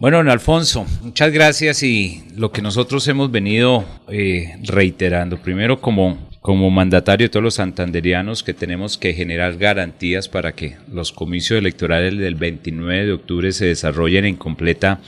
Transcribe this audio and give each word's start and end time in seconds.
Bueno, 0.00 0.18
don 0.18 0.28
Alfonso, 0.28 0.86
muchas 1.02 1.32
gracias 1.32 1.82
y 1.82 2.22
lo 2.36 2.52
que 2.52 2.62
nosotros 2.62 3.08
hemos 3.08 3.32
venido 3.32 3.84
eh, 4.08 4.56
reiterando, 4.62 5.38
primero 5.38 5.80
como, 5.80 6.28
como 6.40 6.70
mandatario 6.70 7.24
de 7.24 7.30
todos 7.30 7.42
los 7.42 7.54
santanderianos 7.54 8.44
que 8.44 8.54
tenemos 8.54 8.96
que 8.96 9.12
generar 9.12 9.56
garantías 9.56 10.28
para 10.28 10.52
que 10.52 10.76
los 10.92 11.10
comicios 11.10 11.58
electorales 11.58 12.16
del 12.16 12.36
29 12.36 13.06
de 13.06 13.12
octubre 13.12 13.50
se 13.50 13.66
desarrollen 13.66 14.24
en 14.24 14.36
completa 14.36 15.00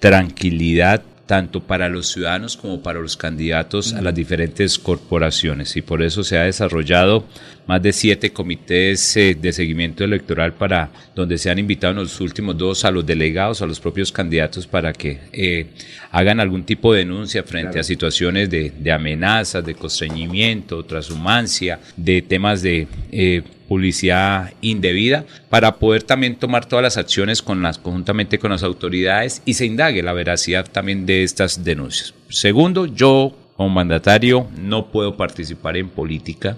tranquilidad, 0.00 1.04
tanto 1.26 1.60
para 1.60 1.88
los 1.88 2.08
ciudadanos 2.08 2.56
como 2.56 2.82
para 2.82 2.98
los 2.98 3.16
candidatos 3.16 3.94
a 3.94 4.02
las 4.02 4.16
diferentes 4.16 4.80
corporaciones. 4.80 5.76
Y 5.76 5.82
por 5.82 6.02
eso 6.02 6.24
se 6.24 6.38
ha 6.38 6.42
desarrollado 6.42 7.24
más 7.66 7.82
de 7.82 7.92
siete 7.92 8.32
comités 8.32 9.16
eh, 9.16 9.36
de 9.40 9.52
seguimiento 9.52 10.04
electoral 10.04 10.52
para 10.54 10.90
donde 11.14 11.38
se 11.38 11.50
han 11.50 11.58
invitado 11.58 11.92
en 11.92 11.98
los 12.00 12.20
últimos 12.20 12.56
dos 12.56 12.84
a 12.84 12.90
los 12.90 13.06
delegados, 13.06 13.62
a 13.62 13.66
los 13.66 13.80
propios 13.80 14.12
candidatos 14.12 14.66
para 14.66 14.92
que 14.92 15.20
eh, 15.32 15.66
hagan 16.10 16.40
algún 16.40 16.64
tipo 16.64 16.92
de 16.92 17.00
denuncia 17.00 17.42
frente 17.42 17.78
a 17.78 17.82
situaciones 17.82 18.50
de, 18.50 18.92
amenazas, 18.92 19.64
de 19.64 19.74
constreñimiento, 19.74 20.84
transhumancia, 20.84 21.80
de 21.96 22.22
temas 22.22 22.62
de 22.62 22.86
eh, 23.10 23.42
publicidad 23.68 24.52
indebida 24.60 25.24
para 25.48 25.76
poder 25.76 26.02
también 26.02 26.36
tomar 26.36 26.66
todas 26.66 26.82
las 26.82 26.96
acciones 26.96 27.42
con 27.42 27.62
las, 27.62 27.78
conjuntamente 27.78 28.38
con 28.38 28.50
las 28.50 28.62
autoridades 28.62 29.42
y 29.44 29.54
se 29.54 29.66
indague 29.66 30.02
la 30.02 30.12
veracidad 30.12 30.70
también 30.70 31.06
de 31.06 31.22
estas 31.22 31.64
denuncias. 31.64 32.14
Segundo, 32.28 32.86
yo 32.86 33.36
como 33.56 33.68
mandatario 33.68 34.48
no 34.56 34.86
puedo 34.86 35.16
participar 35.16 35.76
en 35.76 35.88
política, 35.88 36.56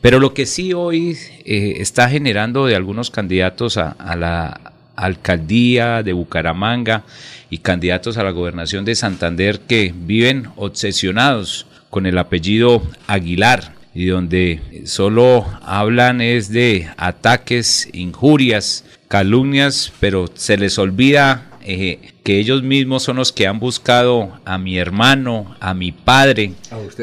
pero 0.00 0.20
lo 0.20 0.34
que 0.34 0.46
sí 0.46 0.72
hoy 0.72 1.16
eh, 1.44 1.76
está 1.78 2.08
generando 2.08 2.66
de 2.66 2.76
algunos 2.76 3.10
candidatos 3.10 3.78
a, 3.78 3.96
la 4.16 4.72
alcaldía 4.96 6.02
de 6.02 6.12
Bucaramanga 6.12 7.04
y 7.50 7.58
candidatos 7.58 8.16
a 8.16 8.24
la 8.24 8.30
gobernación 8.30 8.84
de 8.84 8.94
Santander 8.94 9.60
que 9.60 9.92
viven 9.94 10.48
obsesionados 10.56 11.66
con 11.90 12.06
el 12.06 12.18
apellido 12.18 12.82
Aguilar 13.06 13.74
y 13.94 14.06
donde 14.06 14.82
solo 14.84 15.46
hablan 15.62 16.20
es 16.20 16.48
de 16.50 16.90
ataques, 16.96 17.88
injurias, 17.92 18.84
calumnias, 19.08 19.92
pero 20.00 20.26
se 20.34 20.56
les 20.56 20.78
olvida 20.78 21.46
eh, 21.62 22.13
que 22.24 22.38
ellos 22.38 22.62
mismos 22.62 23.02
son 23.02 23.16
los 23.16 23.32
que 23.32 23.46
han 23.46 23.60
buscado 23.60 24.32
a 24.46 24.56
mi 24.56 24.78
hermano, 24.78 25.54
a 25.60 25.74
mi 25.74 25.92
padre, 25.92 26.54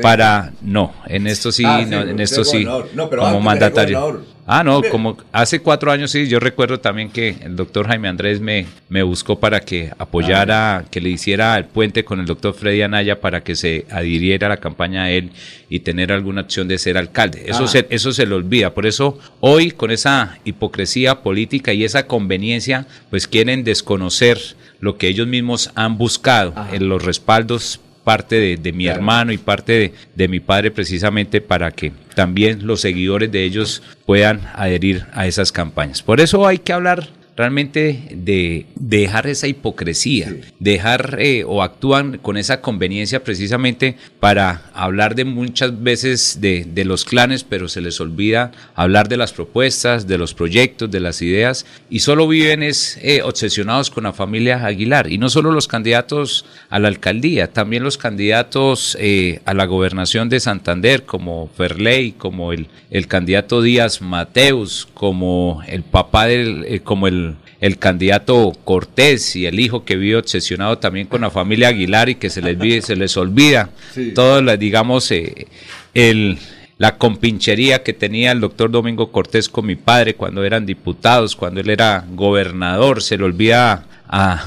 para 0.02 0.52
no, 0.62 0.94
en 1.06 1.28
esto 1.28 1.52
sí, 1.52 1.64
ah, 1.66 1.82
en 1.82 2.20
esto 2.20 2.44
sí, 2.44 2.66
como 2.96 3.40
mandatario. 3.40 4.26
Ah, 4.54 4.66
no, 4.66 4.82
como 4.84 5.16
hace 5.32 5.62
cuatro 5.62 5.94
años 5.94 6.12
sí, 6.12 6.28
yo 6.28 6.38
recuerdo 6.38 6.82
también 6.82 7.10
que 7.10 7.38
el 7.42 7.56
doctor 7.56 7.88
Jaime 7.88 8.10
Andrés 8.10 8.42
me, 8.42 8.66
me 8.90 9.02
buscó 9.02 9.40
para 9.40 9.62
que 9.62 9.94
apoyara, 9.98 10.76
ah. 10.76 10.84
que 10.92 11.00
le 11.00 11.10
hiciera 11.10 11.58
el 11.58 11.64
puente 11.64 12.04
con 12.04 12.20
el 12.20 12.26
doctor 12.26 12.54
Freddy 12.54 12.82
Anaya 12.82 13.22
para 13.22 13.46
que 13.46 13.56
se 13.56 13.86
adhiriera 13.90 14.48
a 14.48 14.50
la 14.50 14.58
campaña 14.58 15.04
a 15.04 15.10
él 15.10 15.32
y 15.70 15.80
tener 15.80 16.12
alguna 16.12 16.42
acción 16.42 16.68
de 16.68 16.80
ser 16.80 16.98
alcalde. 16.98 17.46
Eso, 17.48 17.64
ah. 17.64 17.68
se, 17.70 17.88
eso 17.92 18.12
se 18.12 18.26
le 18.26 18.36
olvida. 18.36 18.74
Por 18.74 18.86
eso 18.86 19.18
hoy, 19.40 19.72
con 19.72 19.90
esa 19.90 20.38
hipocresía 20.44 21.22
política 21.22 21.72
y 21.72 21.86
esa 21.86 22.06
conveniencia, 22.06 22.88
pues 23.10 23.30
quieren 23.30 23.64
desconocer 23.64 24.38
lo 24.82 24.98
que 24.98 25.08
ellos 25.08 25.28
mismos 25.28 25.72
han 25.76 25.98
buscado 25.98 26.54
en 26.74 26.90
los 26.90 27.06
respaldos 27.06 27.80
parte 28.04 28.58
de, 28.58 28.74
mi 28.74 28.88
hermano 28.88 29.32
y 29.32 29.38
parte 29.38 29.94
de, 30.16 30.28
mi 30.28 30.40
padre 30.40 30.72
precisamente 30.72 31.42
para 31.42 31.72
que 31.72 31.92
también 32.16 32.66
los 32.66 32.82
seguidores 32.82 33.32
de 33.32 33.44
ellos 33.44 33.82
puedan 34.06 34.42
adherir 34.54 35.06
a 35.14 35.28
esas 35.28 35.52
campañas. 35.52 36.02
Por 36.02 36.20
eso 36.20 36.48
hay 36.48 36.58
que 36.58 36.74
hablar 36.74 37.08
realmente 37.36 38.10
de, 38.12 38.66
dejar 38.76 39.28
esa 39.28 39.48
hipocresía, 39.48 40.36
dejar 40.60 41.18
eh, 41.20 41.44
o 41.46 41.64
actúan 41.64 42.18
con 42.18 42.38
esa 42.38 42.62
conveniencia 42.62 43.24
precisamente 43.24 43.96
para 44.20 44.70
hablar 44.74 45.16
de 45.16 45.26
muchas 45.26 45.82
veces 45.82 46.40
de, 46.42 46.66
los 46.86 47.06
clanes, 47.06 47.44
pero 47.44 47.70
se 47.70 47.80
les 47.80 48.02
olvida 48.02 48.52
hablar 48.76 49.08
de 49.08 49.18
las 49.18 49.34
propuestas, 49.34 50.08
de 50.08 50.18
los 50.18 50.34
proyectos, 50.34 50.90
de 50.90 51.00
las 51.00 51.22
ideas, 51.22 51.66
y 51.90 52.00
solo 52.00 52.28
viven 52.28 52.64
es, 52.64 52.98
eh, 53.02 53.22
obsesionados 53.22 53.92
con 53.92 54.04
la 54.04 54.14
familia 54.14 54.66
Aguilar, 54.66 55.12
y 55.12 55.18
no 55.18 55.30
solo 55.30 55.52
los 55.52 55.68
candidatos 55.68 56.46
a 56.70 56.80
la 56.80 56.88
alcaldía, 56.88 57.52
también 57.54 57.84
los 57.84 57.98
candidatos 57.98 58.98
eh, 59.00 59.42
a 59.46 59.54
la 59.54 59.66
gobernación 59.66 60.28
de 60.28 60.40
Santander, 60.40 61.06
como 61.06 61.50
Ferley, 61.56 62.14
como 62.14 62.52
el, 62.52 62.68
el 62.90 63.08
candidato 63.08 63.62
Díaz 63.62 64.02
Mateus, 64.02 64.88
como 64.94 65.62
el 65.68 65.84
papá 65.84 66.26
del, 66.26 66.82
como 66.84 67.08
el 67.08 67.31
el, 67.62 67.78
candidato 67.78 68.52
Cortés 68.64 69.36
y 69.36 69.46
el 69.46 69.60
hijo 69.60 69.86
que 69.86 69.96
vive 69.96 70.18
obsesionado 70.18 70.80
también 70.80 71.08
con 71.08 71.22
la 71.22 71.30
familia 71.30 71.70
Aguilar 71.70 72.10
y 72.10 72.16
que 72.16 72.30
se 72.30 72.42
les, 72.42 72.86
se 72.86 72.96
les 72.96 73.16
olvida 73.16 73.70
todo, 74.14 74.42
digamos, 74.58 75.10
eh, 75.12 75.48
el, 75.94 76.38
la 76.78 76.98
compinchería 76.98 77.84
que 77.84 77.94
tenía 77.94 78.32
el 78.32 78.40
doctor 78.40 78.72
Domingo 78.72 79.12
Cortés 79.12 79.48
con 79.48 79.68
mi 79.68 79.76
padre 79.76 80.16
cuando 80.16 80.44
eran 80.44 80.66
diputados, 80.66 81.36
cuando 81.36 81.62
él 81.62 81.70
era 81.70 82.06
gobernador, 82.12 83.04
se 83.04 83.18
le 83.18 83.24
olvida 83.24 83.86
al, 84.08 84.40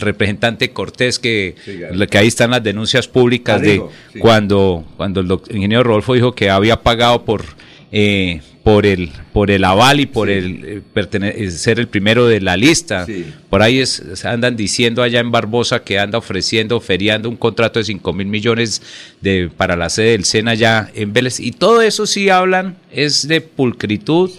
representante 0.00 0.70
Cortés 0.70 1.20
que, 1.20 1.54
que 2.10 2.18
ahí 2.18 2.26
están 2.26 2.50
las 2.50 2.62
denuncias 2.62 3.06
públicas 3.06 3.62
de 3.62 3.80
cuando, 4.18 4.84
cuando 4.96 5.20
el 5.20 5.30
ingeniero 5.54 5.84
Rodolfo 5.84 6.14
dijo 6.14 6.32
que 6.34 6.50
había 6.50 6.82
pagado 6.82 7.24
por 7.24 7.44
eh, 7.92 8.40
por 8.62 8.86
el 8.86 9.10
por 9.32 9.50
el 9.50 9.64
aval 9.64 10.00
y 10.00 10.06
por 10.06 10.30
el 10.30 10.64
eh, 10.64 10.82
eh, 10.94 11.50
ser 11.50 11.80
el 11.80 11.88
primero 11.88 12.26
de 12.26 12.40
la 12.40 12.56
lista. 12.56 13.06
Por 13.48 13.62
ahí 13.62 13.80
es, 13.80 14.24
andan 14.24 14.56
diciendo 14.56 15.02
allá 15.02 15.20
en 15.20 15.32
Barbosa 15.32 15.82
que 15.82 15.98
anda 15.98 16.18
ofreciendo, 16.18 16.80
feriando 16.80 17.28
un 17.28 17.36
contrato 17.36 17.78
de 17.78 17.84
5 17.84 18.12
mil 18.12 18.26
millones 18.26 18.82
de, 19.20 19.50
para 19.56 19.76
la 19.76 19.88
sede 19.88 20.12
del 20.12 20.24
SENA 20.24 20.52
allá 20.52 20.90
en 20.94 21.12
Vélez. 21.12 21.40
Y 21.40 21.52
todo 21.52 21.82
eso 21.82 22.06
sí 22.06 22.28
hablan, 22.28 22.76
es 22.92 23.26
de 23.26 23.40
pulcritud. 23.40 24.30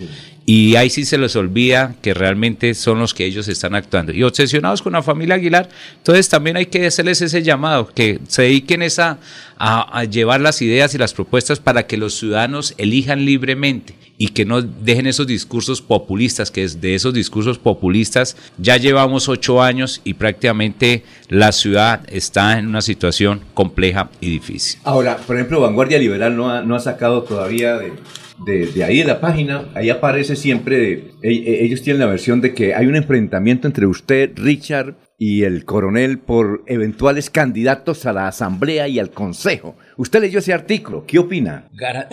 Y 0.45 0.75
ahí 0.75 0.89
sí 0.89 1.05
se 1.05 1.19
les 1.19 1.35
olvida 1.35 1.95
que 2.01 2.15
realmente 2.15 2.73
son 2.73 2.99
los 2.99 3.13
que 3.13 3.25
ellos 3.25 3.47
están 3.47 3.75
actuando. 3.75 4.11
Y 4.11 4.23
obsesionados 4.23 4.81
con 4.81 4.93
la 4.93 5.03
familia 5.03 5.35
Aguilar, 5.35 5.69
entonces 5.97 6.29
también 6.29 6.57
hay 6.57 6.65
que 6.65 6.87
hacerles 6.87 7.21
ese 7.21 7.43
llamado, 7.43 7.87
que 7.87 8.19
se 8.27 8.43
dediquen 8.43 8.81
esa, 8.81 9.19
a, 9.59 10.03
llevar 10.05 10.41
las 10.41 10.61
ideas 10.63 10.95
y 10.95 10.97
las 10.97 11.13
propuestas 11.13 11.59
para 11.59 11.85
que 11.85 11.95
los 11.95 12.15
ciudadanos 12.15 12.73
elijan 12.79 13.23
libremente 13.23 13.93
y 14.17 14.29
que 14.29 14.45
no 14.45 14.61
dejen 14.61 15.05
esos 15.05 15.27
discursos 15.27 15.81
populistas, 15.81 16.49
que 16.49 16.67
de 16.67 16.95
esos 16.95 17.13
discursos 17.13 17.59
populistas 17.59 18.35
ya 18.57 18.77
llevamos 18.77 19.29
ocho 19.29 19.61
años 19.61 20.01
y 20.03 20.15
prácticamente 20.15 21.03
la 21.29 21.51
ciudad 21.51 22.01
está 22.09 22.57
en 22.57 22.67
una 22.67 22.81
situación 22.81 23.41
compleja 23.53 24.09
y 24.19 24.29
difícil. 24.29 24.79
Ahora, 24.83 25.17
por 25.17 25.35
ejemplo, 25.35 25.61
Vanguardia 25.61 25.99
Liberal 25.99 26.35
no 26.35 26.49
ha, 26.49 26.61
no 26.61 26.75
ha 26.75 26.79
sacado 26.79 27.23
todavía 27.23 27.77
de 27.77 27.93
de, 28.45 28.83
ahí 28.83 28.99
de 28.99 29.05
la 29.05 29.21
página, 29.21 29.69
ahí 29.75 29.89
aparece 29.89 30.35
siempre, 30.35 31.11
e, 31.21 31.31
e, 31.31 31.63
ellos 31.65 31.81
tienen 31.81 31.99
la 31.99 32.07
versión 32.07 32.41
de 32.41 32.53
que 32.53 32.73
hay 32.73 32.87
un 32.87 32.95
enfrentamiento 32.95 33.67
entre 33.67 33.85
usted, 33.85 34.31
Richard, 34.35 34.95
y 35.17 35.43
el 35.43 35.65
coronel 35.65 36.17
por 36.17 36.63
eventuales 36.65 37.29
candidatos 37.29 38.07
a 38.07 38.13
la 38.13 38.27
asamblea 38.27 38.87
y 38.87 38.97
al 38.97 39.11
consejo. 39.11 39.77
Usted 39.95 40.21
leyó 40.21 40.39
ese 40.39 40.51
artículo, 40.51 41.05
¿qué 41.05 41.19
opina? 41.19 41.69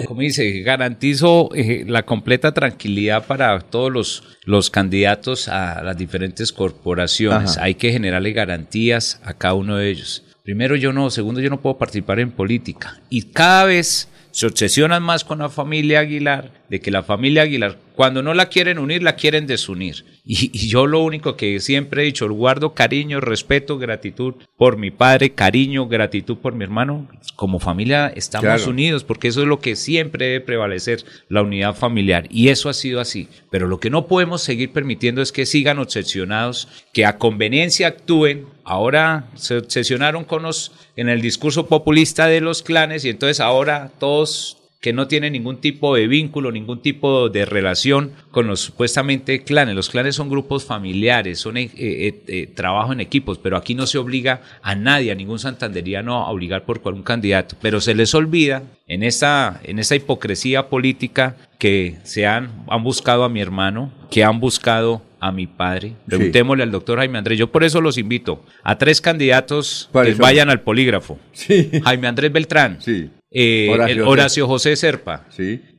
Como 0.06 0.20
dice, 0.20 0.60
garantizo 0.60 1.48
eh, 1.54 1.84
la 1.86 2.04
completa 2.04 2.52
tranquilidad 2.52 3.26
para 3.26 3.58
todos 3.60 3.90
los, 3.90 4.38
los 4.44 4.68
candidatos 4.68 5.48
a 5.48 5.82
las 5.82 5.96
diferentes 5.96 6.52
corporaciones. 6.52 7.56
Hay 7.56 7.76
que 7.76 7.92
generarle 7.92 8.32
garantías 8.32 9.22
a 9.24 9.32
cada 9.32 9.54
uno 9.54 9.78
de 9.78 9.88
ellos. 9.88 10.24
Primero 10.42 10.76
yo 10.76 10.92
no, 10.92 11.08
segundo 11.08 11.40
yo 11.40 11.48
no 11.48 11.62
puedo 11.62 11.78
participar 11.78 12.20
en 12.20 12.30
política. 12.30 13.00
Y 13.08 13.22
cada 13.22 13.64
vez 13.64 14.08
se 14.30 14.46
obsesionan 14.46 15.02
más 15.02 15.24
con 15.24 15.38
la 15.38 15.48
familia 15.48 16.00
Aguilar, 16.00 16.52
de 16.68 16.80
que 16.80 16.90
la 16.90 17.02
familia 17.02 17.42
Aguilar, 17.42 17.78
cuando 17.98 18.22
no 18.22 18.32
la 18.32 18.48
quieren 18.48 18.78
unir, 18.78 19.03
la 19.03 19.16
quieren 19.16 19.48
desunir. 19.48 20.04
Y, 20.25 20.69
yo 20.69 20.86
lo 20.86 21.03
único 21.03 21.36
que 21.36 21.59
siempre 21.59 22.03
he 22.03 22.04
dicho, 22.04 22.28
guardo 22.28 22.72
cariño, 22.72 23.19
respeto, 23.19 23.76
gratitud 23.76 24.34
por 24.56 24.76
mi 24.76 24.93
padre, 24.93 25.31
cariño, 25.31 25.88
gratitud 25.88 26.37
por 26.37 26.55
mi 26.55 26.62
hermano. 26.62 27.08
Como 27.34 27.58
familia 27.58 28.12
estamos 28.14 28.69
unidos, 28.69 29.02
porque 29.02 29.26
eso 29.26 29.40
es 29.40 29.49
lo 29.49 29.58
que 29.58 29.75
siempre 29.75 30.26
debe 30.26 30.40
prevalecer, 30.43 31.05
la 31.28 31.43
unidad 31.43 31.75
familiar. 31.75 32.28
Y 32.31 32.50
eso 32.50 32.69
ha 32.69 32.72
sido 32.72 33.00
así. 33.00 33.26
Pero 33.50 33.67
lo 33.67 33.81
que 33.81 33.90
no 33.90 34.06
podemos 34.06 34.43
seguir 34.43 34.70
permitiendo 34.70 35.20
es 35.20 35.32
que 35.32 35.44
sigan 35.44 35.81
obsesionados, 35.81 36.69
que 36.93 37.05
a 37.05 37.19
conveniencia 37.19 37.88
actúen. 37.88 38.46
Ahora 38.62 39.26
se 39.34 39.56
obsesionaron 39.56 40.22
con 40.22 40.44
los 40.44 40.70
en 40.94 41.08
el 41.08 41.20
discurso 41.20 41.67
populista 41.67 42.28
de 42.28 42.40
los 42.40 42.62
clanes 42.62 43.05
y 43.05 43.08
entonces 43.08 43.40
ahora 43.40 43.90
todos 43.99 44.57
que 44.80 44.92
no 44.92 45.08
tienen 45.08 45.32
ningún 45.32 45.60
tipo 45.60 45.96
de 45.96 46.06
vínculo, 46.06 46.52
ningún 46.52 46.80
tipo 46.80 47.28
de 47.28 47.44
relación 47.44 48.12
con 48.30 48.46
los 48.46 48.60
supuestamente 48.60 49.42
clanes. 49.42 49.75
Los 49.75 49.90
clanes 49.90 50.14
son 50.14 50.30
grupos 50.30 50.64
familiares, 50.64 51.40
son 51.40 51.56
eh, 51.56 51.70
eh, 51.76 52.22
eh, 52.28 52.46
trabajo 52.46 52.92
en 52.92 53.00
equipos, 53.00 53.38
pero 53.38 53.56
aquí 53.56 53.75
no 53.75 53.86
se 53.86 53.98
obliga 53.98 54.40
a 54.62 54.76
nadie, 54.76 55.10
a 55.10 55.16
ningún 55.16 55.40
santanderiano 55.40 56.25
a 56.25 56.30
obligar 56.30 56.64
por 56.64 56.80
cualquier 56.80 57.04
candidato. 57.04 57.56
Pero 57.60 57.80
se 57.80 57.94
les 57.94 58.14
olvida 58.14 58.62
en 58.86 59.02
esa, 59.02 59.60
en 59.64 59.80
esa 59.80 59.96
hipocresía 59.96 60.69
política 60.69 61.36
que 61.58 61.96
se 62.04 62.26
han, 62.26 62.64
han 62.69 62.84
buscado 62.84 63.24
a 63.24 63.28
mi 63.28 63.40
hermano, 63.40 63.92
que 64.10 64.22
han 64.22 64.38
buscado 64.38 65.02
a 65.19 65.32
mi 65.32 65.48
padre. 65.48 65.94
Preguntémosle 66.06 66.62
al 66.62 66.70
doctor 66.70 66.98
Jaime 66.98 67.19
Andrés. 67.19 67.36
Yo 67.36 67.50
por 67.50 67.64
eso 67.64 67.81
los 67.81 67.98
invito 67.98 68.44
a 68.62 68.78
tres 68.78 69.00
candidatos 69.00 69.90
que 69.92 70.14
vayan 70.14 70.50
al 70.50 70.60
polígrafo. 70.60 71.19
Jaime 71.82 72.06
Andrés 72.06 72.32
Beltrán, 72.32 72.78
eh, 73.30 74.00
Horacio, 74.04 74.46
José 74.46 74.76
Serpa 74.76 75.26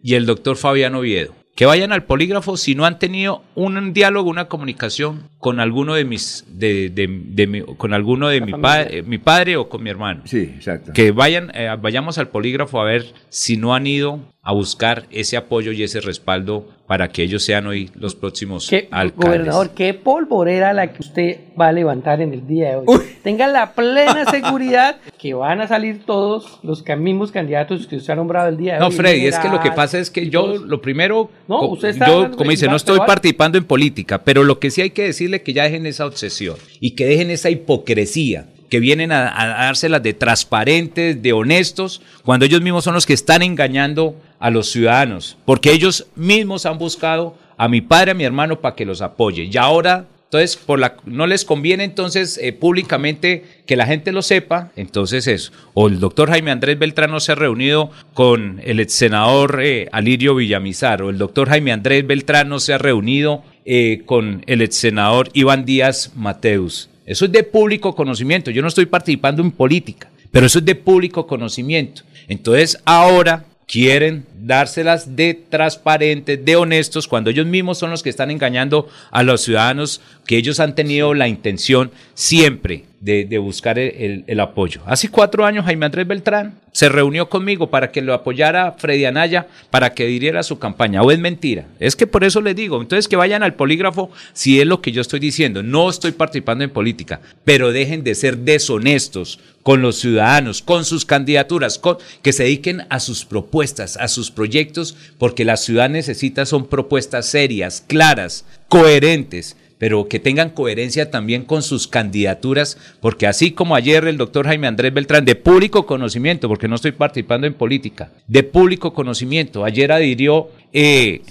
y 0.04 0.14
el 0.16 0.26
doctor 0.26 0.58
Fabián 0.58 0.96
Oviedo 0.96 1.40
que 1.60 1.66
vayan 1.66 1.92
al 1.92 2.06
polígrafo 2.06 2.56
si 2.56 2.74
no 2.74 2.86
han 2.86 3.00
tenido 3.00 3.44
un 3.54 3.92
diálogo, 3.92 4.30
una 4.30 4.48
comunicación 4.48 5.28
con 5.40 5.60
alguno 5.60 5.94
de 5.94 6.06
mis, 6.06 6.46
de, 6.48 6.90
de, 6.90 7.48
mi, 7.48 7.60
con 7.76 7.94
alguno 7.94 8.30
de 8.30 8.40
mi 8.40 8.54
padre, 8.54 9.04
mi 9.04 9.18
padre 9.18 9.58
o 9.58 9.68
con 9.68 9.84
mi 9.84 9.90
hermano. 9.90 10.22
Sí, 10.24 10.54
exacto. 10.56 10.94
Que 10.94 11.12
vayan, 11.12 11.52
eh, 11.54 11.76
vayamos 11.78 12.18
al 12.18 12.30
polígrafo 12.30 12.80
a 12.80 12.86
ver 12.86 13.14
si 13.28 13.58
no 13.58 13.76
han 13.76 13.88
ido 13.88 14.22
a 14.42 14.54
buscar 14.54 15.06
ese 15.12 15.36
apoyo 15.38 15.72
y 15.72 15.84
ese 15.84 16.00
respaldo 16.00 16.66
para 16.88 17.10
que 17.10 17.22
ellos 17.22 17.44
sean 17.44 17.68
hoy 17.68 17.92
los 17.94 18.16
próximos 18.16 18.68
¿Qué, 18.68 18.88
alcaldes. 18.90 19.28
Gobernador, 19.28 19.70
qué 19.76 19.94
polvorera 19.94 20.74
la 20.74 20.92
que 20.92 21.02
usted 21.02 21.40
va 21.60 21.68
a 21.68 21.72
levantar 21.72 22.22
en 22.22 22.34
el 22.34 22.48
día 22.48 22.70
de 22.70 22.76
hoy. 22.78 23.00
Tenga 23.22 23.48
la 23.48 23.74
plena 23.74 24.26
seguridad 24.26 24.98
que 25.20 25.34
van 25.34 25.62
a 25.62 25.68
salir 25.68 26.06
todos 26.06 26.60
los 26.64 26.84
mismos 26.98 27.32
candidatos 27.32 27.86
que 27.86 27.98
usted 27.98 28.14
ha 28.14 28.16
nombrado 28.16 28.50
el 28.50 28.58
día 28.58 28.76
de 28.76 28.80
hoy. 28.80 28.90
No, 28.90 28.92
Freddy, 28.92 29.28
es 29.28 29.38
que 29.38 29.50
lo 29.50 29.60
que 29.60 29.72
pasa 29.72 30.00
es 30.00 30.10
que 30.10 30.30
yo, 30.30 30.58
lo 30.58 30.82
primero, 30.82 31.30
no, 31.48 31.62
usted 31.68 31.90
está 31.90 32.08
yo, 32.08 32.32
como 32.32 32.50
dice, 32.50 32.68
no 32.68 32.78
estoy 32.78 33.00
participando 33.00 33.58
en 33.58 33.66
política, 33.66 34.24
pero 34.24 34.44
lo 34.44 34.60
que 34.60 34.72
sí 34.72 34.82
hay 34.82 34.92
que 34.92 35.04
decirle 35.04 35.44
que 35.44 35.54
ya 35.54 35.64
dejen 35.64 35.86
esa 35.86 36.06
obsesión 36.06 36.56
y 36.80 36.92
que 36.92 37.06
dejen 37.06 37.30
esa 37.30 37.50
hipocresía 37.50 38.48
que 38.70 38.80
vienen 38.80 39.12
a, 39.12 39.32
dárselas 39.32 40.04
de 40.04 40.14
transparentes, 40.14 41.22
de 41.22 41.34
honestos, 41.34 42.02
cuando 42.24 42.46
ellos 42.46 42.62
mismos 42.62 42.84
son 42.84 42.94
los 42.94 43.06
que 43.06 43.14
están 43.14 43.42
engañando 43.42 44.16
a 44.40 44.50
los 44.50 44.72
ciudadanos, 44.72 45.38
porque 45.46 45.72
ellos 45.72 46.08
mismos 46.16 46.66
han 46.66 46.78
buscado 46.78 47.36
a 47.58 47.68
mi 47.68 47.82
padre, 47.82 48.12
a 48.12 48.14
mi 48.14 48.24
hermano, 48.24 48.62
para 48.62 48.76
que 48.76 48.86
los 48.86 49.02
apoye. 49.02 49.50
Y 49.52 49.58
ahora, 49.58 50.08
entonces, 50.26 50.60
no 51.06 51.26
les 51.28 51.44
conviene 51.44 51.84
entonces 51.84 52.40
eh, 52.42 52.54
públicamente 52.54 53.44
que 53.66 53.76
la 53.76 53.88
gente 53.88 54.12
lo 54.12 54.22
sepa, 54.22 54.72
entonces 54.76 55.26
eso. 55.28 55.52
O 55.74 55.88
el 55.88 56.00
doctor 56.00 56.30
Jaime 56.30 56.52
Andrés 56.52 56.78
Beltrán 56.78 57.12
no 57.12 57.20
se 57.20 57.32
ha 57.32 57.36
reunido 57.36 57.92
con 58.14 58.62
el 58.64 58.80
ex 58.80 58.94
senador 58.94 59.60
eh, 59.62 59.90
Alirio 59.92 60.36
Villamizar, 60.36 61.02
o 61.02 61.10
el 61.10 61.18
doctor 61.18 61.50
Jaime 61.50 61.72
Andrés 61.72 62.06
Beltrán 62.06 62.48
no 62.48 62.60
se 62.60 62.74
ha 62.74 62.78
reunido 62.78 63.44
eh, 63.66 64.04
con 64.06 64.44
el 64.46 64.62
ex 64.62 64.76
senador 64.76 65.30
Iván 65.34 65.66
Díaz 65.66 66.12
Mateus. 66.16 66.90
Eso 67.10 67.26
es 67.26 67.32
de 67.32 67.42
público 67.42 67.96
conocimiento. 67.96 68.52
Yo 68.52 68.62
no 68.62 68.68
estoy 68.68 68.86
participando 68.86 69.42
en 69.42 69.50
política, 69.50 70.12
pero 70.30 70.46
eso 70.46 70.60
es 70.60 70.66
de 70.66 70.76
público 70.76 71.26
conocimiento. 71.26 72.04
Entonces 72.28 72.78
ahora 72.86 73.46
quieren 73.66 74.28
dárselas 74.40 75.16
de 75.16 75.34
transparentes, 75.34 76.46
de 76.46 76.56
honestos, 76.56 77.08
cuando 77.08 77.32
ellos 77.32 77.48
mismos 77.48 77.80
son 77.80 77.90
los 77.90 78.04
que 78.04 78.12
están 78.12 78.30
engañando 78.30 78.88
a 79.10 79.24
los 79.24 79.42
ciudadanos 79.42 80.02
que 80.28 80.38
ellos 80.38 80.60
han 80.60 80.76
tenido 80.76 81.16
la 81.16 81.28
intención 81.28 81.90
siempre 82.14 82.84
de, 83.02 83.38
buscar 83.38 83.80
el, 83.80 84.40
apoyo. 84.40 84.82
Hace 84.86 85.10
cuatro 85.10 85.46
años 85.46 85.66
Jaime 85.66 85.86
Andrés 85.86 86.08
Beltrán 86.08 86.60
se 86.72 86.90
reunió 86.90 87.30
conmigo 87.30 87.70
para 87.70 87.92
que 87.92 88.02
lo 88.02 88.14
apoyara 88.14 88.74
Freddy 88.74 89.06
Anaya, 89.06 89.48
para 89.70 89.94
que 89.94 90.06
diriera 90.06 90.44
su 90.44 90.60
campaña. 90.60 91.02
¿O 91.02 91.12
es 91.12 91.20
mentira? 91.20 91.66
Es 91.80 91.96
que 91.96 92.08
por 92.08 92.24
eso 92.24 92.42
les 92.42 92.56
digo, 92.56 92.82
entonces 92.82 93.08
que 93.08 93.16
vayan 93.16 93.44
al 93.44 93.56
polígrafo 93.56 94.12
si 94.34 94.60
es 94.60 94.68
lo 94.68 94.82
que 94.82 94.92
yo 94.92 95.02
estoy 95.02 95.20
diciendo. 95.20 95.64
No 95.64 95.90
estoy 95.90 96.12
participando 96.12 96.64
en 96.64 96.70
política, 96.70 97.22
pero 97.46 97.72
dejen 97.72 98.04
de 98.04 98.16
ser 98.16 98.38
deshonestos 98.38 99.40
con 99.64 99.82
los 99.82 99.98
ciudadanos, 99.98 100.62
con 100.62 100.86
sus 100.86 101.06
candidaturas, 101.06 101.80
que 102.22 102.34
se 102.34 102.44
dediquen 102.44 102.86
a 102.90 103.00
sus 103.00 103.26
propuestas, 103.26 103.98
a 103.98 104.08
sus 104.08 104.32
proyectos, 104.32 104.96
porque 105.18 105.46
la 105.46 105.58
ciudad 105.58 105.90
necesita 105.90 106.46
son 106.46 106.68
propuestas 106.68 107.28
serias, 107.28 107.84
claras, 107.86 108.46
coherentes 108.68 109.58
pero 109.80 110.08
que 110.08 110.20
tengan 110.20 110.52
coherencia 110.52 111.10
también 111.10 111.44
con 111.46 111.64
sus 111.64 111.88
candidaturas, 111.88 112.78
porque 113.00 113.26
así 113.26 113.52
como 113.52 113.76
ayer 113.76 114.06
el 114.06 114.18
doctor 114.18 114.46
Jaime 114.46 114.68
Andrés 114.68 114.94
Beltrán, 114.94 115.26
de 115.26 115.36
público 115.36 115.88
conocimiento, 115.88 116.48
porque 116.48 116.68
no 116.68 116.76
estoy 116.76 116.92
participando 116.92 117.48
en 117.48 117.54
política, 117.54 118.12
de 118.28 118.44
público 118.44 118.94
conocimiento, 118.94 119.64
ayer 119.64 119.92
adhirió 119.92 120.50
eh, 120.74 121.22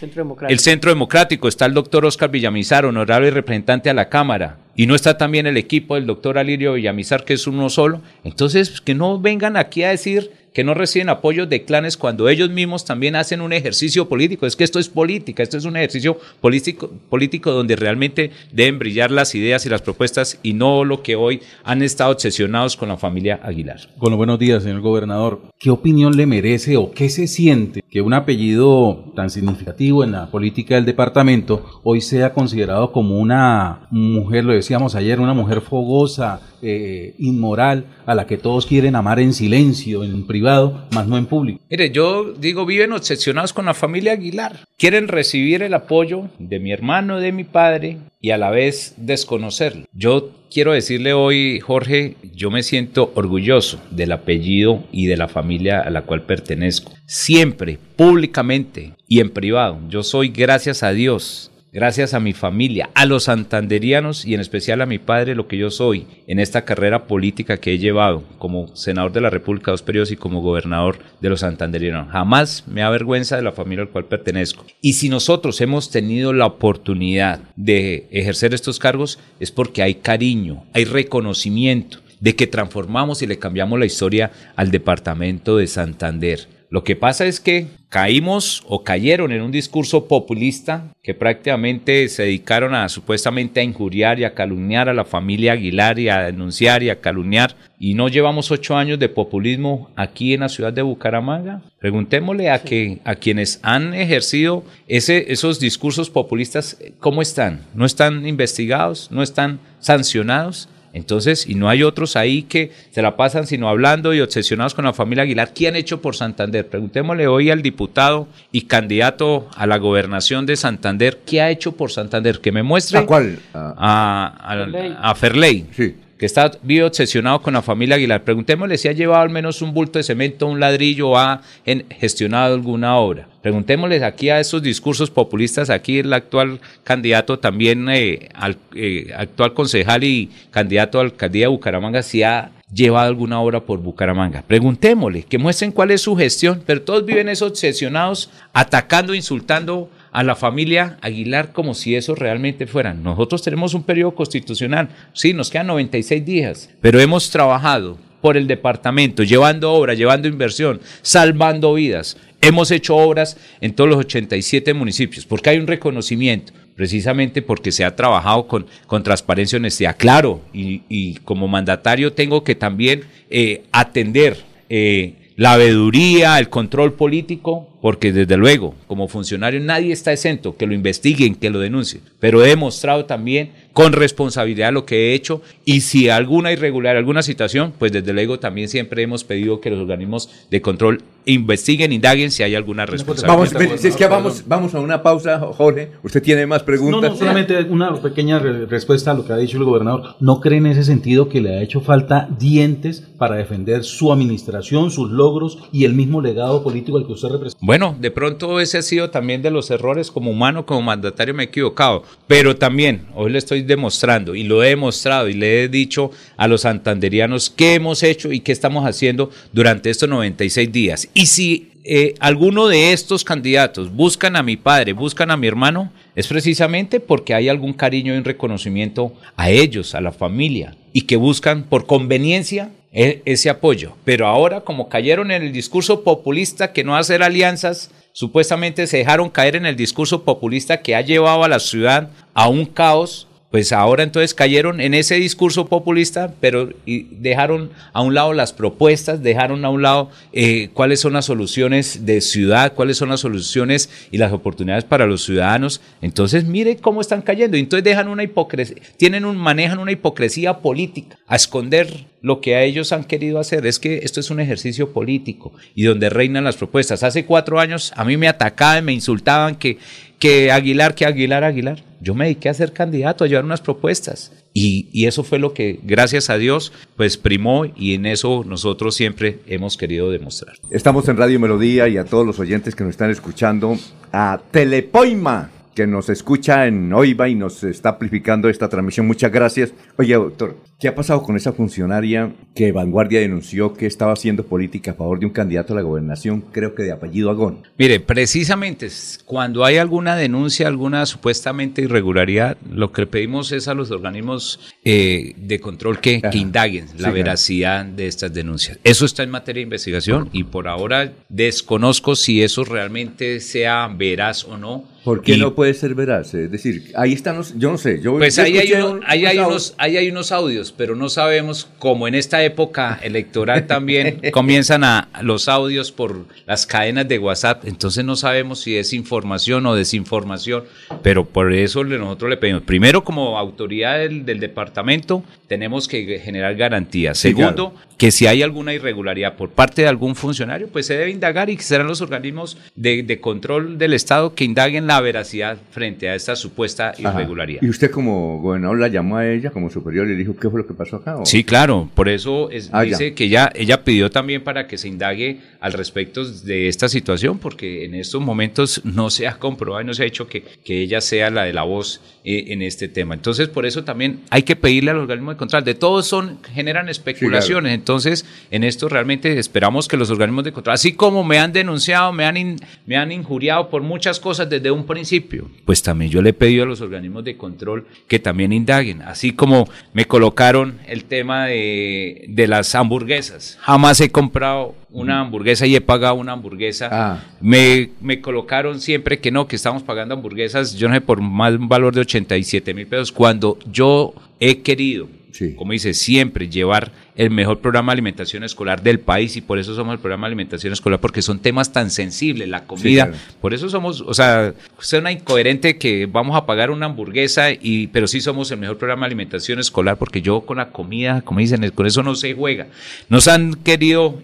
el 0.48 0.58
Centro 0.58 0.90
Democrático, 0.90 1.46
está 1.46 1.66
el 1.66 1.74
doctor 1.74 2.04
Oscar 2.06 2.30
Villamizar, 2.30 2.86
honorable 2.86 3.30
representante 3.30 3.90
a 3.90 3.94
la 3.94 4.08
Cámara, 4.08 4.56
y 4.74 4.86
no 4.86 4.94
está 4.94 5.18
también 5.18 5.46
el 5.46 5.58
equipo 5.58 5.96
del 5.96 6.06
doctor 6.06 6.38
Alirio 6.38 6.72
Villamizar, 6.72 7.24
que 7.24 7.34
es 7.34 7.46
uno 7.46 7.68
solo, 7.68 8.00
entonces 8.24 8.80
que 8.80 8.94
no 8.94 9.20
vengan 9.20 9.58
aquí 9.58 9.82
a 9.82 9.90
decir 9.90 10.30
que 10.58 10.64
no 10.64 10.74
reciben 10.74 11.08
apoyo 11.08 11.46
de 11.46 11.62
clanes 11.62 11.96
cuando 11.96 12.28
ellos 12.28 12.50
mismos 12.50 12.84
también 12.84 13.14
hacen 13.14 13.42
un 13.42 13.52
ejercicio 13.52 14.08
político. 14.08 14.44
Es 14.44 14.56
que 14.56 14.64
esto 14.64 14.80
es 14.80 14.88
política, 14.88 15.44
esto 15.44 15.56
es 15.56 15.64
un 15.64 15.76
ejercicio 15.76 16.18
político, 16.40 16.90
político 17.08 17.52
donde 17.52 17.76
realmente 17.76 18.32
deben 18.50 18.80
brillar 18.80 19.12
las 19.12 19.36
ideas 19.36 19.64
y 19.64 19.68
las 19.68 19.82
propuestas 19.82 20.40
y 20.42 20.54
no 20.54 20.82
lo 20.82 21.00
que 21.00 21.14
hoy 21.14 21.42
han 21.62 21.80
estado 21.82 22.10
obsesionados 22.10 22.76
con 22.76 22.88
la 22.88 22.96
familia 22.96 23.38
Aguilar. 23.40 23.88
Bueno, 23.98 24.16
buenos 24.16 24.40
días, 24.40 24.64
señor 24.64 24.80
gobernador. 24.80 25.42
¿Qué 25.60 25.70
opinión 25.70 26.16
le 26.16 26.26
merece 26.26 26.76
o 26.76 26.90
qué 26.90 27.08
se 27.08 27.28
siente 27.28 27.84
que 27.88 28.00
un 28.00 28.12
apellido 28.12 29.12
tan 29.14 29.30
significativo 29.30 30.02
en 30.02 30.10
la 30.10 30.28
política 30.28 30.74
del 30.74 30.86
departamento 30.86 31.80
hoy 31.84 32.00
sea 32.00 32.32
considerado 32.32 32.90
como 32.90 33.20
una 33.20 33.86
mujer, 33.92 34.44
lo 34.44 34.54
decíamos 34.54 34.96
ayer, 34.96 35.20
una 35.20 35.34
mujer 35.34 35.60
fogosa, 35.60 36.40
eh, 36.62 37.14
inmoral, 37.18 37.86
a 38.06 38.14
la 38.14 38.26
que 38.26 38.38
todos 38.38 38.66
quieren 38.66 38.96
amar 38.96 39.20
en 39.20 39.32
silencio, 39.32 40.04
en 40.04 40.26
privado, 40.26 40.86
más 40.92 41.06
no 41.06 41.18
en 41.18 41.26
público. 41.26 41.60
Mire, 41.70 41.90
yo 41.90 42.32
digo, 42.32 42.66
viven 42.66 42.92
obsesionados 42.92 43.52
con 43.52 43.66
la 43.66 43.74
familia 43.74 44.12
Aguilar. 44.12 44.60
Quieren 44.76 45.08
recibir 45.08 45.62
el 45.62 45.74
apoyo 45.74 46.28
de 46.38 46.60
mi 46.60 46.72
hermano, 46.72 47.20
de 47.20 47.32
mi 47.32 47.44
padre, 47.44 47.98
y 48.20 48.30
a 48.30 48.38
la 48.38 48.50
vez 48.50 48.94
desconocerlo. 48.96 49.84
Yo 49.92 50.30
quiero 50.50 50.72
decirle 50.72 51.12
hoy, 51.12 51.60
Jorge, 51.60 52.16
yo 52.34 52.50
me 52.50 52.62
siento 52.62 53.12
orgulloso 53.14 53.80
del 53.90 54.12
apellido 54.12 54.84
y 54.92 55.06
de 55.06 55.16
la 55.16 55.28
familia 55.28 55.80
a 55.80 55.90
la 55.90 56.02
cual 56.02 56.22
pertenezco. 56.22 56.92
Siempre, 57.06 57.78
públicamente 57.96 58.94
y 59.06 59.20
en 59.20 59.30
privado. 59.30 59.78
Yo 59.88 60.02
soy, 60.02 60.28
gracias 60.28 60.82
a 60.82 60.92
Dios, 60.92 61.50
gracias 61.78 62.12
a 62.12 62.18
mi 62.18 62.32
familia, 62.32 62.90
a 62.94 63.06
los 63.06 63.24
santanderianos 63.24 64.24
y 64.24 64.34
en 64.34 64.40
especial 64.40 64.80
a 64.80 64.86
mi 64.86 64.98
padre, 64.98 65.36
lo 65.36 65.46
que 65.46 65.56
yo 65.56 65.70
soy 65.70 66.08
en 66.26 66.40
esta 66.40 66.64
carrera 66.64 67.06
política 67.06 67.58
que 67.58 67.72
he 67.72 67.78
llevado 67.78 68.24
como 68.38 68.74
senador 68.74 69.12
de 69.12 69.20
la 69.20 69.30
República 69.30 69.70
dos 69.70 69.82
periodos 69.82 70.10
y 70.10 70.16
como 70.16 70.42
gobernador 70.42 70.98
de 71.20 71.28
los 71.28 71.38
santanderianos. 71.38 72.10
Jamás 72.10 72.64
me 72.66 72.82
avergüenza 72.82 73.36
de 73.36 73.42
la 73.42 73.52
familia 73.52 73.82
al 73.82 73.90
cual 73.90 74.06
pertenezco. 74.06 74.66
Y 74.80 74.94
si 74.94 75.08
nosotros 75.08 75.60
hemos 75.60 75.92
tenido 75.92 76.32
la 76.32 76.46
oportunidad 76.46 77.42
de 77.54 78.08
ejercer 78.10 78.54
estos 78.54 78.80
cargos 78.80 79.20
es 79.38 79.52
porque 79.52 79.84
hay 79.84 79.94
cariño, 79.94 80.64
hay 80.74 80.84
reconocimiento 80.84 81.98
de 82.18 82.34
que 82.34 82.48
transformamos 82.48 83.22
y 83.22 83.28
le 83.28 83.38
cambiamos 83.38 83.78
la 83.78 83.86
historia 83.86 84.32
al 84.56 84.72
departamento 84.72 85.56
de 85.56 85.68
Santander. 85.68 86.57
Lo 86.70 86.84
que 86.84 86.96
pasa 86.96 87.24
es 87.24 87.40
que 87.40 87.66
caímos 87.88 88.62
o 88.66 88.84
cayeron 88.84 89.32
en 89.32 89.40
un 89.40 89.50
discurso 89.50 90.06
populista 90.06 90.92
que 91.02 91.14
prácticamente 91.14 92.06
se 92.08 92.24
dedicaron 92.24 92.74
a 92.74 92.90
supuestamente 92.90 93.60
a 93.60 93.62
injuriar 93.62 94.18
y 94.18 94.24
a 94.24 94.34
calumniar 94.34 94.90
a 94.90 94.94
la 94.94 95.06
familia 95.06 95.52
Aguilar 95.52 95.98
y 95.98 96.10
a 96.10 96.24
denunciar 96.24 96.82
y 96.82 96.90
a 96.90 97.00
calumniar. 97.00 97.56
Y 97.78 97.94
no 97.94 98.08
llevamos 98.08 98.50
ocho 98.50 98.76
años 98.76 98.98
de 98.98 99.08
populismo 99.08 99.90
aquí 99.96 100.34
en 100.34 100.40
la 100.40 100.50
ciudad 100.50 100.72
de 100.72 100.82
Bucaramanga. 100.82 101.62
Preguntémosle 101.80 102.50
a, 102.50 102.62
que, 102.62 102.98
a 103.04 103.14
quienes 103.14 103.60
han 103.62 103.94
ejercido 103.94 104.62
ese, 104.88 105.32
esos 105.32 105.60
discursos 105.60 106.10
populistas, 106.10 106.76
¿cómo 107.00 107.22
están? 107.22 107.62
¿No 107.74 107.86
están 107.86 108.26
investigados? 108.26 109.10
¿No 109.10 109.22
están 109.22 109.60
sancionados? 109.78 110.68
Entonces, 110.92 111.46
y 111.46 111.54
no 111.54 111.68
hay 111.68 111.82
otros 111.82 112.16
ahí 112.16 112.42
que 112.42 112.72
se 112.90 113.02
la 113.02 113.16
pasan 113.16 113.46
sino 113.46 113.68
hablando 113.68 114.14
y 114.14 114.20
obsesionados 114.20 114.74
con 114.74 114.84
la 114.84 114.92
familia 114.92 115.24
Aguilar. 115.24 115.52
¿Qué 115.52 115.68
han 115.68 115.76
hecho 115.76 116.00
por 116.00 116.16
Santander? 116.16 116.66
Preguntémosle 116.66 117.26
hoy 117.26 117.50
al 117.50 117.62
diputado 117.62 118.28
y 118.52 118.62
candidato 118.62 119.48
a 119.56 119.66
la 119.66 119.78
gobernación 119.78 120.46
de 120.46 120.56
Santander, 120.56 121.20
¿qué 121.26 121.40
ha 121.40 121.50
hecho 121.50 121.72
por 121.72 121.90
Santander? 121.90 122.40
Que 122.40 122.52
me 122.52 122.62
muestre. 122.62 122.98
¿A 122.98 123.06
cuál? 123.06 123.38
A, 123.54 124.96
a, 125.00 125.14
Ferley. 125.14 125.66
Sí 125.72 125.94
que 126.18 126.26
está 126.26 126.50
vivo 126.62 126.86
obsesionado 126.86 127.40
con 127.40 127.54
la 127.54 127.62
familia 127.62 127.96
Aguilar. 127.96 128.24
Preguntémosle 128.24 128.76
si 128.76 128.88
ha 128.88 128.92
llevado 128.92 129.22
al 129.22 129.30
menos 129.30 129.62
un 129.62 129.72
bulto 129.72 129.98
de 129.98 130.02
cemento, 130.02 130.46
un 130.46 130.58
ladrillo 130.58 131.10
o 131.10 131.16
ha 131.16 131.42
gestionado 131.90 132.54
alguna 132.54 132.96
obra. 132.96 133.28
Preguntémosle 133.40 134.04
aquí 134.04 134.28
a 134.28 134.40
esos 134.40 134.60
discursos 134.60 135.10
populistas, 135.10 135.70
aquí 135.70 136.00
el 136.00 136.12
actual 136.12 136.60
candidato 136.82 137.38
también, 137.38 137.88
eh, 137.88 138.28
al, 138.34 138.58
eh, 138.74 139.12
actual 139.16 139.54
concejal 139.54 140.02
y 140.02 140.28
candidato 140.50 140.98
a 140.98 141.02
alcaldía 141.02 141.44
de 141.44 141.48
Bucaramanga, 141.48 142.02
si 142.02 142.24
ha 142.24 142.50
llevado 142.72 143.06
alguna 143.06 143.40
obra 143.40 143.60
por 143.60 143.78
Bucaramanga. 143.78 144.42
Preguntémosle, 144.42 145.22
que 145.22 145.38
muestren 145.38 145.70
cuál 145.70 145.92
es 145.92 146.02
su 146.02 146.16
gestión, 146.16 146.62
pero 146.66 146.82
todos 146.82 147.06
viven 147.06 147.28
esos 147.28 147.52
obsesionados, 147.52 148.30
atacando, 148.52 149.14
insultando 149.14 149.88
a 150.12 150.22
la 150.22 150.36
familia 150.36 150.98
Aguilar 151.00 151.52
como 151.52 151.74
si 151.74 151.96
eso 151.96 152.14
realmente 152.14 152.66
fueran. 152.66 153.02
Nosotros 153.02 153.42
tenemos 153.42 153.74
un 153.74 153.82
periodo 153.82 154.14
constitucional, 154.14 154.88
sí, 155.12 155.32
nos 155.32 155.50
quedan 155.50 155.68
96 155.68 156.24
días, 156.24 156.70
pero 156.80 157.00
hemos 157.00 157.30
trabajado 157.30 157.98
por 158.20 158.36
el 158.36 158.46
departamento, 158.46 159.22
llevando 159.22 159.72
obra, 159.72 159.94
llevando 159.94 160.28
inversión, 160.28 160.80
salvando 161.02 161.74
vidas. 161.74 162.16
Hemos 162.40 162.70
hecho 162.70 162.96
obras 162.96 163.36
en 163.60 163.74
todos 163.74 163.90
los 163.90 163.98
87 163.98 164.74
municipios, 164.74 165.26
porque 165.26 165.50
hay 165.50 165.58
un 165.58 165.66
reconocimiento 165.66 166.52
precisamente 166.74 167.42
porque 167.42 167.72
se 167.72 167.84
ha 167.84 167.96
trabajado 167.96 168.46
con, 168.46 168.66
con 168.86 169.02
transparencia 169.02 169.56
y 169.56 169.58
honestidad. 169.58 169.96
Claro, 169.98 170.42
y, 170.52 170.82
y 170.88 171.14
como 171.24 171.48
mandatario 171.48 172.12
tengo 172.12 172.44
que 172.44 172.54
también 172.54 173.02
eh, 173.30 173.64
atender 173.72 174.36
eh, 174.68 175.14
la 175.34 175.56
veeduría, 175.56 176.38
el 176.38 176.48
control 176.48 176.94
político, 176.94 177.77
porque 177.88 178.12
desde 178.12 178.36
luego, 178.36 178.74
como 178.86 179.08
funcionario, 179.08 179.60
nadie 179.60 179.94
está 179.94 180.12
exento, 180.12 180.58
que 180.58 180.66
lo 180.66 180.74
investiguen, 180.74 181.34
que 181.34 181.48
lo 181.48 181.58
denuncien, 181.58 182.02
pero 182.20 182.44
he 182.44 182.48
demostrado 182.48 183.06
también 183.06 183.50
con 183.72 183.94
responsabilidad 183.94 184.74
lo 184.74 184.84
que 184.84 184.96
he 184.96 185.14
hecho 185.14 185.40
y 185.64 185.80
si 185.80 186.10
alguna 186.10 186.52
irregularidad, 186.52 186.98
alguna 186.98 187.22
situación, 187.22 187.72
pues 187.78 187.92
desde 187.92 188.12
luego 188.12 188.38
también 188.38 188.68
siempre 188.68 189.02
hemos 189.02 189.24
pedido 189.24 189.62
que 189.62 189.70
los 189.70 189.78
organismos 189.78 190.28
de 190.50 190.60
control 190.60 191.02
investiguen, 191.28 191.92
indaguen 191.92 192.30
si 192.30 192.42
hay 192.42 192.54
alguna 192.54 192.86
responsabilidad. 192.86 193.58
Vamos, 193.58 193.84
es 193.84 193.96
que 193.96 194.06
vamos, 194.06 194.44
vamos 194.46 194.74
a 194.74 194.80
una 194.80 195.02
pausa, 195.02 195.38
Jorge. 195.38 195.90
Usted 196.02 196.22
tiene 196.22 196.46
más 196.46 196.62
preguntas. 196.62 197.02
No, 197.02 197.08
no, 197.08 197.16
solamente 197.16 197.62
una 197.64 197.94
pequeña 198.00 198.38
respuesta 198.38 199.12
a 199.12 199.14
lo 199.14 199.24
que 199.24 199.32
ha 199.32 199.36
dicho 199.36 199.58
el 199.58 199.64
gobernador. 199.64 200.16
¿No 200.20 200.40
cree 200.40 200.58
en 200.58 200.66
ese 200.66 200.84
sentido 200.84 201.28
que 201.28 201.40
le 201.40 201.58
ha 201.58 201.62
hecho 201.62 201.80
falta 201.80 202.28
dientes 202.38 203.06
para 203.18 203.36
defender 203.36 203.84
su 203.84 204.12
administración, 204.12 204.90
sus 204.90 205.10
logros 205.10 205.58
y 205.70 205.84
el 205.84 205.92
mismo 205.92 206.20
legado 206.20 206.62
político 206.62 206.98
al 206.98 207.06
que 207.06 207.12
usted 207.12 207.28
representa? 207.28 207.64
Bueno, 207.64 207.77
de 207.78 208.10
pronto 208.10 208.60
ese 208.60 208.78
ha 208.78 208.82
sido 208.82 209.10
también 209.10 209.42
de 209.42 209.50
los 209.50 209.70
errores 209.70 210.10
como 210.10 210.30
humano, 210.30 210.66
como 210.66 210.82
mandatario 210.82 211.34
me 211.34 211.44
he 211.44 211.46
equivocado, 211.46 212.02
pero 212.26 212.56
también 212.56 213.06
hoy 213.14 213.30
le 213.30 213.38
estoy 213.38 213.62
demostrando 213.62 214.34
y 214.34 214.42
lo 214.42 214.64
he 214.64 214.68
demostrado 214.68 215.28
y 215.28 215.34
le 215.34 215.62
he 215.62 215.68
dicho 215.68 216.10
a 216.36 216.48
los 216.48 216.62
santanderianos 216.62 217.50
qué 217.50 217.74
hemos 217.74 218.02
hecho 218.02 218.32
y 218.32 218.40
qué 218.40 218.52
estamos 218.52 218.84
haciendo 218.84 219.30
durante 219.52 219.90
estos 219.90 220.08
96 220.08 220.72
días. 220.72 221.08
Y 221.14 221.26
si 221.26 221.72
eh, 221.84 222.14
alguno 222.20 222.68
de 222.68 222.92
estos 222.92 223.24
candidatos 223.24 223.90
buscan 223.90 224.36
a 224.36 224.42
mi 224.42 224.56
padre, 224.56 224.92
buscan 224.92 225.30
a 225.30 225.36
mi 225.36 225.46
hermano, 225.46 225.92
es 226.18 226.26
precisamente 226.26 226.98
porque 226.98 227.32
hay 227.32 227.48
algún 227.48 227.72
cariño 227.72 228.12
y 228.12 228.18
un 228.18 228.24
reconocimiento 228.24 229.12
a 229.36 229.50
ellos, 229.50 229.94
a 229.94 230.00
la 230.00 230.10
familia, 230.10 230.74
y 230.92 231.02
que 231.02 231.14
buscan 231.14 231.62
por 231.62 231.86
conveniencia 231.86 232.70
e, 232.92 233.22
ese 233.24 233.50
apoyo. 233.50 233.92
Pero 234.04 234.26
ahora, 234.26 234.62
como 234.62 234.88
cayeron 234.88 235.30
en 235.30 235.42
el 235.42 235.52
discurso 235.52 236.02
populista 236.02 236.72
que 236.72 236.82
no 236.82 236.96
hacer 236.96 237.22
alianzas, 237.22 237.92
supuestamente 238.10 238.88
se 238.88 238.96
dejaron 238.96 239.30
caer 239.30 239.54
en 239.54 239.64
el 239.64 239.76
discurso 239.76 240.24
populista 240.24 240.82
que 240.82 240.96
ha 240.96 241.02
llevado 241.02 241.44
a 241.44 241.48
la 241.48 241.60
ciudad 241.60 242.10
a 242.34 242.48
un 242.48 242.66
caos 242.66 243.27
pues 243.50 243.72
ahora 243.72 244.02
entonces 244.02 244.34
cayeron 244.34 244.80
en 244.80 244.92
ese 244.92 245.14
discurso 245.14 245.68
populista, 245.68 246.34
pero 246.38 246.68
dejaron 246.84 247.70
a 247.94 248.02
un 248.02 248.12
lado 248.14 248.34
las 248.34 248.52
propuestas, 248.52 249.22
dejaron 249.22 249.64
a 249.64 249.70
un 249.70 249.80
lado 249.80 250.10
eh, 250.34 250.68
cuáles 250.74 251.00
son 251.00 251.14
las 251.14 251.24
soluciones 251.24 252.04
de 252.04 252.20
ciudad, 252.20 252.74
cuáles 252.74 252.98
son 252.98 253.08
las 253.08 253.20
soluciones 253.20 253.88
y 254.10 254.18
las 254.18 254.32
oportunidades 254.32 254.84
para 254.84 255.06
los 255.06 255.24
ciudadanos. 255.24 255.80
Entonces, 256.02 256.44
mire 256.44 256.76
cómo 256.76 257.00
están 257.00 257.22
cayendo. 257.22 257.56
Entonces 257.56 257.84
dejan 257.84 258.08
una 258.08 258.22
hipocresía, 258.22 258.76
tienen 258.98 259.24
un, 259.24 259.38
manejan 259.38 259.78
una 259.78 259.92
hipocresía 259.92 260.58
política 260.58 261.18
a 261.26 261.36
esconder 261.36 262.06
lo 262.20 262.40
que 262.40 262.56
a 262.56 262.62
ellos 262.62 262.92
han 262.92 263.04
querido 263.04 263.38
hacer. 263.38 263.64
Es 263.66 263.78
que 263.78 263.98
esto 263.98 264.20
es 264.20 264.30
un 264.30 264.40
ejercicio 264.40 264.92
político 264.92 265.52
y 265.74 265.84
donde 265.84 266.10
reinan 266.10 266.44
las 266.44 266.56
propuestas. 266.56 267.02
Hace 267.02 267.24
cuatro 267.24 267.60
años 267.60 267.92
a 267.96 268.04
mí 268.04 268.16
me 268.18 268.28
atacaban, 268.28 268.84
me 268.84 268.92
insultaban 268.92 269.56
que 269.56 269.78
que 270.18 270.50
Aguilar, 270.50 270.94
que 270.94 271.06
Aguilar, 271.06 271.44
Aguilar. 271.44 271.82
Yo 272.00 272.14
me 272.14 272.26
dediqué 272.26 272.48
a 272.48 272.54
ser 272.54 272.72
candidato, 272.72 273.24
a 273.24 273.26
llevar 273.26 273.44
unas 273.44 273.60
propuestas. 273.60 274.32
Y, 274.54 274.88
y, 274.92 275.06
eso 275.06 275.24
fue 275.24 275.38
lo 275.38 275.52
que, 275.52 275.78
gracias 275.82 276.30
a 276.30 276.38
Dios, 276.38 276.72
pues 276.96 277.16
primó 277.16 277.66
y 277.66 277.94
en 277.94 278.06
eso 278.06 278.44
nosotros 278.44 278.94
siempre 278.94 279.40
hemos 279.46 279.76
querido 279.76 280.10
demostrar. 280.10 280.56
Estamos 280.70 281.08
en 281.08 281.16
Radio 281.16 281.38
Melodía 281.38 281.86
y 281.88 281.96
a 281.96 282.04
todos 282.04 282.26
los 282.26 282.38
oyentes 282.38 282.74
que 282.74 282.82
nos 282.82 282.92
están 282.92 283.10
escuchando, 283.10 283.76
a 284.10 284.40
Telepoima 284.50 285.50
que 285.78 285.86
nos 285.86 286.08
escucha 286.08 286.66
en 286.66 286.92
Oiva 286.92 287.28
y 287.28 287.36
nos 287.36 287.62
está 287.62 287.90
amplificando 287.90 288.48
esta 288.48 288.68
transmisión. 288.68 289.06
Muchas 289.06 289.30
gracias. 289.30 289.72
Oye, 289.96 290.12
doctor, 290.14 290.56
¿qué 290.80 290.88
ha 290.88 290.94
pasado 290.96 291.22
con 291.22 291.36
esa 291.36 291.52
funcionaria 291.52 292.32
que 292.52 292.72
Vanguardia 292.72 293.20
denunció 293.20 293.74
que 293.74 293.86
estaba 293.86 294.12
haciendo 294.12 294.42
política 294.44 294.90
a 294.90 294.94
favor 294.94 295.20
de 295.20 295.26
un 295.26 295.32
candidato 295.32 295.74
a 295.74 295.76
la 295.76 295.82
gobernación, 295.82 296.40
creo 296.40 296.74
que 296.74 296.82
de 296.82 296.90
apellido 296.90 297.30
Agón? 297.30 297.62
Mire, 297.78 298.00
precisamente 298.00 298.88
cuando 299.24 299.64
hay 299.64 299.76
alguna 299.76 300.16
denuncia, 300.16 300.66
alguna 300.66 301.06
supuestamente 301.06 301.82
irregularidad, 301.82 302.56
lo 302.68 302.90
que 302.90 303.06
pedimos 303.06 303.52
es 303.52 303.68
a 303.68 303.74
los 303.74 303.92
organismos 303.92 304.58
eh, 304.84 305.34
de 305.36 305.60
control 305.60 306.00
que, 306.00 306.20
indaguen 306.32 306.86
la 306.98 307.12
veracidad 307.12 307.84
de 307.84 308.08
estas 308.08 308.34
denuncias. 308.34 308.80
Eso 308.82 309.04
está 309.06 309.22
en 309.22 309.30
materia 309.30 309.60
de 309.60 309.64
investigación 309.64 310.28
y 310.32 310.42
por 310.42 310.66
ahora 310.66 311.12
desconozco 311.28 312.16
si 312.16 312.42
eso 312.42 312.64
realmente 312.64 313.38
sea 313.38 313.86
veraz 313.96 314.42
o 314.42 314.56
no 314.56 314.97
¿Por 315.08 315.22
qué 315.22 315.38
no 315.38 315.54
puede 315.54 315.72
ser 315.72 315.94
veraz? 315.94 316.34
Es 316.34 316.50
decir, 316.50 316.92
ahí 316.94 317.14
están 317.14 317.38
los, 317.38 317.58
yo 317.58 317.70
no 317.70 317.78
sé, 317.78 318.02
yo 318.02 318.18
Pues 318.18 318.38
ahí 318.38 318.58
hay, 318.58 318.74
hay, 318.74 319.38
unos, 319.38 319.74
ahí 319.78 319.96
hay 319.96 320.10
unos 320.10 320.32
audios, 320.32 320.70
pero 320.70 320.94
no 320.94 321.08
sabemos 321.08 321.66
cómo 321.78 322.06
en 322.08 322.14
esta 322.14 322.44
época 322.44 323.00
electoral 323.02 323.66
también 323.66 324.20
comienzan 324.32 324.84
a 324.84 325.08
los 325.22 325.48
audios 325.48 325.92
por 325.92 326.26
las 326.44 326.66
cadenas 326.66 327.08
de 327.08 327.18
WhatsApp, 327.18 327.64
entonces 327.66 328.04
no 328.04 328.16
sabemos 328.16 328.60
si 328.60 328.76
es 328.76 328.92
información 328.92 329.64
o 329.64 329.74
desinformación, 329.74 330.64
pero 331.02 331.24
por 331.24 331.54
eso 331.54 331.84
nosotros 331.84 332.28
le 332.28 332.36
pedimos, 332.36 332.64
primero 332.64 333.02
como 333.02 333.38
autoridad 333.38 333.98
del, 334.00 334.38
departamento 334.38 335.24
tenemos 335.46 335.88
que 335.88 336.18
generar 336.18 336.54
garantías, 336.54 337.16
segundo, 337.16 337.74
que 337.96 338.10
si 338.10 338.26
hay 338.26 338.42
alguna 338.42 338.74
irregularidad 338.74 339.36
por 339.36 339.50
parte 339.50 339.82
de 339.82 339.88
algún 339.88 340.14
funcionario, 340.14 340.68
pues 340.68 340.86
se 340.86 340.98
debe 340.98 341.10
indagar 341.10 341.48
y 341.48 341.56
que 341.56 341.62
serán 341.62 341.86
los 341.86 342.02
organismos 342.02 342.58
de, 342.76 343.02
de 343.02 343.20
control 343.20 343.78
del 343.78 343.94
Estado 343.94 344.34
que 344.34 344.44
indaguen 344.44 344.86
la 344.86 344.97
veracidad 345.00 345.58
frente 345.70 346.08
a 346.08 346.14
esta 346.14 346.36
supuesta 346.36 346.94
irregularidad. 346.98 347.62
¿Y 347.62 347.68
usted 347.68 347.90
como 347.90 348.40
gobernador 348.40 348.78
la 348.78 348.88
llamó 348.88 349.16
a 349.16 349.28
ella 349.28 349.50
como 349.50 349.70
superior 349.70 350.06
y 350.06 350.10
le 350.10 350.16
dijo 350.16 350.36
qué 350.36 350.48
fue 350.48 350.60
lo 350.60 350.66
que 350.66 350.74
pasó 350.74 350.96
acá? 350.96 351.16
Sí, 351.24 351.44
claro, 351.44 351.88
por 351.94 352.08
eso 352.08 352.50
es, 352.50 352.70
ah, 352.72 352.82
dice 352.82 353.14
que 353.14 353.24
ella, 353.24 353.50
ella 353.54 353.84
pidió 353.84 354.10
también 354.10 354.42
para 354.42 354.66
que 354.66 354.78
se 354.78 354.88
indague 354.88 355.40
al 355.60 355.72
respecto 355.72 356.24
de 356.24 356.68
esta 356.68 356.88
situación, 356.88 357.38
porque 357.38 357.84
en 357.84 357.94
estos 357.94 358.20
momentos 358.20 358.82
no 358.84 359.10
se 359.10 359.26
ha 359.26 359.38
comprobado 359.38 359.82
y 359.82 359.86
no 359.86 359.94
se 359.94 360.04
ha 360.04 360.06
hecho 360.06 360.26
que, 360.26 360.42
que 360.42 360.82
ella 360.82 361.00
sea 361.00 361.30
la 361.30 361.44
de 361.44 361.52
la 361.52 361.62
voz 361.62 362.00
eh, 362.24 362.52
en 362.52 362.62
este 362.62 362.88
tema. 362.88 363.14
Entonces, 363.14 363.48
por 363.48 363.64
eso 363.64 363.84
también 363.84 364.20
hay 364.30 364.42
que 364.42 364.54
pedirle 364.54 364.90
al 364.90 364.98
organismo 364.98 365.30
de 365.30 365.38
control. 365.38 365.64
De 365.64 365.74
todos 365.74 366.06
son, 366.06 366.38
generan 366.52 366.88
especulaciones. 366.88 367.72
Entonces, 367.72 368.26
en 368.50 368.64
esto 368.64 368.88
realmente 368.88 369.38
esperamos 369.38 369.88
que 369.88 369.96
los 369.96 370.10
organismos 370.10 370.44
de 370.44 370.52
control, 370.52 370.74
así 370.74 370.92
como 370.92 371.24
me 371.24 371.38
han 371.38 371.52
denunciado, 371.52 372.12
me 372.12 372.24
han, 372.24 372.56
me 372.86 372.96
han 372.96 373.12
injuriado 373.12 373.70
por 373.70 373.82
muchas 373.82 374.20
cosas 374.20 374.50
desde 374.50 374.70
un 374.70 374.84
principio, 374.88 375.48
pues 375.64 375.82
también 375.82 376.10
yo 376.10 376.20
le 376.22 376.30
he 376.30 376.32
pedido 376.32 376.64
a 376.64 376.66
los 376.66 376.80
organismos 376.80 377.22
de 377.22 377.36
control 377.36 377.86
que 378.08 378.18
también 378.18 378.52
indaguen, 378.52 379.02
así 379.02 379.32
como 379.32 379.68
me 379.92 380.06
colocaron 380.06 380.78
el 380.86 381.04
tema 381.04 381.46
de, 381.46 382.24
de 382.28 382.48
las 382.48 382.74
hamburguesas. 382.74 383.58
Jamás 383.60 384.00
he 384.00 384.10
comprado 384.10 384.74
una 384.90 385.20
hamburguesa 385.20 385.66
y 385.66 385.76
he 385.76 385.80
pagado 385.80 386.14
una 386.14 386.32
hamburguesa. 386.32 386.88
Ah. 386.90 387.24
Me, 387.40 387.90
me, 388.00 388.20
colocaron 388.20 388.80
siempre 388.80 389.18
que 389.18 389.30
no, 389.30 389.46
que 389.46 389.56
estamos 389.56 389.82
pagando 389.82 390.14
hamburguesas, 390.14 390.74
yo 390.74 390.88
no 390.88 390.94
sé, 390.94 391.00
por 391.00 391.20
más 391.20 391.54
un 391.54 391.68
valor 391.68 391.94
de 391.94 392.00
87 392.00 392.74
mil 392.74 392.86
pesos, 392.86 393.12
cuando 393.12 393.58
yo 393.70 394.14
he 394.40 394.62
querido, 394.62 395.08
como 395.56 395.72
dice, 395.72 395.94
siempre 395.94 396.48
llevar 396.48 396.92
el 397.18 397.30
mejor 397.30 397.58
programa 397.58 397.90
de 397.92 397.94
alimentación 397.94 398.44
escolar 398.44 398.80
del 398.80 399.00
país 399.00 399.36
y 399.36 399.40
por 399.40 399.58
eso 399.58 399.74
somos 399.74 399.92
el 399.92 399.98
programa 399.98 400.28
de 400.28 400.34
alimentación 400.34 400.72
escolar, 400.72 401.00
porque 401.00 401.20
son 401.20 401.40
temas 401.40 401.72
tan 401.72 401.90
sensibles, 401.90 402.48
la 402.48 402.64
comida. 402.64 403.10
Por 403.40 403.52
eso 403.52 403.68
somos, 403.68 404.00
o 404.02 404.14
sea, 404.14 404.54
suena 404.78 405.10
incoherente 405.10 405.78
que 405.78 406.06
vamos 406.06 406.36
a 406.36 406.46
pagar 406.46 406.70
una 406.70 406.86
hamburguesa, 406.86 407.50
y, 407.50 407.88
pero 407.88 408.06
sí 408.06 408.20
somos 408.20 408.52
el 408.52 408.58
mejor 408.58 408.78
programa 408.78 409.02
de 409.02 409.06
alimentación 409.06 409.58
escolar, 409.58 409.98
porque 409.98 410.22
yo 410.22 410.42
con 410.42 410.58
la 410.58 410.70
comida, 410.70 411.22
como 411.22 411.40
dicen, 411.40 411.68
con 411.70 411.86
eso 411.86 412.04
no 412.04 412.14
se 412.14 412.34
juega. 412.34 412.68
Nos 413.08 413.26
han 413.26 413.54
querido 413.54 414.22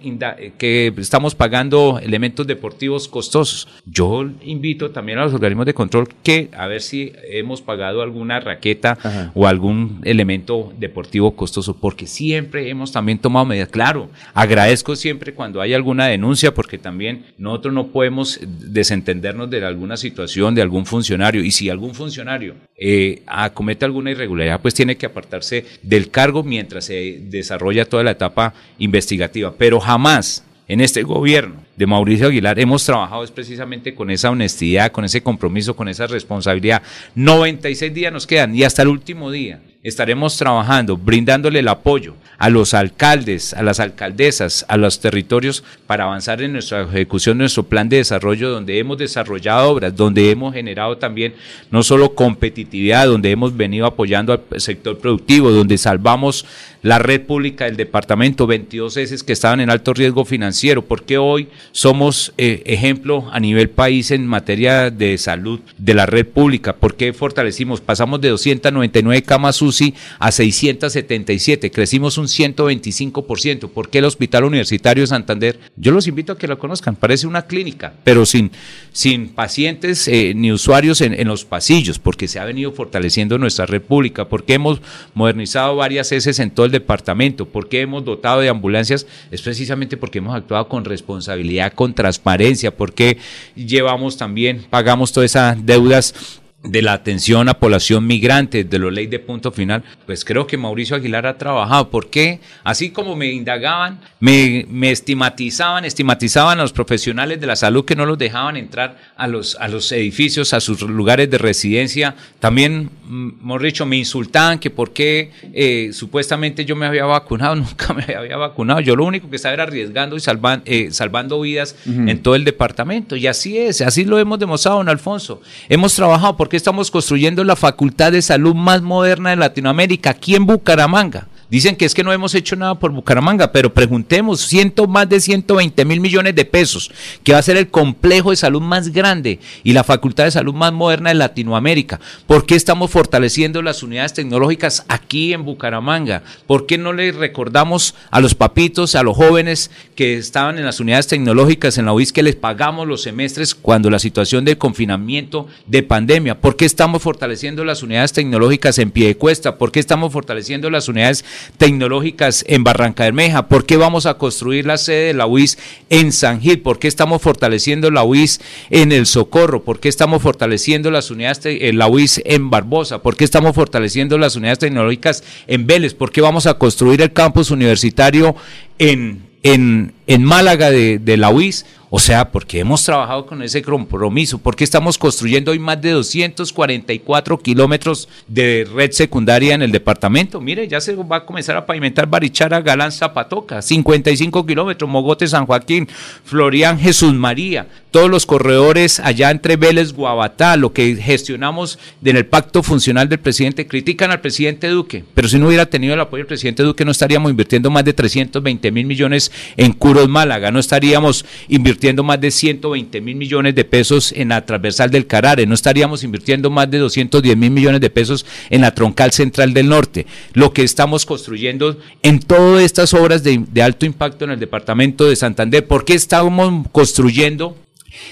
que 0.56 0.94
estamos 0.96 1.34
pagando 1.34 1.98
elementos 2.00 2.46
deportivos 2.46 3.08
costosos. 3.08 3.66
Yo 3.86 4.24
invito 4.44 4.92
también 4.92 5.18
a 5.18 5.24
los 5.24 5.34
organismos 5.34 5.66
de 5.66 5.74
control 5.74 6.08
que 6.22 6.48
a 6.56 6.68
ver 6.68 6.80
si 6.80 7.12
hemos 7.28 7.60
pagado 7.60 8.02
alguna 8.02 8.38
raqueta 8.38 9.32
o 9.34 9.48
algún 9.48 10.00
elemento 10.04 10.72
deportivo 10.78 11.34
costoso, 11.34 11.76
porque 11.76 12.06
siempre 12.06 12.70
hemos 12.70 12.83
también 12.92 13.18
tomado 13.18 13.46
medidas. 13.46 13.68
Claro, 13.68 14.10
agradezco 14.32 14.96
siempre 14.96 15.34
cuando 15.34 15.60
hay 15.60 15.74
alguna 15.74 16.06
denuncia 16.06 16.54
porque 16.54 16.78
también 16.78 17.26
nosotros 17.38 17.74
no 17.74 17.88
podemos 17.88 18.40
desentendernos 18.42 19.50
de 19.50 19.64
alguna 19.64 19.96
situación 19.96 20.54
de 20.54 20.62
algún 20.62 20.86
funcionario 20.86 21.42
y 21.42 21.50
si 21.50 21.70
algún 21.70 21.94
funcionario 21.94 22.54
eh, 22.76 23.22
acomete 23.26 23.84
alguna 23.84 24.10
irregularidad, 24.10 24.60
pues 24.60 24.74
tiene 24.74 24.96
que 24.96 25.06
apartarse 25.06 25.64
del 25.82 26.10
cargo 26.10 26.42
mientras 26.42 26.84
se 26.84 27.20
desarrolla 27.22 27.88
toda 27.88 28.02
la 28.02 28.12
etapa 28.12 28.54
investigativa. 28.78 29.54
Pero 29.56 29.80
jamás 29.80 30.44
en 30.68 30.80
este 30.80 31.02
gobierno 31.02 31.63
de 31.76 31.86
Mauricio 31.86 32.28
Aguilar, 32.28 32.58
hemos 32.58 32.84
trabajado 32.84 33.24
es 33.24 33.30
precisamente 33.30 33.94
con 33.94 34.10
esa 34.10 34.30
honestidad, 34.30 34.92
con 34.92 35.04
ese 35.04 35.22
compromiso, 35.22 35.74
con 35.74 35.88
esa 35.88 36.06
responsabilidad. 36.06 36.82
96 37.14 37.92
días 37.92 38.12
nos 38.12 38.26
quedan 38.26 38.54
y 38.54 38.64
hasta 38.64 38.82
el 38.82 38.88
último 38.88 39.30
día 39.30 39.60
estaremos 39.84 40.38
trabajando, 40.38 40.96
brindándole 40.96 41.58
el 41.58 41.68
apoyo 41.68 42.14
a 42.38 42.48
los 42.48 42.72
alcaldes, 42.72 43.52
a 43.52 43.62
las 43.62 43.80
alcaldesas, 43.80 44.64
a 44.68 44.78
los 44.78 44.98
territorios 44.98 45.62
para 45.86 46.04
avanzar 46.04 46.40
en 46.40 46.54
nuestra 46.54 46.82
ejecución 46.82 47.36
nuestro 47.36 47.64
plan 47.64 47.90
de 47.90 47.98
desarrollo, 47.98 48.48
donde 48.48 48.78
hemos 48.78 48.96
desarrollado 48.96 49.70
obras, 49.70 49.94
donde 49.94 50.30
hemos 50.30 50.54
generado 50.54 50.96
también 50.96 51.34
no 51.70 51.82
solo 51.82 52.14
competitividad, 52.14 53.06
donde 53.06 53.30
hemos 53.30 53.54
venido 53.54 53.84
apoyando 53.84 54.32
al 54.32 54.60
sector 54.60 54.98
productivo, 54.98 55.50
donde 55.50 55.76
salvamos 55.76 56.46
la 56.80 56.98
red 56.98 57.22
pública 57.22 57.66
del 57.66 57.76
departamento, 57.76 58.46
22 58.46 58.96
S 58.96 59.24
que 59.24 59.32
estaban 59.34 59.60
en 59.60 59.70
alto 59.70 59.92
riesgo 59.92 60.24
financiero, 60.24 60.82
porque 60.82 61.18
hoy 61.18 61.48
somos 61.72 62.32
eh, 62.38 62.62
ejemplo 62.66 63.28
a 63.32 63.40
nivel 63.40 63.70
país 63.70 64.10
en 64.10 64.26
materia 64.26 64.90
de 64.90 65.18
salud 65.18 65.60
de 65.78 65.94
la 65.94 66.06
red 66.06 66.26
pública, 66.26 66.76
porque 66.76 67.12
fortalecimos, 67.12 67.80
pasamos 67.80 68.20
de 68.20 68.28
299 68.30 69.22
camas 69.22 69.60
UCI 69.60 69.94
a 70.18 70.30
677, 70.30 71.70
crecimos 71.70 72.18
un 72.18 72.26
125%, 72.26 73.70
porque 73.72 73.98
el 73.98 74.04
Hospital 74.04 74.44
Universitario 74.44 75.02
de 75.02 75.08
Santander, 75.08 75.58
yo 75.76 75.92
los 75.92 76.06
invito 76.06 76.32
a 76.32 76.38
que 76.38 76.48
lo 76.48 76.58
conozcan, 76.58 76.96
parece 76.96 77.26
una 77.26 77.46
clínica, 77.46 77.94
pero 78.04 78.26
sin, 78.26 78.50
sin 78.92 79.28
pacientes 79.28 80.08
eh, 80.08 80.32
ni 80.34 80.52
usuarios 80.52 81.00
en, 81.00 81.14
en 81.14 81.28
los 81.28 81.44
pasillos, 81.44 81.98
porque 81.98 82.28
se 82.28 82.38
ha 82.38 82.44
venido 82.44 82.72
fortaleciendo 82.72 83.38
nuestra 83.38 83.66
red 83.66 83.82
pública, 83.82 84.28
porque 84.28 84.54
hemos 84.54 84.80
modernizado 85.14 85.76
varias 85.76 86.12
heces 86.12 86.38
en 86.38 86.50
todo 86.50 86.66
el 86.66 86.72
departamento. 86.72 87.46
¿Por 87.46 87.68
qué 87.68 87.80
hemos 87.80 88.04
dotado 88.04 88.40
de 88.40 88.48
ambulancias? 88.48 89.06
Es 89.30 89.42
precisamente 89.42 89.96
porque 89.96 90.18
hemos 90.18 90.34
actuado 90.34 90.68
con 90.68 90.84
responsabilidad, 90.84 91.53
con 91.74 91.94
transparencia, 91.94 92.74
porque 92.76 93.18
llevamos 93.54 94.16
también, 94.16 94.64
pagamos 94.70 95.12
todas 95.12 95.30
esas 95.30 95.64
deudas 95.64 96.40
de 96.64 96.80
la 96.80 96.94
atención 96.94 97.48
a 97.48 97.54
población 97.54 98.06
migrante, 98.06 98.64
de 98.64 98.78
la 98.78 98.90
ley 98.90 99.06
de 99.06 99.18
punto 99.18 99.52
final, 99.52 99.84
pues 100.06 100.24
creo 100.24 100.46
que 100.46 100.56
Mauricio 100.56 100.96
Aguilar 100.96 101.26
ha 101.26 101.36
trabajado. 101.36 101.90
porque 101.90 102.40
Así 102.64 102.90
como 102.90 103.14
me 103.14 103.30
indagaban, 103.30 104.00
me, 104.18 104.66
me, 104.70 104.90
estigmatizaban, 104.90 105.84
estigmatizaban 105.84 106.58
a 106.58 106.62
los 106.62 106.72
profesionales 106.72 107.40
de 107.40 107.46
la 107.46 107.56
salud 107.56 107.84
que 107.84 107.94
no 107.94 108.06
los 108.06 108.16
dejaban 108.16 108.56
entrar 108.56 108.96
a 109.16 109.28
los, 109.28 109.56
a 109.56 109.68
los 109.68 109.92
edificios, 109.92 110.54
a 110.54 110.60
sus 110.60 110.80
lugares 110.82 111.30
de 111.30 111.36
residencia. 111.36 112.14
También, 112.40 112.90
hemos 113.06 113.60
mm, 113.60 113.64
dicho, 113.64 113.84
me 113.84 113.96
insultaban 113.96 114.58
que 114.58 114.70
por 114.70 114.92
qué 114.92 115.30
eh, 115.52 115.90
supuestamente 115.92 116.64
yo 116.64 116.76
me 116.76 116.86
había 116.86 117.04
vacunado, 117.04 117.56
nunca 117.56 117.92
me 117.92 118.14
había 118.14 118.38
vacunado. 118.38 118.80
Yo 118.80 118.96
lo 118.96 119.04
único 119.04 119.28
que 119.28 119.36
estaba 119.36 119.52
era 119.52 119.64
arriesgando 119.64 120.16
y 120.16 120.20
salvan, 120.20 120.62
eh, 120.64 120.88
salvando 120.90 121.40
vidas 121.42 121.76
en 121.84 122.22
todo 122.22 122.34
el 122.34 122.44
departamento. 122.44 123.16
Y 123.16 123.26
así 123.26 123.58
es, 123.58 123.82
así 123.82 124.04
lo 124.06 124.18
hemos 124.18 124.38
demostrado, 124.38 124.78
don 124.78 124.88
Alfonso. 124.88 125.42
Hemos 125.68 125.94
trabajado 125.94 126.38
porque 126.38 126.53
estamos 126.56 126.90
construyendo 126.90 127.44
la 127.44 127.56
facultad 127.56 128.12
de 128.12 128.22
salud 128.22 128.54
más 128.54 128.82
moderna 128.82 129.30
de 129.30 129.36
Latinoamérica, 129.36 130.10
aquí 130.10 130.34
en 130.34 130.46
Bucaramanga. 130.46 131.28
Dicen 131.54 131.76
que 131.76 131.84
es 131.84 131.94
que 131.94 132.02
no 132.02 132.12
hemos 132.12 132.34
hecho 132.34 132.56
nada 132.56 132.80
por 132.80 132.90
Bucaramanga, 132.90 133.52
pero 133.52 133.72
preguntemos, 133.72 134.40
ciento, 134.40 134.88
más 134.88 135.08
de 135.08 135.20
120 135.20 135.84
mil 135.84 136.00
millones 136.00 136.34
de 136.34 136.44
pesos, 136.44 136.90
que 137.22 137.32
va 137.32 137.38
a 137.38 137.42
ser 137.42 137.56
el 137.56 137.68
complejo 137.68 138.30
de 138.30 138.36
salud 138.36 138.60
más 138.60 138.88
grande 138.88 139.38
y 139.62 139.72
la 139.72 139.84
facultad 139.84 140.24
de 140.24 140.32
salud 140.32 140.52
más 140.52 140.72
moderna 140.72 141.10
de 141.10 141.14
Latinoamérica. 141.14 142.00
¿Por 142.26 142.44
qué 142.44 142.56
estamos 142.56 142.90
fortaleciendo 142.90 143.62
las 143.62 143.84
unidades 143.84 144.14
tecnológicas 144.14 144.84
aquí 144.88 145.32
en 145.32 145.44
Bucaramanga? 145.44 146.24
¿Por 146.48 146.66
qué 146.66 146.76
no 146.76 146.92
le 146.92 147.12
recordamos 147.12 147.94
a 148.10 148.20
los 148.20 148.34
papitos, 148.34 148.96
a 148.96 149.04
los 149.04 149.16
jóvenes 149.16 149.70
que 149.94 150.18
estaban 150.18 150.58
en 150.58 150.64
las 150.64 150.80
unidades 150.80 151.06
tecnológicas 151.06 151.78
en 151.78 151.84
la 151.84 151.92
UIS 151.92 152.12
que 152.12 152.24
les 152.24 152.34
pagamos 152.34 152.88
los 152.88 153.02
semestres 153.02 153.54
cuando 153.54 153.90
la 153.90 154.00
situación 154.00 154.44
de 154.44 154.58
confinamiento, 154.58 155.46
de 155.68 155.84
pandemia? 155.84 156.40
¿Por 156.40 156.56
qué 156.56 156.64
estamos 156.64 157.00
fortaleciendo 157.00 157.64
las 157.64 157.84
unidades 157.84 158.12
tecnológicas 158.12 158.76
en 158.80 158.90
pie 158.90 159.06
de 159.06 159.16
cuesta? 159.16 159.56
¿Por 159.56 159.70
qué 159.70 159.78
estamos 159.78 160.12
fortaleciendo 160.12 160.68
las 160.68 160.88
unidades 160.88 161.24
tecnológicas 161.56 162.44
en 162.48 162.64
Barranca 162.64 163.04
Bermeja? 163.04 163.48
¿Por 163.48 163.66
qué 163.66 163.76
vamos 163.76 164.06
a 164.06 164.14
construir 164.14 164.66
la 164.66 164.78
sede 164.78 165.08
de 165.08 165.14
la 165.14 165.26
UIS 165.26 165.58
en 165.90 166.12
San 166.12 166.40
Gil? 166.40 166.60
¿Por 166.60 166.78
qué 166.78 166.88
estamos 166.88 167.22
fortaleciendo 167.22 167.90
la 167.90 168.04
UIS 168.04 168.40
en 168.70 168.92
El 168.92 169.06
Socorro? 169.06 169.64
¿Por 169.64 169.80
qué 169.80 169.88
estamos 169.88 170.22
fortaleciendo 170.22 170.90
las 170.90 171.10
unidades, 171.10 171.42
de 171.42 171.72
la 171.72 171.88
UIS 171.88 172.22
en 172.24 172.50
Barbosa? 172.50 173.02
¿Por 173.02 173.16
qué 173.16 173.24
estamos 173.24 173.54
fortaleciendo 173.54 174.18
las 174.18 174.36
unidades 174.36 174.58
tecnológicas 174.58 175.24
en 175.46 175.66
Vélez? 175.66 175.94
¿Por 175.94 176.10
qué 176.10 176.20
vamos 176.20 176.46
a 176.46 176.54
construir 176.54 177.02
el 177.02 177.12
campus 177.12 177.50
universitario 177.50 178.34
en, 178.78 179.22
en, 179.42 179.94
en 180.06 180.24
Málaga 180.24 180.70
de, 180.70 181.16
la 181.16 181.30
UIS? 181.30 181.64
O 181.96 182.00
sea, 182.00 182.32
porque 182.32 182.58
hemos 182.58 182.82
trabajado 182.82 183.24
con 183.24 183.40
ese 183.40 183.62
compromiso, 183.62 184.38
porque 184.38 184.64
estamos 184.64 184.98
construyendo 184.98 185.52
hoy 185.52 185.60
más 185.60 185.80
de 185.80 185.92
244 185.92 187.38
kilómetros 187.38 188.08
de 188.26 188.66
red 188.74 188.90
secundaria 188.90 189.54
en 189.54 189.62
el 189.62 189.70
departamento. 189.70 190.40
Mire, 190.40 190.66
ya 190.66 190.80
se 190.80 190.96
va 190.96 191.18
a 191.18 191.24
comenzar 191.24 191.56
a 191.56 191.64
pavimentar 191.64 192.08
Barichara, 192.08 192.60
Galán, 192.62 192.90
Zapatoca, 192.90 193.62
55 193.62 194.44
kilómetros, 194.44 194.90
Mogote, 194.90 195.28
San 195.28 195.46
Joaquín, 195.46 195.88
Florian, 196.24 196.80
Jesús 196.80 197.14
María, 197.14 197.68
todos 197.92 198.10
los 198.10 198.26
corredores 198.26 198.98
allá 198.98 199.30
entre 199.30 199.54
Vélez, 199.54 199.92
Guabatá, 199.92 200.56
lo 200.56 200.72
que 200.72 200.96
gestionamos 200.96 201.78
en 202.04 202.16
el 202.16 202.26
pacto 202.26 202.64
funcional 202.64 203.08
del 203.08 203.20
presidente. 203.20 203.68
Critican 203.68 204.10
al 204.10 204.20
presidente 204.20 204.66
Duque, 204.66 205.04
pero 205.14 205.28
si 205.28 205.38
no 205.38 205.46
hubiera 205.46 205.66
tenido 205.66 205.94
el 205.94 206.00
apoyo 206.00 206.22
del 206.22 206.26
presidente 206.26 206.64
Duque, 206.64 206.84
no 206.84 206.90
estaríamos 206.90 207.30
invirtiendo 207.30 207.70
más 207.70 207.84
de 207.84 207.92
320 207.92 208.72
mil 208.72 208.86
millones 208.86 209.30
en 209.56 209.72
Curos 209.94 210.08
Málaga, 210.08 210.50
no 210.50 210.58
estaríamos 210.58 211.24
invirtiendo 211.46 212.02
más 212.02 212.20
de 212.20 212.32
120 212.32 213.00
mil 213.00 213.14
millones 213.14 213.54
de 213.54 213.64
pesos 213.64 214.10
en 214.10 214.30
la 214.30 214.44
transversal 214.44 214.90
del 214.90 215.06
Carare, 215.06 215.46
no 215.46 215.54
estaríamos 215.54 216.02
invirtiendo 216.02 216.50
más 216.50 216.68
de 216.68 216.78
210 216.78 217.36
mil 217.36 217.52
millones 217.52 217.80
de 217.80 217.90
pesos 217.90 218.26
en 218.50 218.62
la 218.62 218.74
troncal 218.74 219.12
central 219.12 219.54
del 219.54 219.68
norte. 219.68 220.06
Lo 220.32 220.52
que 220.52 220.64
estamos 220.64 221.06
construyendo 221.06 221.78
en 222.02 222.18
todas 222.18 222.64
estas 222.64 222.92
obras 222.92 223.22
de, 223.22 223.44
de 223.48 223.62
alto 223.62 223.86
impacto 223.86 224.24
en 224.24 224.32
el 224.32 224.40
departamento 224.40 225.08
de 225.08 225.14
Santander, 225.14 225.64
¿por 225.64 225.84
qué 225.84 225.94
estamos 225.94 226.66
construyendo 226.72 227.56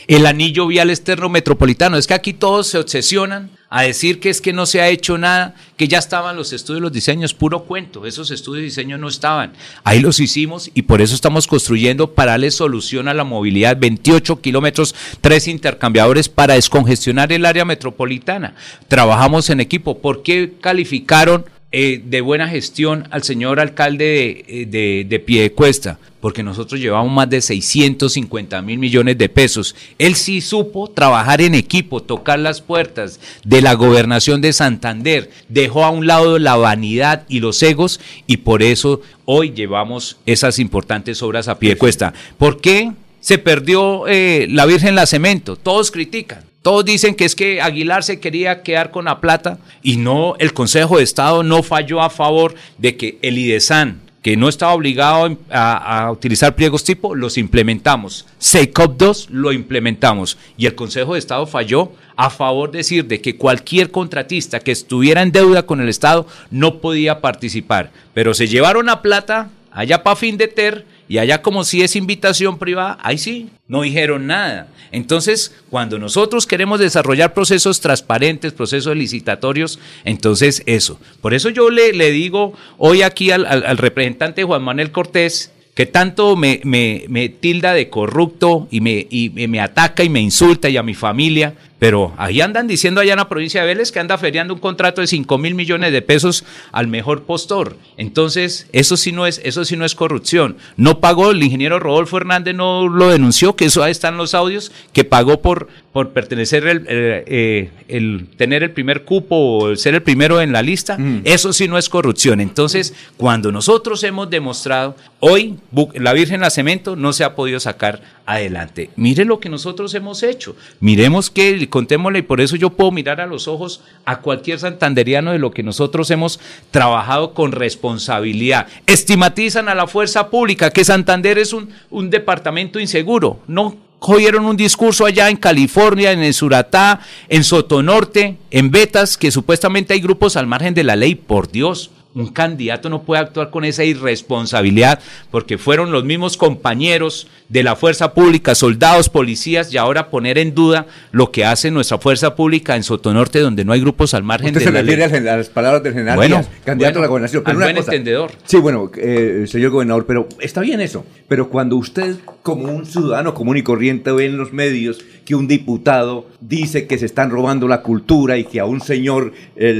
el 0.06 0.26
anillo 0.26 0.68
vial 0.68 0.90
externo 0.90 1.28
metropolitano. 1.28 1.96
Es 1.96 2.06
que 2.06 2.14
aquí 2.14 2.32
todos 2.32 2.68
se 2.68 2.78
obsesionan 2.78 3.50
a 3.74 3.84
decir 3.84 4.20
que 4.20 4.28
es 4.28 4.42
que 4.42 4.52
no 4.52 4.66
se 4.66 4.82
ha 4.82 4.90
hecho 4.90 5.16
nada, 5.16 5.54
que 5.78 5.88
ya 5.88 5.96
estaban 5.96 6.36
los 6.36 6.52
estudios, 6.52 6.82
los 6.82 6.92
diseños, 6.92 7.32
puro 7.32 7.64
cuento. 7.64 8.04
Esos 8.04 8.30
estudios 8.30 8.60
y 8.60 8.64
diseños 8.66 9.00
no 9.00 9.08
estaban. 9.08 9.54
Ahí 9.82 10.00
los 10.00 10.20
hicimos 10.20 10.70
y 10.74 10.82
por 10.82 11.00
eso 11.00 11.14
estamos 11.14 11.46
construyendo 11.46 12.12
para 12.12 12.32
darle 12.32 12.50
solución 12.50 13.08
a 13.08 13.14
la 13.14 13.24
movilidad. 13.24 13.78
28 13.78 14.42
kilómetros, 14.42 14.94
tres 15.22 15.48
intercambiadores 15.48 16.28
para 16.28 16.52
descongestionar 16.52 17.32
el 17.32 17.46
área 17.46 17.64
metropolitana. 17.64 18.56
Trabajamos 18.88 19.48
en 19.48 19.60
equipo. 19.60 20.02
¿Por 20.02 20.22
qué 20.22 20.52
calificaron 20.60 21.46
eh, 21.74 22.02
de 22.04 22.20
buena 22.20 22.48
gestión 22.48 23.08
al 23.10 23.22
señor 23.22 23.58
alcalde 23.58 24.04
de, 24.04 24.44
eh, 24.46 24.66
de, 24.66 25.06
de 25.08 25.18
Piedecuesta, 25.18 25.98
porque 26.20 26.42
nosotros 26.42 26.78
llevamos 26.80 27.10
más 27.10 27.30
de 27.30 27.40
650 27.40 28.60
mil 28.60 28.78
millones 28.78 29.16
de 29.16 29.30
pesos. 29.30 29.74
Él 29.98 30.14
sí 30.14 30.42
supo 30.42 30.88
trabajar 30.88 31.40
en 31.40 31.54
equipo, 31.54 32.02
tocar 32.02 32.38
las 32.38 32.60
puertas 32.60 33.20
de 33.44 33.62
la 33.62 33.72
gobernación 33.72 34.42
de 34.42 34.52
Santander, 34.52 35.30
dejó 35.48 35.84
a 35.84 35.90
un 35.90 36.06
lado 36.06 36.38
la 36.38 36.56
vanidad 36.56 37.24
y 37.26 37.40
los 37.40 37.62
egos 37.62 38.00
y 38.26 38.36
por 38.36 38.62
eso 38.62 39.00
hoy 39.24 39.52
llevamos 39.52 40.18
esas 40.26 40.58
importantes 40.58 41.22
obras 41.22 41.48
a 41.48 41.58
Piedecuesta. 41.58 42.12
¿Por 42.36 42.60
qué 42.60 42.92
se 43.20 43.38
perdió 43.38 44.06
eh, 44.08 44.46
la 44.50 44.66
Virgen 44.66 44.94
la 44.94 45.06
Cemento? 45.06 45.56
Todos 45.56 45.90
critican. 45.90 46.51
Todos 46.62 46.84
dicen 46.84 47.16
que 47.16 47.24
es 47.24 47.34
que 47.34 47.60
Aguilar 47.60 48.04
se 48.04 48.20
quería 48.20 48.62
quedar 48.62 48.92
con 48.92 49.06
la 49.06 49.20
plata 49.20 49.58
y 49.82 49.96
no, 49.96 50.36
el 50.38 50.54
Consejo 50.54 50.98
de 50.98 51.02
Estado 51.02 51.42
no 51.42 51.64
falló 51.64 52.00
a 52.00 52.08
favor 52.08 52.54
de 52.78 52.96
que 52.96 53.18
el 53.22 53.36
IDESAN, 53.36 54.00
que 54.22 54.36
no 54.36 54.48
estaba 54.48 54.72
obligado 54.72 55.36
a, 55.50 56.08
utilizar 56.12 56.54
pliegos 56.54 56.84
tipo, 56.84 57.16
los 57.16 57.36
implementamos. 57.36 58.26
SECOP 58.38 58.96
2 58.96 59.30
lo 59.30 59.52
implementamos 59.52 60.38
y 60.56 60.66
el 60.66 60.76
Consejo 60.76 61.14
de 61.14 61.18
Estado 61.18 61.48
falló 61.48 61.90
a 62.14 62.30
favor 62.30 62.70
de 62.70 62.78
decir 62.78 63.06
de 63.06 63.20
que 63.20 63.36
cualquier 63.36 63.90
contratista 63.90 64.60
que 64.60 64.70
estuviera 64.70 65.22
en 65.22 65.32
deuda 65.32 65.64
con 65.64 65.80
el 65.80 65.88
Estado 65.88 66.28
no 66.52 66.78
podía 66.78 67.20
participar. 67.20 67.90
Pero 68.14 68.34
se 68.34 68.46
llevaron 68.46 68.88
a 68.88 69.02
plata 69.02 69.50
allá 69.72 70.04
para 70.04 70.14
fin 70.14 70.36
de 70.36 70.46
ter 70.46 70.86
y 71.12 71.18
allá 71.18 71.42
como 71.42 71.62
si 71.62 71.82
es 71.82 71.94
invitación 71.94 72.56
privada, 72.56 72.96
ahí 73.02 73.18
sí, 73.18 73.50
no 73.68 73.82
dijeron 73.82 74.26
nada. 74.26 74.68
Entonces, 74.92 75.54
cuando 75.68 75.98
nosotros 75.98 76.46
queremos 76.46 76.80
desarrollar 76.80 77.34
procesos 77.34 77.82
transparentes, 77.82 78.54
procesos 78.54 78.96
licitatorios, 78.96 79.78
entonces 80.06 80.62
eso. 80.64 80.98
Por 81.20 81.34
eso 81.34 81.50
yo 81.50 81.68
le, 81.68 81.92
le 81.92 82.12
digo 82.12 82.54
hoy 82.78 83.02
aquí 83.02 83.30
al, 83.30 83.76
representante 83.76 84.44
Juan 84.44 84.62
Manuel 84.62 84.90
Cortés, 84.90 85.52
que 85.74 85.84
tanto 85.84 86.34
me, 86.34 86.62
me, 86.64 87.04
me, 87.08 87.28
tilda 87.28 87.74
de 87.74 87.90
corrupto 87.90 88.66
y 88.70 88.80
me, 88.80 89.06
y 89.10 89.28
me 89.28 89.60
ataca 89.60 90.04
y 90.04 90.08
me 90.08 90.22
insulta 90.22 90.70
y 90.70 90.78
a 90.78 90.82
mi 90.82 90.94
familia, 90.94 91.52
pero 91.82 92.14
ahí 92.16 92.40
andan 92.40 92.68
diciendo 92.68 93.00
allá 93.00 93.14
en 93.14 93.18
la 93.18 93.28
provincia 93.28 93.60
de 93.60 93.66
Vélez 93.66 93.90
que 93.90 93.98
anda 93.98 94.16
feriando 94.16 94.54
un 94.54 94.60
contrato 94.60 95.00
de 95.00 95.08
5 95.08 95.36
mil 95.36 95.56
millones 95.56 95.90
de 95.90 96.00
pesos 96.00 96.44
al 96.70 96.86
mejor 96.86 97.24
postor. 97.24 97.76
Entonces, 97.96 98.68
eso 98.70 98.96
sí 98.96 99.10
no 99.10 99.26
es, 99.26 99.40
eso 99.42 99.64
sí 99.64 99.76
no 99.76 99.84
es 99.84 99.96
corrupción. 99.96 100.56
No 100.76 101.00
pagó, 101.00 101.32
el 101.32 101.42
ingeniero 101.42 101.80
Rodolfo 101.80 102.18
Hernández 102.18 102.54
no 102.54 102.86
lo 102.86 103.08
denunció, 103.08 103.56
que 103.56 103.64
eso 103.64 103.82
ahí 103.82 103.90
están 103.90 104.16
los 104.16 104.32
audios, 104.32 104.70
que 104.92 105.02
pagó 105.02 105.42
por, 105.42 105.66
por 105.92 106.10
pertenecer, 106.10 106.68
el, 106.68 106.86
eh, 106.88 107.70
el, 107.88 108.28
tener 108.36 108.62
el 108.62 108.70
primer 108.70 109.02
cupo 109.02 109.34
o 109.34 109.74
ser 109.74 109.94
el 109.94 110.02
primero 110.02 110.40
en 110.40 110.52
la 110.52 110.62
lista. 110.62 110.96
Mm. 110.96 111.22
Eso 111.24 111.52
sí 111.52 111.66
no 111.66 111.78
es 111.78 111.88
corrupción. 111.88 112.40
Entonces, 112.40 112.94
cuando 113.16 113.50
nosotros 113.50 114.04
hemos 114.04 114.30
demostrado, 114.30 114.94
hoy 115.18 115.56
la 115.94 116.12
Virgen 116.12 116.42
la 116.42 116.50
Cemento 116.50 116.94
no 116.94 117.12
se 117.12 117.24
ha 117.24 117.34
podido 117.34 117.58
sacar 117.58 118.21
adelante. 118.26 118.90
Mire 118.96 119.24
lo 119.24 119.40
que 119.40 119.48
nosotros 119.48 119.94
hemos 119.94 120.22
hecho. 120.22 120.56
Miremos 120.80 121.30
que, 121.30 121.68
contémosle, 121.68 122.20
y 122.20 122.22
por 122.22 122.40
eso 122.40 122.56
yo 122.56 122.70
puedo 122.70 122.90
mirar 122.90 123.20
a 123.20 123.26
los 123.26 123.48
ojos 123.48 123.82
a 124.04 124.20
cualquier 124.20 124.58
santanderiano 124.58 125.32
de 125.32 125.38
lo 125.38 125.50
que 125.50 125.62
nosotros 125.62 126.10
hemos 126.10 126.40
trabajado 126.70 127.34
con 127.34 127.52
responsabilidad. 127.52 128.66
Estigmatizan 128.86 129.68
a 129.68 129.74
la 129.74 129.86
fuerza 129.86 130.30
pública, 130.30 130.70
que 130.70 130.84
Santander 130.84 131.38
es 131.38 131.52
un, 131.52 131.70
departamento 132.10 132.78
inseguro. 132.78 133.40
No 133.46 133.76
cogieron 133.98 134.44
un 134.44 134.56
discurso 134.56 135.06
allá 135.06 135.30
en 135.30 135.36
California, 135.36 136.12
en 136.12 136.22
el 136.22 136.34
Suratá, 136.34 137.00
en 137.28 137.44
Sotonorte, 137.44 138.36
en 138.50 138.70
Betas, 138.70 139.16
que 139.16 139.30
supuestamente 139.30 139.94
hay 139.94 140.00
grupos 140.00 140.36
al 140.36 140.46
margen 140.46 140.74
de 140.74 140.84
la 140.84 140.96
ley, 140.96 141.14
por 141.14 141.50
Dios 141.50 141.90
un 142.14 142.28
candidato 142.28 142.88
no 142.88 143.02
puede 143.02 143.22
actuar 143.22 143.50
con 143.50 143.64
esa 143.64 143.84
irresponsabilidad 143.84 145.00
porque 145.30 145.58
fueron 145.58 145.92
los 145.92 146.04
mismos 146.04 146.36
compañeros 146.36 147.28
de 147.48 147.62
la 147.62 147.76
fuerza 147.76 148.14
pública, 148.14 148.54
soldados, 148.54 149.10
policías, 149.10 149.72
y 149.72 149.76
ahora 149.76 150.08
poner 150.08 150.38
en 150.38 150.54
duda 150.54 150.86
lo 151.10 151.30
que 151.30 151.44
hace 151.44 151.70
nuestra 151.70 151.98
fuerza 151.98 152.34
pública 152.34 152.76
en 152.76 152.82
Sotonorte, 152.82 153.40
donde 153.40 153.64
no 153.64 153.72
hay 153.72 153.80
grupos 153.80 154.14
al 154.14 154.22
margen 154.22 154.54
de 154.54 154.60
se 154.60 154.72
la 154.72 154.80
refiere 154.80 155.04
a 155.04 155.36
las 155.36 155.50
palabras 155.50 155.82
del 155.82 155.92
general 155.92 156.16
bueno, 156.16 156.44
candidato 156.64 156.98
a 156.98 157.02
la 157.02 157.08
gobernación. 157.08 157.42
Pero 157.44 157.58
buen 157.58 157.76
entendedor. 157.76 158.30
Sí, 158.44 158.56
bueno, 158.56 158.90
eh, 158.96 159.44
señor 159.46 159.70
gobernador, 159.70 160.06
pero 160.06 160.28
está 160.40 160.62
bien 160.62 160.80
eso. 160.80 161.04
Pero 161.28 161.50
cuando 161.50 161.76
usted, 161.76 162.16
como 162.42 162.72
un 162.72 162.86
ciudadano 162.86 163.34
común 163.34 163.58
y 163.58 163.62
corriente, 163.62 164.12
ve 164.12 164.26
en 164.26 164.38
los 164.38 164.52
medios 164.52 165.04
que 165.24 165.34
un 165.34 165.46
diputado 165.46 166.26
dice 166.40 166.86
que 166.86 166.98
se 166.98 167.06
están 167.06 167.30
robando 167.30 167.68
la 167.68 167.82
cultura 167.82 168.38
y 168.38 168.44
que 168.44 168.60
a 168.60 168.64
un 168.64 168.80
señor 168.80 169.32
eh, 169.56 169.72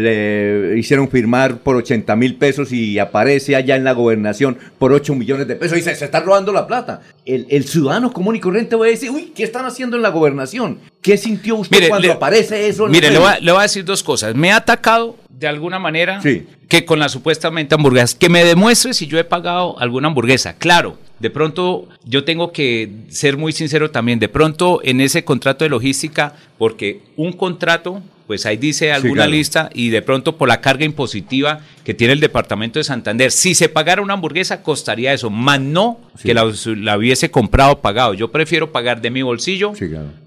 le 0.72 0.78
hicieron 0.78 1.08
firmar 1.08 1.58
por 1.58 1.76
80 1.76 2.14
mil 2.16 2.21
pesos 2.30 2.72
y 2.72 2.98
aparece 2.98 3.56
allá 3.56 3.76
en 3.76 3.84
la 3.84 3.92
gobernación 3.92 4.58
por 4.78 4.92
8 4.92 5.14
millones 5.14 5.48
de 5.48 5.56
pesos 5.56 5.78
y 5.78 5.82
se, 5.82 5.94
se 5.94 6.04
están 6.04 6.24
robando 6.24 6.52
la 6.52 6.66
plata. 6.66 7.02
El, 7.24 7.64
ciudadano 7.64 8.12
común 8.12 8.36
y 8.36 8.40
corriente 8.40 8.76
va 8.76 8.86
a 8.86 8.88
decir, 8.88 9.10
uy, 9.10 9.32
¿qué 9.34 9.44
están 9.44 9.64
haciendo 9.64 9.96
en 9.96 10.02
la 10.02 10.10
gobernación? 10.10 10.78
¿Qué 11.00 11.16
sintió 11.16 11.56
usted 11.56 11.88
cuando 11.88 12.12
aparece 12.12 12.68
eso? 12.68 12.86
mire, 12.86 13.10
le 13.10 13.18
voy, 13.18 13.58
a, 13.58 13.62
decir 13.62 13.84
dos 13.84 14.02
cosas. 14.02 14.34
Me 14.34 14.52
ha 14.52 14.56
atacado 14.56 15.16
de 15.28 15.48
alguna 15.48 15.78
manera 15.78 16.20
que 16.68 16.84
con 16.84 16.98
la 16.98 17.08
supuestamente 17.08 17.74
hamburguesas, 17.74 18.14
que 18.14 18.28
me 18.28 18.44
demuestre 18.44 18.94
si 18.94 19.06
yo 19.06 19.18
he 19.18 19.24
pagado 19.24 19.78
alguna 19.78 20.08
hamburguesa. 20.08 20.54
Claro, 20.54 20.98
de 21.22 21.30
pronto 21.30 21.88
yo 22.04 22.24
tengo 22.24 22.52
que 22.52 22.90
ser 23.08 23.36
muy 23.36 23.52
sincero 23.52 23.92
también, 23.92 24.18
de 24.18 24.28
pronto 24.28 24.80
en 24.82 25.00
ese 25.00 25.24
contrato 25.24 25.64
de 25.64 25.70
logística, 25.70 26.34
porque 26.58 27.00
un 27.16 27.32
contrato, 27.32 28.02
pues 28.26 28.44
ahí 28.44 28.56
dice 28.56 28.92
alguna 28.92 29.28
lista 29.28 29.70
y 29.72 29.90
de 29.90 30.02
pronto 30.02 30.36
por 30.36 30.48
la 30.48 30.60
carga 30.60 30.84
impositiva 30.84 31.60
que 31.84 31.94
tiene 31.94 32.12
el 32.14 32.18
departamento 32.18 32.80
de 32.80 32.84
Santander, 32.84 33.30
si 33.30 33.54
se 33.54 33.68
pagara 33.68 34.02
una 34.02 34.14
hamburguesa 34.14 34.64
costaría 34.64 35.12
eso, 35.12 35.30
más 35.30 35.60
no 35.60 36.00
que 36.20 36.34
la, 36.34 36.44
hubiese 36.96 37.30
comprado 37.30 37.74
o 37.74 37.80
pagado. 37.80 38.14
Yo 38.14 38.32
prefiero 38.32 38.72
pagar 38.72 39.00
de 39.00 39.12
mi 39.12 39.22
bolsillo, 39.22 39.74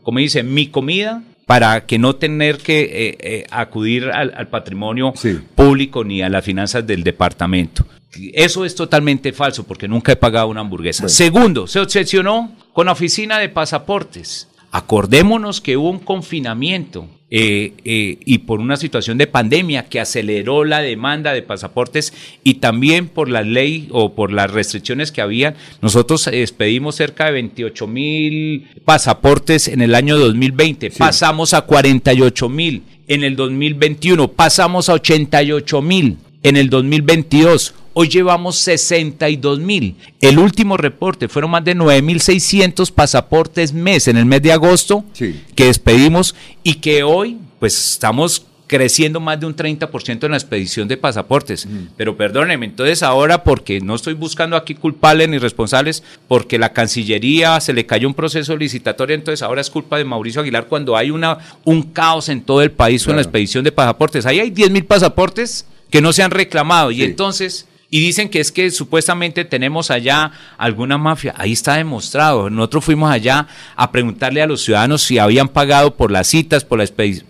como 0.02 0.20
dice, 0.20 0.44
mi 0.44 0.68
comida 0.68 1.24
para 1.46 1.86
que 1.86 2.00
no 2.00 2.16
tener 2.16 2.58
que 2.58 2.82
eh, 2.84 3.18
eh, 3.20 3.48
acudir 3.52 4.10
al, 4.12 4.48
patrimonio 4.48 5.14
público 5.56 6.06
ni 6.06 6.22
a 6.22 6.30
las 6.30 6.44
finanzas 6.44 6.88
del 6.88 7.04
departamento. 7.04 7.86
Eso 8.34 8.66
es 8.66 8.76
totalmente 8.76 9.34
falso 9.34 9.64
porque 9.64 9.88
nunca 9.88 10.12
he 10.12 10.16
pagado 10.16 10.48
una 10.48 10.62
hamburguesa. 10.62 11.10
Segundo, 11.10 11.68
se 11.68 11.80
obsesionó 11.80 12.52
con 12.74 12.88
la 12.88 12.94
oficina 12.94 13.40
de 13.40 13.50
pasaportes. 13.50 14.48
Acordémonos 14.72 15.62
que 15.62 15.78
hubo 15.78 15.90
un 15.90 16.00
confinamiento 16.00 17.08
eh, 17.32 17.74
eh, 17.86 18.20
y 18.24 18.38
por 18.40 18.60
una 18.60 18.78
situación 18.78 19.18
de 19.18 19.26
pandemia 19.26 19.86
que 19.86 20.00
aceleró 20.00 20.64
la 20.64 20.82
demanda 20.82 21.34
de 21.34 21.42
pasaportes 21.42 22.14
y 22.44 22.56
también 22.56 23.08
por 23.08 23.30
la 23.30 23.42
ley 23.42 23.88
o 23.92 24.14
por 24.14 24.32
las 24.32 24.52
restricciones 24.52 25.12
que 25.12 25.22
había, 25.22 25.56
nosotros 25.82 26.28
expedimos 26.28 26.96
cerca 26.96 27.26
de 27.26 27.32
28 27.32 27.88
mil 27.88 28.68
pasaportes 28.86 29.68
en 29.68 29.82
el 29.82 29.96
año 29.96 30.20
2020, 30.20 30.92
pasamos 30.92 31.56
a 31.56 31.62
48 31.62 32.48
mil 32.48 32.84
en 33.08 33.24
el 33.24 33.36
2021, 33.36 34.28
pasamos 34.28 34.90
a 34.90 34.94
88 34.94 35.82
mil 35.82 36.18
en 36.44 36.58
el 36.58 36.70
2022 36.70 37.74
Hoy 37.98 38.10
llevamos 38.10 38.58
62 38.58 39.60
mil. 39.60 39.96
El 40.20 40.38
último 40.38 40.76
reporte 40.76 41.30
fueron 41.30 41.52
más 41.52 41.64
de 41.64 41.78
9.600 41.78 42.92
pasaportes 42.92 43.72
mes 43.72 44.10
en 44.10 44.18
el 44.18 44.26
mes 44.26 44.42
de 44.42 44.52
agosto 44.52 45.06
que 45.14 45.66
despedimos 45.66 46.36
y 46.62 46.76
que 46.76 47.04
hoy 47.04 47.38
pues 47.58 47.92
estamos 47.92 48.48
creciendo 48.68 49.22
más 49.22 49.40
de 49.40 49.46
un 49.46 49.56
30% 49.56 50.26
en 50.26 50.32
la 50.32 50.36
expedición 50.36 50.90
de 50.90 50.98
pasaportes. 50.98 51.70
Pero 51.96 52.18
perdónenme, 52.18 52.66
entonces 52.66 53.02
ahora, 53.02 53.46
porque 53.46 53.80
no 53.80 53.96
estoy 53.96 54.14
buscando 54.14 54.58
aquí 54.58 54.76
culpables 54.76 55.30
ni 55.30 55.38
responsables, 55.38 56.04
porque 56.28 56.60
la 56.60 56.74
Cancillería 56.74 57.62
se 57.62 57.72
le 57.72 57.86
cayó 57.86 58.10
un 58.10 58.14
proceso 58.14 58.58
licitatorio, 58.58 59.16
entonces 59.16 59.42
ahora 59.42 59.62
es 59.62 59.70
culpa 59.70 59.98
de 59.98 60.04
Mauricio 60.04 60.42
Aguilar 60.42 60.68
cuando 60.68 60.98
hay 60.98 61.12
una, 61.12 61.38
un 61.64 61.84
caos 61.84 62.28
en 62.28 62.42
todo 62.42 62.62
el 62.62 62.72
país 62.72 63.06
con 63.06 63.16
la 63.16 63.22
expedición 63.22 63.64
de 63.64 63.72
pasaportes. 63.72 64.26
Ahí 64.26 64.42
hay 64.42 64.50
10 64.50 64.72
mil 64.72 64.84
pasaportes 64.84 65.66
que 65.90 66.02
no 66.02 66.12
se 66.12 66.24
han 66.24 66.32
reclamado 66.32 66.92
y 66.92 67.02
entonces 67.02 67.68
y 67.90 68.00
dicen 68.00 68.30
que 68.30 68.40
es 68.40 68.52
que 68.52 68.72
supuestamente 68.72 69.46
tenemos 69.46 69.92
allá 69.92 70.32
alguna 70.58 70.98
mafia. 70.98 71.34
Ahí 71.38 71.54
está 71.54 71.76
demostrado. 71.76 72.50
Nosotros 72.50 72.86
fuimos 72.86 73.12
allá 73.12 73.48
a 73.76 73.92
preguntarle 73.92 74.42
a 74.42 74.48
los 74.48 74.62
ciudadanos 74.62 75.04
si 75.04 75.20
habían 75.20 75.48
pagado 75.48 75.96
por 75.96 76.12
las 76.12 76.28
citas, 76.28 76.66
por 76.66 76.80
la, 76.80 76.86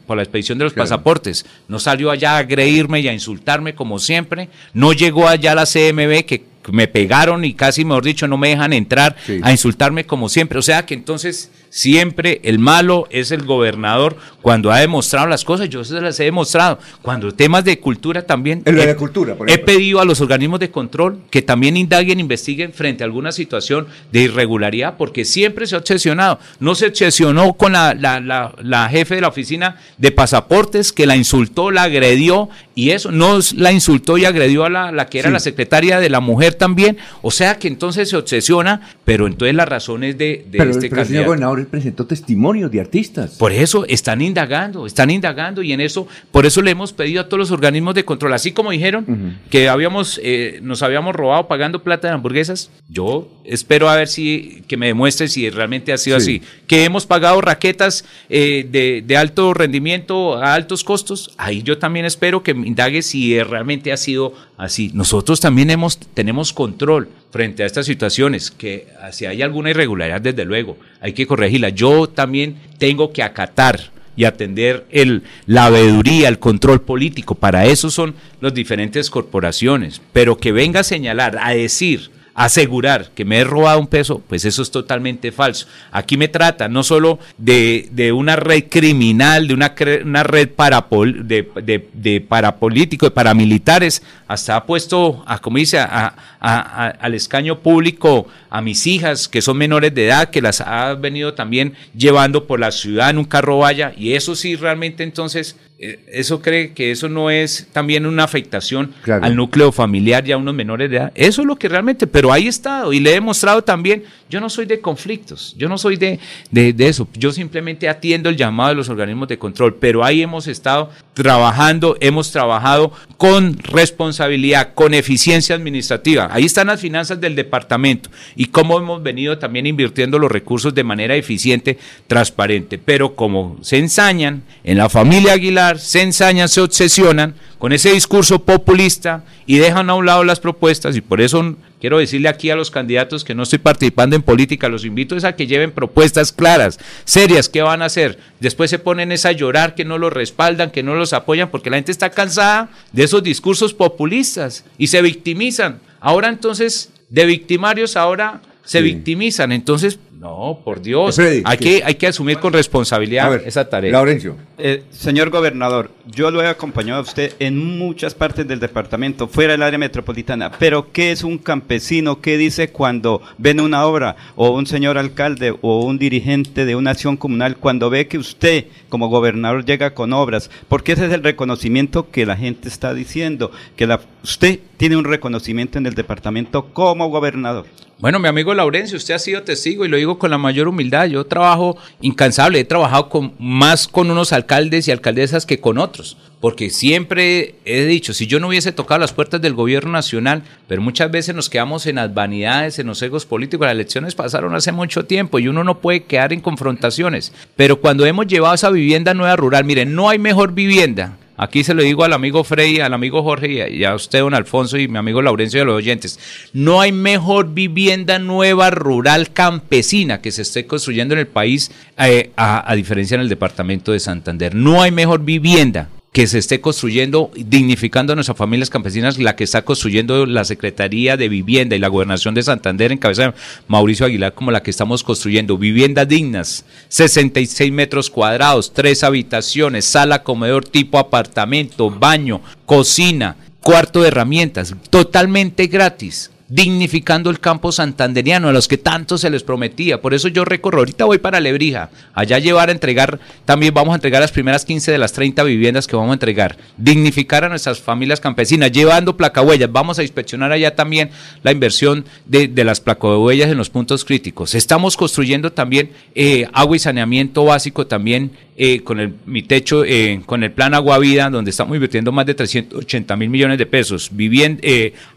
por 0.08 0.18
la 0.18 0.24
expedición 0.24 0.58
de 0.58 0.64
los 0.64 0.74
pasaportes. 0.74 1.46
No 1.68 1.80
salió 1.80 2.10
allá 2.10 2.36
a 2.36 2.40
agredirme 2.40 3.02
y 3.02 3.08
a 3.08 3.14
insultarme 3.14 3.76
como 3.76 4.00
siempre. 4.00 4.50
No 4.74 4.94
llegó 4.94 5.28
allá 5.28 5.56
la 5.56 5.66
CMB 5.66 6.26
que 6.26 6.46
me 6.72 6.88
pegaron 6.88 7.46
y 7.46 7.54
casi, 7.54 7.86
mejor 7.86 8.04
dicho, 8.04 8.28
no 8.28 8.38
me 8.38 8.50
dejan 8.50 8.74
entrar 8.74 9.16
a 9.42 9.52
insultarme 9.52 10.06
como 10.06 10.30
siempre. 10.30 10.60
O 10.60 10.62
sea 10.62 10.86
que 10.86 10.94
entonces 10.94 11.52
Siempre 11.76 12.40
el 12.46 12.58
malo 12.58 13.06
es 13.10 13.32
el 13.32 13.44
gobernador 13.44 14.16
cuando 14.42 14.72
ha 14.72 14.80
demostrado 14.80 15.28
las 15.28 15.44
cosas, 15.44 15.68
yo 15.68 15.84
se 15.84 16.00
las 16.00 16.18
he 16.22 16.24
demostrado. 16.24 16.80
Cuando 17.02 17.34
temas 17.34 17.66
de 17.66 17.82
cultura 17.82 18.26
también. 18.26 18.62
En 18.64 18.80
he, 18.80 18.86
de 18.86 18.96
cultura, 18.96 19.36
He 19.48 19.58
pedido 19.58 20.00
a 20.00 20.06
los 20.06 20.22
organismos 20.22 20.62
de 20.62 20.72
control 20.72 21.20
que 21.30 21.42
también 21.42 21.76
indaguen, 21.76 22.22
investiguen 22.22 22.72
frente 22.72 23.04
a 23.04 23.08
alguna 23.08 23.34
situación 23.34 23.88
de 24.14 24.22
irregularidad, 24.22 24.96
porque 24.98 25.26
siempre 25.26 25.68
se 25.68 25.76
ha 25.76 25.80
obsesionado. 25.80 26.40
No 26.62 26.76
se 26.76 26.86
obsesionó 26.86 27.52
con 27.56 27.74
la, 27.74 27.94
la, 27.94 28.90
jefe 28.90 29.16
de 29.16 29.22
la 29.22 29.28
oficina 29.28 29.76
de 29.98 30.14
pasaportes 30.14 30.94
que 30.94 31.06
la 31.06 31.18
insultó, 31.18 31.72
la 31.72 31.84
agredió 31.84 32.48
y 32.74 32.92
eso. 32.92 33.12
No 33.12 33.40
la 33.58 33.74
insultó 33.74 34.18
y 34.18 34.24
agredió 34.24 34.64
a 34.64 34.70
la, 34.70 35.08
que 35.08 35.20
era 35.20 35.30
la 35.30 35.42
secretaria 35.42 36.00
de 36.00 36.10
la 36.10 36.22
mujer 36.22 36.55
también. 36.58 36.98
O 37.22 37.32
sea 37.32 37.58
que 37.58 37.68
entonces 37.68 38.10
se 38.10 38.18
obsesiona, 38.18 38.82
pero 39.04 39.28
entonces 39.28 39.56
las 39.56 39.68
razones 39.68 40.18
de, 40.18 40.46
de 40.50 40.70
este 40.70 40.90
candidato 40.90 41.36
presentó 41.70 42.06
testimonios 42.06 42.72
de 42.72 42.80
artistas. 42.80 43.36
Por 43.38 43.52
eso 43.52 43.86
están 43.88 44.22
indagando, 44.22 44.86
están 44.86 45.10
indagando 45.10 45.62
y 45.62 45.74
en 45.74 45.82
eso, 45.82 46.08
por 46.32 46.46
eso 46.46 46.62
le 46.62 46.72
hemos 46.72 46.94
pedido 46.94 47.22
a 47.22 47.26
todos 47.26 47.40
los 47.40 47.52
organismos 47.52 47.96
de 47.96 48.06
control, 48.06 48.34
así 48.34 48.52
como 48.52 48.72
dijeron 48.72 49.38
que 49.50 49.70
habíamos, 49.70 50.20
eh, 50.24 50.60
nos 50.62 50.84
habíamos 50.84 51.16
robado 51.16 51.48
pagando 51.48 51.84
plata 51.84 52.08
de 52.08 52.14
hamburguesas, 52.14 52.72
yo 52.90 53.30
espero 53.44 53.90
a 53.90 53.96
ver 53.96 54.08
si, 54.08 54.64
que 54.68 54.78
me 54.78 54.88
demuestre 54.88 55.28
si 55.28 55.50
realmente 55.50 55.94
ha 55.94 55.98
sido 55.98 56.18
así, 56.18 56.42
que 56.68 56.84
hemos 56.84 57.06
pagado 57.06 57.42
raquetas 57.42 58.06
eh, 58.30 58.68
de, 58.70 59.04
de, 59.06 59.18
alto 59.18 59.54
rendimiento 59.54 60.38
a 60.38 60.54
altos 60.54 60.84
costos, 60.84 61.34
ahí 61.38 61.62
yo 61.64 61.78
también 61.78 62.06
espero 62.06 62.44
que 62.44 62.54
me 62.54 62.68
indague 62.68 63.02
si 63.02 63.42
realmente 63.44 63.92
ha 63.92 63.98
sido 63.98 64.34
así. 64.58 64.92
Nosotros 64.94 65.40
también 65.40 65.70
hemos, 65.70 65.98
tenemos 65.98 66.54
control 66.54 67.10
frente 67.32 67.64
a 67.64 67.66
estas 67.66 67.86
situaciones, 67.86 68.52
que 68.52 68.88
si 69.12 69.26
hay 69.26 69.42
alguna 69.42 69.72
irregularidad, 69.72 70.22
desde 70.22 70.46
luego, 70.46 70.78
hay 71.02 71.14
que 71.14 71.28
corregirla. 71.28 71.70
Yo 71.70 72.08
también 72.08 72.58
tengo 72.78 73.12
que 73.12 73.24
acatar 73.24 73.92
y 74.16 74.24
atender 74.24 74.86
el, 74.92 75.24
la 75.46 75.70
veeduría, 75.70 76.30
el 76.30 76.40
control 76.40 76.82
político. 76.82 77.36
Para 77.36 77.66
eso 77.66 77.90
son 77.90 78.16
las 78.42 78.54
diferentes 78.54 79.10
corporaciones. 79.10 80.02
Pero 80.14 80.38
que 80.38 80.52
venga 80.52 80.82
a 80.82 80.84
señalar, 80.84 81.38
a 81.42 81.52
decir, 81.54 82.12
asegurar 82.36 83.12
que 83.16 83.24
me 83.24 83.40
he 83.40 83.44
robado 83.46 83.80
un 83.80 83.88
peso, 83.88 84.22
pues 84.28 84.44
eso 84.44 84.62
es 84.62 84.70
totalmente 84.70 85.32
falso. 85.32 85.68
Aquí 85.92 86.18
me 86.18 86.28
trata 86.28 86.68
no 86.68 86.84
solo 86.84 87.18
de, 87.38 87.88
de 87.92 88.12
una 88.12 88.36
red 88.36 88.66
criminal, 88.70 89.48
de 89.48 89.54
una, 89.54 89.74
una 90.04 90.24
red 90.24 90.50
parapol, 90.50 91.26
de, 91.28 91.50
de, 91.64 91.88
de 91.94 92.20
parapolítico, 92.20 93.06
de 93.06 93.12
paramilitares, 93.12 94.04
hasta 94.28 94.58
ha 94.58 94.66
puesto, 94.66 95.24
a, 95.26 95.40
como 95.40 95.58
dice, 95.58 95.80
a, 95.80 96.14
al 96.40 97.14
escaño 97.16 97.60
público 97.60 98.28
a 98.50 98.62
mis 98.62 98.86
hijas 98.86 99.28
que 99.28 99.42
son 99.42 99.58
menores 99.58 99.96
de 99.96 100.08
edad, 100.08 100.30
que 100.30 100.42
las 100.42 100.60
ha 100.62 100.94
venido 100.94 101.34
también 101.34 101.74
llevando 101.96 102.46
por 102.46 102.60
la 102.60 102.72
ciudad 102.72 103.10
en 103.10 103.18
un 103.18 103.26
carro 103.26 103.60
vaya, 103.60 103.94
y 103.96 104.14
eso 104.14 104.36
sí 104.36 104.56
realmente 104.56 105.04
entonces 105.04 105.56
¿Eso 105.78 106.42
cree 106.42 106.74
que 106.74 106.92
eso 106.92 107.10
no 107.10 107.30
es 107.30 107.68
también 107.74 108.06
una 108.06 108.24
afectación 108.24 108.94
al 109.06 109.36
núcleo 109.36 109.74
familiar 109.74 110.26
y 110.26 110.32
a 110.32 110.38
unos 110.38 110.54
menores 110.54 110.90
de 110.90 110.98
edad? 110.98 111.12
Eso 111.16 111.42
es 111.42 111.48
lo 111.48 111.58
que 111.58 111.68
realmente, 111.68 112.08
pero 112.08 112.32
ahí 112.32 112.48
estado 112.48 112.94
y 112.94 113.02
le 113.02 113.12
he 113.12 113.16
demostrado 113.16 113.62
también, 113.62 114.04
yo 114.28 114.42
no 114.42 114.50
soy 114.50 114.66
de 114.66 114.82
conflictos, 114.82 115.54
yo 115.56 115.70
no 115.70 115.78
soy 115.78 115.98
de, 115.98 116.20
de, 116.50 116.74
eso, 116.88 117.08
yo 117.14 117.32
simplemente 117.32 117.88
atiendo 117.88 118.30
el 118.30 118.36
llamado 118.36 118.70
de 118.70 118.76
los 118.76 118.90
organismos 118.90 119.28
de 119.28 119.38
control, 119.38 119.76
pero 119.76 120.04
ahí 120.04 120.24
hemos 120.24 120.48
estado 120.48 120.90
trabajando, 121.14 121.96
hemos 122.00 122.32
trabajado 122.32 122.92
con 123.18 123.58
responsabilidad, 123.60 124.74
con 124.74 124.96
eficiencia 124.96 125.56
administrativa. 125.56 126.30
Ahí 126.32 126.46
están 126.46 126.68
las 126.68 126.82
finanzas 126.82 127.22
del 127.22 127.36
departamento 127.36 128.10
y 128.36 128.46
cómo 128.48 128.80
hemos 128.80 129.04
venido 129.04 129.38
también 129.38 129.68
invirtiendo 129.68 130.18
los 130.18 130.32
recursos 130.32 130.74
de 130.74 130.84
manera 130.84 131.16
eficiente, 131.16 131.78
transparente, 132.08 132.80
pero 132.80 133.16
como 133.16 133.58
se 133.62 133.78
ensañan 133.78 134.42
en 134.64 134.80
la 134.80 134.90
familia 134.90 135.34
Aguilar, 135.34 135.78
se 135.78 136.02
ensañan, 136.02 136.50
se 136.50 136.62
obsesionan 136.62 137.36
con 137.60 137.74
ese 137.74 137.94
discurso 137.94 138.40
populista 138.40 139.24
y 139.46 139.58
dejan 139.58 139.90
a 139.90 139.96
un 139.96 140.06
lado 140.06 140.24
las 140.24 140.40
propuestas 140.40 140.96
y 140.96 141.02
por 141.02 141.22
eso 141.22 141.56
quiero 141.80 141.98
decirle 141.98 142.30
aquí 142.30 142.50
a 142.50 142.56
los 142.56 142.72
candidatos 142.72 143.24
que 143.24 143.36
no 143.36 143.44
estoy 143.44 143.60
participando 143.60 144.16
en 144.16 144.22
política, 144.22 144.70
los 144.70 144.86
invito 144.86 145.16
a 145.24 145.36
que 145.36 145.48
lleven 145.48 145.72
propuestas 145.72 146.32
claras, 146.32 146.80
serias, 147.04 147.50
¿qué 147.50 147.62
van 147.62 147.82
a 147.82 147.86
hacer? 147.86 148.20
Después 148.40 148.70
se 148.70 148.80
ponen 148.80 149.12
a 149.12 149.32
llorar 149.32 149.76
que 149.76 149.86
no 149.86 149.98
los 149.98 150.12
respaldan, 150.12 150.72
que 150.72 150.84
no 150.84 150.96
los 150.96 151.14
apoyan, 151.14 151.50
porque 151.50 151.70
la 151.70 151.78
gente 151.78 151.92
está 151.92 152.10
cansada 152.10 152.70
de 152.92 153.04
esos 153.04 153.24
discursos 153.24 153.74
populistas 153.74 154.66
y 154.78 154.88
se 154.88 155.02
victimizan. 155.02 155.80
Ahora 156.00 156.28
entonces, 156.30 156.92
de 157.10 157.26
victimarios 157.26 157.96
ahora 157.96 158.42
se 158.66 158.82
victimizan. 158.82 159.52
Entonces, 159.52 160.00
no, 160.20 160.60
por 160.64 160.82
Dios. 160.82 161.20
hay, 161.20 161.58
que, 161.58 161.82
hay 161.84 161.96
que 161.96 162.08
asumir 162.08 162.40
con 162.40 162.54
responsabilidad 162.54 163.36
esa 163.46 163.68
tarea. 163.70 163.92
Laurencio. 163.92 164.38
Eh, 164.58 164.84
señor 164.90 165.30
gobernador, 165.30 165.92
yo 166.06 166.32
lo 166.32 166.42
he 166.42 166.48
acompañado 166.48 167.00
a 167.00 167.04
usted 167.04 167.34
en 167.40 167.78
muchas 167.78 168.16
partes 168.16 168.48
del 168.48 168.62
departamento, 168.62 169.28
fuera 169.28 169.52
del 169.52 169.64
área 169.64 169.78
metropolitana, 169.78 170.52
pero 170.58 170.94
¿qué 170.94 171.12
es 171.12 171.24
un 171.24 171.38
campesino? 171.38 172.22
¿Qué 172.22 172.38
dice 172.38 172.70
cuando 172.70 173.22
ven 173.38 173.60
una 173.60 173.86
obra 173.86 174.16
o 174.38 174.52
un 174.52 174.66
señor 174.66 174.98
alcalde 174.98 175.54
o 175.62 175.84
un 175.84 176.00
dirigente 176.00 176.66
de 176.66 176.78
una 176.78 176.92
acción 176.92 177.18
comunal 177.18 177.58
cuando 177.58 177.90
ve 177.90 178.08
que 178.08 178.18
usted 178.18 178.68
como 178.88 179.10
gobernador 179.10 179.66
llega 179.66 179.94
con 179.94 180.14
obras? 180.14 180.50
Porque 180.70 180.94
ese 180.94 181.08
es 181.08 181.12
el 181.12 181.24
reconocimiento 181.24 182.10
que 182.10 182.26
la 182.26 182.38
gente 182.38 182.70
está 182.70 182.94
diciendo, 182.94 183.52
que 183.76 183.86
la, 183.86 184.00
usted 184.24 184.60
tiene 184.78 184.96
un 184.96 185.04
reconocimiento 185.04 185.78
en 185.78 185.88
el 185.88 185.94
departamento 185.94 186.68
como 186.74 187.10
gobernador. 187.10 187.66
Bueno, 188.06 188.20
mi 188.20 188.28
amigo 188.28 188.54
Laurencio, 188.54 188.98
usted 188.98 189.16
ha 189.16 189.18
sido 189.18 189.42
testigo 189.42 189.84
y 189.84 189.88
lo 189.88 189.98
digo 189.98 190.20
con 190.20 190.30
la 190.30 190.38
mayor 190.38 190.68
humildad. 190.68 191.08
Yo 191.08 191.26
trabajo 191.26 191.76
incansable, 192.02 192.60
he 192.60 192.64
trabajado 192.64 193.10
con, 193.10 193.34
más 193.40 193.88
con 193.88 194.12
unos 194.12 194.32
alcaldes 194.32 194.88
y 194.88 194.92
alcaldesas 194.92 195.48
que 195.48 195.60
con 195.60 195.80
otros, 195.80 196.16
porque 196.40 196.70
siempre 196.70 197.56
he 197.66 197.84
dicho, 197.86 198.14
si 198.14 198.28
yo 198.28 198.40
no 198.40 198.50
hubiese 198.50 198.72
tocado 198.72 199.00
las 199.00 199.12
puertas 199.12 199.42
del 199.42 199.56
gobierno 199.56 199.92
nacional, 199.92 200.44
pero 200.68 200.84
muchas 200.84 201.10
veces 201.10 201.34
nos 201.34 201.50
quedamos 201.50 201.88
en 201.88 201.96
las 201.96 202.14
vanidades, 202.14 202.78
en 202.78 202.86
los 202.86 203.02
egos 203.02 203.26
políticos, 203.26 203.66
las 203.66 203.74
elecciones 203.74 204.14
pasaron 204.14 204.54
hace 204.54 204.72
mucho 204.72 205.06
tiempo 205.06 205.40
y 205.40 205.48
uno 205.48 205.64
no 205.64 205.80
puede 205.80 206.04
quedar 206.04 206.32
en 206.32 206.42
confrontaciones, 206.42 207.34
pero 207.56 207.82
cuando 207.82 208.06
hemos 208.06 208.28
llevado 208.28 208.54
esa 208.54 208.70
vivienda 208.70 209.16
nueva 209.16 209.36
rural, 209.36 209.64
miren, 209.64 209.96
no 209.96 210.10
hay 210.10 210.20
mejor 210.20 210.54
vivienda 210.54 211.18
Aquí 211.38 211.64
se 211.64 211.74
lo 211.74 211.84
digo 211.84 212.04
al 212.04 212.14
amigo 212.14 212.44
Frey, 212.44 212.80
al 212.80 212.94
amigo 212.94 213.22
Jorge 213.24 213.70
y 213.70 213.84
a, 213.84 213.94
usted, 213.96 214.20
don 214.20 214.34
Alfonso, 214.34 214.78
y 214.78 214.88
mi 214.88 214.98
amigo 214.98 215.22
Laurencio 215.22 215.62
a 215.62 215.66
los 215.66 215.76
oyentes. 215.76 216.20
No 216.54 216.82
hay 216.82 216.92
mejor 216.92 217.54
vivienda 217.54 218.20
nueva, 218.20 218.70
rural, 218.70 219.32
campesina 219.32 220.22
que 220.22 220.32
se 220.32 220.44
esté 220.44 220.66
construyendo 220.66 221.14
en 221.14 221.20
el 221.20 221.28
país, 221.28 221.72
eh, 221.98 222.32
a 222.38 222.74
diferencia 222.76 223.16
en 223.16 223.22
el 223.22 223.30
departamento 223.30 223.92
de 223.92 224.00
Santander. 224.00 224.56
No 224.56 224.82
hay 224.82 224.92
mejor 224.92 225.24
vivienda 225.24 225.90
que 226.16 226.28
se 226.28 226.38
esté 226.38 226.62
construyendo, 226.62 227.30
dignificando 227.36 228.14
a 228.14 228.16
nuestras 228.16 228.38
familias 228.38 228.70
campesinas, 228.70 229.18
la 229.18 229.36
que 229.36 229.44
está 229.44 229.64
construyendo 229.64 230.26
la 230.26 230.46
Secretaría 230.46 231.18
de 231.18 231.28
Vivienda 231.28 231.76
y 231.76 231.80
la 231.80 231.90
Gobernación 231.90 232.34
de 232.34 232.42
Santander 232.42 232.94
en 232.94 233.00
cabeza 233.00 233.24
de 233.24 233.34
Mauricio 233.68 234.06
Aguilar, 234.06 234.34
como 234.34 234.50
la 234.50 234.64
que 234.64 234.72
estamos 234.72 235.04
construyendo. 235.04 235.58
Viviendas 235.58 236.08
dignas, 236.08 236.64
66 236.88 237.70
metros 237.74 238.10
cuadrados, 238.10 238.72
tres 238.72 239.04
habitaciones, 239.04 239.84
sala, 239.84 240.24
comedor 240.24 240.64
tipo 240.64 241.00
apartamento, 241.00 241.90
baño, 241.90 242.40
cocina, 242.66 243.36
cuarto 243.60 244.02
de 244.02 244.08
herramientas, 244.08 244.74
totalmente 244.90 245.68
gratis 245.68 246.32
dignificando 246.48 247.30
el 247.30 247.40
campo 247.40 247.72
santanderiano, 247.72 248.50
a 248.50 248.54
los 248.54 248.68
que 248.68 248.78
tanto 248.78 249.18
se 249.18 249.30
les 249.30 249.44
prometía. 249.44 250.02
Por 250.02 250.14
eso 250.14 250.28
yo 250.28 250.46
recorro, 250.46 250.80
ahorita 250.80 251.06
voy 251.06 251.18
para 251.18 251.40
Lebrija, 251.40 251.90
allá 252.14 252.40
llevar 252.40 252.70
a 252.70 252.72
entregar, 252.72 253.20
también 253.46 253.74
vamos 253.74 253.94
a 253.94 253.96
entregar 253.96 254.22
las 254.22 254.32
primeras 254.32 254.66
15 254.66 254.92
de 254.92 254.98
las 254.98 255.14
30 255.14 255.44
viviendas 255.44 255.88
que 255.88 255.96
vamos 255.96 256.12
a 256.12 256.14
entregar, 256.14 256.58
dignificar 256.78 257.44
a 257.44 257.50
nuestras 257.50 257.80
familias 257.80 258.20
campesinas, 258.20 258.72
llevando 258.72 259.18
placahuellas, 259.18 259.72
vamos 259.72 259.98
a 259.98 260.04
inspeccionar 260.04 260.52
allá 260.52 260.76
también 260.76 261.10
la 261.44 261.52
inversión 261.52 262.06
de, 262.26 262.48
de 262.48 262.64
las 262.64 262.80
placahuellas 262.80 263.50
en 263.50 263.58
los 263.58 263.70
puntos 263.70 264.06
críticos. 264.06 264.56
Estamos 264.56 264.98
construyendo 264.98 265.52
también 265.52 265.92
eh, 266.14 266.48
agua 266.54 266.76
y 266.76 266.80
saneamiento 266.80 267.44
básico 267.46 267.88
también 267.88 268.32
eh, 268.58 268.82
con 268.82 269.00
el, 269.00 269.16
mi 269.26 269.44
techo, 269.44 269.84
eh, 269.84 270.22
con 270.26 270.44
el 270.44 270.52
plan 270.52 270.74
Agua 270.74 270.98
Vida, 271.00 271.30
donde 271.30 271.52
estamos 271.52 271.76
invirtiendo 271.76 272.12
más 272.12 272.26
de 272.26 272.36
380 272.36 273.16
mil 273.16 273.30
millones 273.30 273.58
de 273.58 273.66
pesos, 273.66 274.12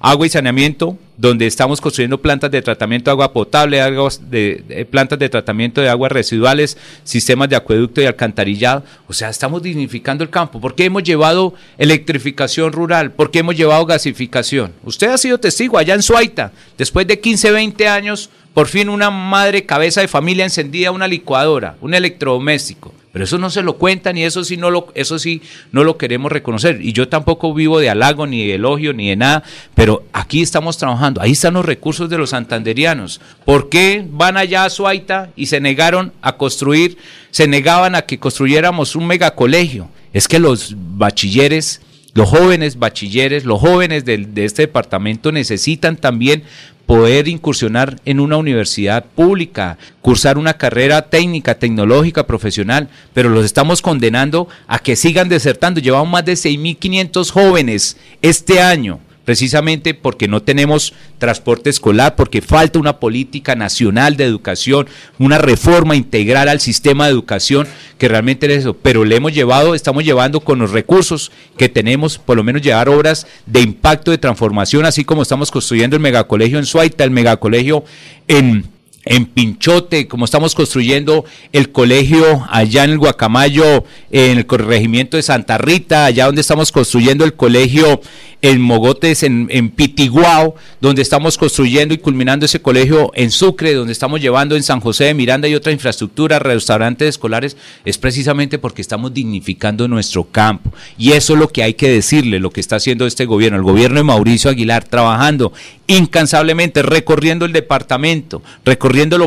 agua 0.00 0.26
y 0.26 0.30
saneamiento, 0.30 0.98
donde 1.18 1.48
estamos 1.48 1.80
construyendo 1.80 2.22
plantas 2.22 2.50
de 2.50 2.62
tratamiento 2.62 3.10
de 3.10 3.12
agua 3.12 3.32
potable, 3.32 3.80
aguas 3.80 4.30
de, 4.30 4.86
plantas 4.88 5.18
de 5.18 5.28
tratamiento 5.28 5.80
de 5.80 5.88
aguas 5.88 6.12
residuales, 6.12 6.78
sistemas 7.02 7.48
de 7.48 7.56
acueducto 7.56 8.00
y 8.00 8.06
alcantarillado. 8.06 8.84
O 9.08 9.12
sea, 9.12 9.28
estamos 9.28 9.60
dignificando 9.60 10.22
el 10.22 10.30
campo. 10.30 10.60
¿Por 10.60 10.76
qué 10.76 10.84
hemos 10.84 11.02
llevado 11.02 11.54
electrificación 11.76 12.72
rural? 12.72 13.10
¿Por 13.10 13.32
qué 13.32 13.40
hemos 13.40 13.56
llevado 13.56 13.84
gasificación? 13.84 14.72
Usted 14.84 15.08
ha 15.08 15.18
sido 15.18 15.38
testigo 15.38 15.76
allá 15.76 15.94
en 15.94 16.02
Suaita, 16.02 16.52
después 16.78 17.04
de 17.08 17.18
15, 17.18 17.50
20 17.50 17.88
años, 17.88 18.30
por 18.54 18.68
fin 18.68 18.88
una 18.88 19.10
madre 19.10 19.66
cabeza 19.66 20.00
de 20.00 20.08
familia 20.08 20.44
encendía 20.44 20.92
una 20.92 21.08
licuadora, 21.08 21.76
un 21.80 21.94
electrodoméstico. 21.94 22.94
Pero 23.18 23.24
eso 23.24 23.38
no 23.38 23.50
se 23.50 23.62
lo 23.62 23.78
cuentan 23.78 24.16
y 24.16 24.22
eso 24.22 24.44
sí 24.44 24.56
no 24.56 24.70
lo, 24.70 24.92
eso 24.94 25.18
sí 25.18 25.42
no 25.72 25.82
lo 25.82 25.98
queremos 25.98 26.30
reconocer. 26.30 26.78
Y 26.80 26.92
yo 26.92 27.08
tampoco 27.08 27.52
vivo 27.52 27.80
de 27.80 27.90
halago, 27.90 28.28
ni 28.28 28.46
de 28.46 28.54
elogio, 28.54 28.92
ni 28.92 29.08
de 29.08 29.16
nada, 29.16 29.42
pero 29.74 30.04
aquí 30.12 30.40
estamos 30.40 30.78
trabajando. 30.78 31.20
Ahí 31.20 31.32
están 31.32 31.54
los 31.54 31.64
recursos 31.64 32.08
de 32.08 32.16
los 32.16 32.30
santanderianos. 32.30 33.20
¿Por 33.44 33.70
qué 33.70 34.06
van 34.08 34.36
allá 34.36 34.66
a 34.66 34.70
Suaita 34.70 35.30
y 35.34 35.46
se 35.46 35.58
negaron 35.58 36.12
a 36.22 36.36
construir, 36.36 36.96
se 37.32 37.48
negaban 37.48 37.96
a 37.96 38.02
que 38.02 38.20
construyéramos 38.20 38.94
un 38.94 39.08
megacolegio? 39.08 39.90
Es 40.12 40.28
que 40.28 40.38
los 40.38 40.76
bachilleres 40.76 41.80
los 42.14 42.28
jóvenes 42.28 42.78
bachilleres, 42.78 43.44
los 43.44 43.60
jóvenes 43.60 44.04
de, 44.04 44.18
de, 44.18 44.44
este 44.44 44.62
departamento 44.62 45.30
necesitan 45.30 45.96
también 45.96 46.44
poder 46.88 47.28
incursionar 47.28 48.00
en 48.06 48.18
una 48.18 48.38
universidad 48.38 49.04
pública, 49.04 49.76
cursar 50.00 50.38
una 50.38 50.54
carrera 50.54 51.10
técnica, 51.10 51.58
tecnológica, 51.58 52.26
profesional, 52.26 52.88
pero 53.12 53.28
los 53.28 53.44
estamos 53.44 53.82
condenando 53.82 54.48
a 54.66 54.78
que 54.78 54.96
sigan 54.96 55.28
desertando. 55.28 55.80
Llevamos 55.80 56.08
más 56.08 56.24
de 56.24 56.32
6.500 56.32 57.30
jóvenes 57.30 57.98
este 58.22 58.62
año 58.62 59.00
precisamente 59.28 59.92
porque 59.92 60.26
no 60.26 60.40
tenemos 60.40 60.94
transporte 61.18 61.68
escolar, 61.68 62.16
porque 62.16 62.40
falta 62.40 62.78
una 62.78 62.98
política 62.98 63.54
nacional 63.54 64.16
de 64.16 64.24
educación, 64.24 64.88
una 65.18 65.36
reforma 65.36 65.94
integral 65.94 66.48
al 66.48 66.60
sistema 66.60 67.04
de 67.04 67.12
educación, 67.12 67.68
que 67.98 68.08
realmente 68.08 68.46
es 68.46 68.60
eso. 68.60 68.72
Pero 68.72 69.04
le 69.04 69.16
hemos 69.16 69.34
llevado, 69.34 69.74
estamos 69.74 70.02
llevando 70.02 70.40
con 70.40 70.60
los 70.60 70.70
recursos 70.70 71.30
que 71.58 71.68
tenemos, 71.68 72.16
por 72.16 72.38
lo 72.38 72.42
menos 72.42 72.62
llevar 72.62 72.88
obras 72.88 73.26
de 73.44 73.60
impacto, 73.60 74.12
de 74.12 74.16
transformación, 74.16 74.86
así 74.86 75.04
como 75.04 75.20
estamos 75.20 75.50
construyendo 75.50 75.94
el 75.94 76.00
megacolegio 76.00 76.58
en 76.58 76.64
Suaita, 76.64 77.04
el 77.04 77.10
megacolegio 77.10 77.84
en 78.28 78.77
en 79.08 79.24
Pinchote, 79.24 80.06
como 80.06 80.26
estamos 80.26 80.54
construyendo 80.54 81.24
el 81.52 81.72
colegio 81.72 82.46
allá 82.50 82.84
en 82.84 82.90
el 82.90 82.98
Guacamayo, 82.98 83.84
en 84.10 84.38
el 84.38 84.46
corregimiento 84.46 85.16
de 85.16 85.22
Santa 85.22 85.56
Rita, 85.56 86.04
allá 86.04 86.26
donde 86.26 86.42
estamos 86.42 86.70
construyendo 86.70 87.24
el 87.24 87.34
colegio 87.34 88.00
en 88.42 88.60
Mogotes, 88.60 89.22
en, 89.22 89.48
en 89.50 89.70
Pitiguao, 89.70 90.54
donde 90.80 91.02
estamos 91.02 91.38
construyendo 91.38 91.94
y 91.94 91.98
culminando 91.98 92.46
ese 92.46 92.60
colegio 92.60 93.10
en 93.14 93.30
Sucre, 93.30 93.74
donde 93.74 93.92
estamos 93.92 94.20
llevando 94.20 94.54
en 94.54 94.62
San 94.62 94.80
José 94.80 95.04
de 95.04 95.14
Miranda 95.14 95.48
y 95.48 95.54
otra 95.54 95.72
infraestructura, 95.72 96.38
restaurantes 96.38 97.08
escolares, 97.08 97.56
es 97.84 97.98
precisamente 97.98 98.58
porque 98.58 98.82
estamos 98.82 99.12
dignificando 99.12 99.88
nuestro 99.88 100.24
campo. 100.24 100.70
Y 100.96 101.12
eso 101.12 101.32
es 101.32 101.38
lo 101.38 101.48
que 101.48 101.62
hay 101.62 101.74
que 101.74 101.88
decirle, 101.88 102.38
lo 102.38 102.50
que 102.50 102.60
está 102.60 102.76
haciendo 102.76 103.06
este 103.06 103.24
gobierno, 103.24 103.56
el 103.56 103.64
gobierno 103.64 103.98
de 103.98 104.04
Mauricio 104.04 104.50
Aguilar, 104.50 104.84
trabajando 104.84 105.52
incansablemente, 105.88 106.82
recorriendo 106.82 107.46
el 107.46 107.52
departamento, 107.52 108.42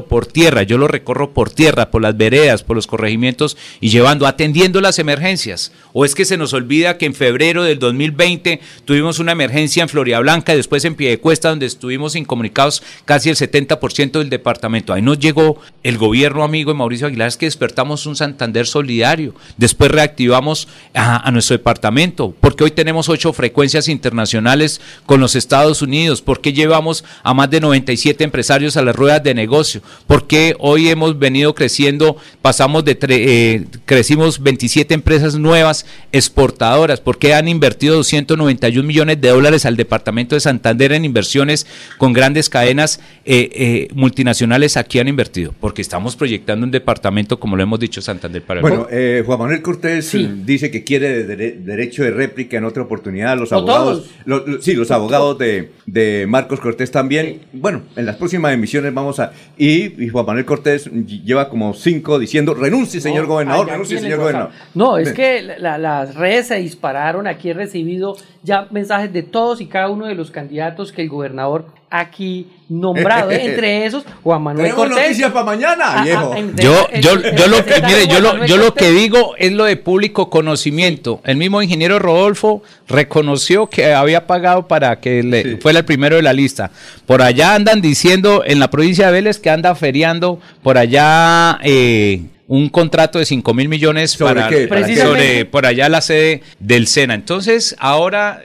por 0.07 0.25
tierra, 0.25 0.63
yo 0.63 0.77
lo 0.77 0.89
recorro 0.89 1.33
por 1.33 1.49
tierra, 1.49 1.91
por 1.91 2.01
las 2.01 2.17
veredas, 2.17 2.61
por 2.61 2.75
los 2.75 2.87
corregimientos 2.87 3.55
y 3.79 3.89
llevando, 3.89 4.27
atendiendo 4.27 4.81
las 4.81 4.99
emergencias. 4.99 5.71
O 5.93 6.03
es 6.03 6.13
que 6.13 6.25
se 6.25 6.35
nos 6.35 6.53
olvida 6.53 6.97
que 6.97 7.05
en 7.05 7.13
febrero 7.13 7.63
del 7.63 7.79
2020 7.79 8.59
tuvimos 8.83 9.19
una 9.19 9.31
emergencia 9.31 9.83
en 9.83 9.87
Floria 9.87 10.19
Blanca, 10.19 10.55
después 10.55 10.83
en 10.83 10.95
Piedecuesta, 10.95 11.49
donde 11.49 11.67
estuvimos 11.67 12.17
incomunicados 12.17 12.83
casi 13.05 13.29
el 13.29 13.37
70% 13.37 14.19
del 14.19 14.29
departamento. 14.29 14.91
Ahí 14.91 15.01
nos 15.01 15.19
llegó 15.19 15.57
el 15.83 15.97
gobierno 15.97 16.43
amigo 16.43 16.71
de 16.71 16.77
Mauricio 16.77 17.07
Aguilar, 17.07 17.29
es 17.29 17.37
que 17.37 17.45
despertamos 17.45 18.05
un 18.05 18.17
Santander 18.17 18.67
solidario, 18.67 19.33
después 19.55 19.89
reactivamos 19.89 20.67
a, 20.93 21.25
a 21.25 21.31
nuestro 21.31 21.55
departamento, 21.57 22.35
porque 22.41 22.65
hoy 22.65 22.71
tenemos 22.71 23.07
ocho 23.07 23.31
frecuencias 23.31 23.87
internacionales 23.87 24.81
con 25.05 25.21
los 25.21 25.35
Estados 25.35 25.81
Unidos, 25.81 26.21
porque 26.21 26.51
llevamos 26.51 27.05
a 27.23 27.33
más 27.33 27.49
de 27.49 27.61
97 27.61 28.23
empresarios 28.23 28.75
a 28.75 28.81
las 28.81 28.95
ruedas 28.95 29.23
de 29.23 29.33
negocio, 29.33 29.60
porque 30.07 30.55
hoy 30.59 30.89
hemos 30.89 31.17
venido 31.19 31.53
creciendo, 31.55 32.17
pasamos 32.41 32.83
de, 32.85 32.97
eh, 33.09 33.65
crecimos 33.85 34.41
27 34.41 34.93
empresas 34.93 35.35
nuevas 35.37 35.85
exportadoras, 36.11 36.99
porque 37.01 37.33
han 37.33 37.47
invertido 37.47 37.95
291 37.95 38.87
millones 38.87 39.19
de 39.21 39.29
dólares 39.29 39.65
al 39.65 39.75
departamento 39.75 40.35
de 40.35 40.39
Santander 40.41 40.91
en 40.93 41.05
inversiones 41.05 41.65
con 41.97 42.13
grandes 42.13 42.49
cadenas 42.49 42.99
eh, 43.25 43.49
eh, 43.53 43.87
multinacionales 43.93 44.77
aquí 44.77 44.99
han 44.99 45.07
invertido, 45.07 45.53
porque 45.59 45.81
estamos 45.81 46.15
proyectando 46.15 46.65
un 46.65 46.71
departamento, 46.71 47.39
como 47.39 47.55
lo 47.55 47.63
hemos 47.63 47.79
dicho, 47.79 48.01
Santander 48.01 48.41
para 48.41 48.59
el 48.59 48.61
Bueno, 48.61 48.87
eh, 48.91 49.23
Juan 49.25 49.39
Manuel 49.39 49.61
Cortés 49.61 50.05
Sí. 50.07 50.23
eh, 50.23 50.33
dice 50.45 50.71
que 50.71 50.83
quiere 50.83 51.25
dere- 51.27 51.55
derecho 51.63 52.03
de 52.03 52.11
réplica 52.11 52.57
en 52.57 52.65
otra 52.65 52.83
oportunidad. 52.83 53.37
Los 53.37 53.51
abogados, 53.53 54.03
todos. 54.03 54.09
lo- 54.25 54.45
lo- 54.47 54.61
sí, 54.61 54.73
los 54.73 54.91
abogados 54.91 55.37
de, 55.37 55.71
de 55.85 56.25
Marcos 56.27 56.59
Cortés 56.59 56.91
también. 56.91 57.41
Bueno, 57.53 57.83
en 57.95 58.05
las 58.05 58.15
próximas 58.15 58.53
emisiones 58.53 58.93
vamos 58.93 59.19
a. 59.19 59.33
Y, 59.57 60.03
y 60.03 60.09
Juan 60.09 60.25
Manuel 60.25 60.45
Cortés 60.45 60.85
lleva 60.91 61.49
como 61.49 61.73
cinco 61.73 62.17
diciendo: 62.19 62.53
renuncie, 62.53 62.99
señor 63.01 63.23
No, 63.23 63.33
gobernador, 63.33 63.67
renuncie, 63.67 63.99
señor 63.99 64.19
gobernador. 64.19 64.51
No, 64.73 64.97
es 64.97 65.05
Ven. 65.07 65.15
que 65.15 65.41
la- 65.59 65.77
las 65.77 66.15
redes 66.15 66.47
se 66.47 66.55
dispararon. 66.55 67.27
Aquí 67.27 67.49
he 67.49 67.53
recibido 67.53 68.15
ya 68.43 68.67
mensajes 68.71 69.11
de 69.13 69.23
todos 69.23 69.61
y 69.61 69.67
cada 69.67 69.89
uno 69.89 70.07
de 70.07 70.15
los 70.15 70.31
candidatos 70.31 70.91
que 70.91 71.03
el 71.03 71.09
gobernador 71.09 71.65
aquí 71.91 72.47
nombrado, 72.69 73.29
¿eh? 73.31 73.45
entre 73.45 73.85
esos 73.85 74.05
Juan 74.23 74.41
Manuel 74.41 74.67
Tenemos 74.67 74.87
Cortés. 74.87 75.03
noticias 75.05 75.31
para 75.33 75.45
mañana, 75.45 75.85
Ah, 75.87 75.95
ah, 75.99 76.03
viejo. 76.03 76.35
entre- 76.35 76.63
Yo, 76.65 76.87
yo, 77.01 77.01
yo 77.01 77.47
lo 77.47 77.57
que, 77.65 77.73
representante 77.73 77.87
mire, 77.87 78.07
yo 78.07 78.11
Juan 78.13 78.23
lo, 78.23 78.29
Manuel 78.31 78.49
yo 78.49 78.57
lo 78.57 78.63
Cortés. 78.67 78.87
que 78.87 78.91
digo 78.93 79.35
es 79.37 79.51
lo 79.51 79.65
de 79.65 79.75
público 79.75 80.29
conocimiento. 80.29 81.21
El 81.25 81.35
mismo 81.37 81.61
ingeniero 81.61 81.99
Rodolfo 81.99 82.63
reconoció 82.87 83.67
que 83.67 83.93
había 83.93 84.25
pagado 84.25 84.67
para 84.67 84.99
que 85.01 85.21
le 85.21 85.43
Sí. 85.43 85.57
fuera 85.61 85.79
el 85.79 85.85
primero 85.85 86.15
de 86.15 86.21
la 86.21 86.33
lista. 86.33 86.71
Por 87.05 87.21
allá 87.21 87.55
andan 87.55 87.81
diciendo 87.81 88.43
en 88.45 88.59
la 88.59 88.69
provincia 88.69 89.07
de 89.07 89.11
Vélez 89.11 89.37
que 89.39 89.49
anda 89.49 89.75
feriando 89.75 90.39
por 90.63 90.77
allá 90.77 91.59
eh, 91.63 92.21
un 92.53 92.67
contrato 92.67 93.17
de 93.17 93.23
5 93.25 93.53
mil 93.53 93.69
millones 93.69 94.11
¿Sobre 94.11 94.33
para, 94.35 94.49
qué? 94.49 94.67
para- 94.67 94.81
Precisamente. 94.81 95.21
sobre 95.25 95.45
por 95.45 95.65
allá 95.65 95.87
la 95.87 96.01
sede 96.01 96.41
del 96.59 96.85
Sena. 96.85 97.13
Entonces, 97.13 97.77
ahora 97.79 98.41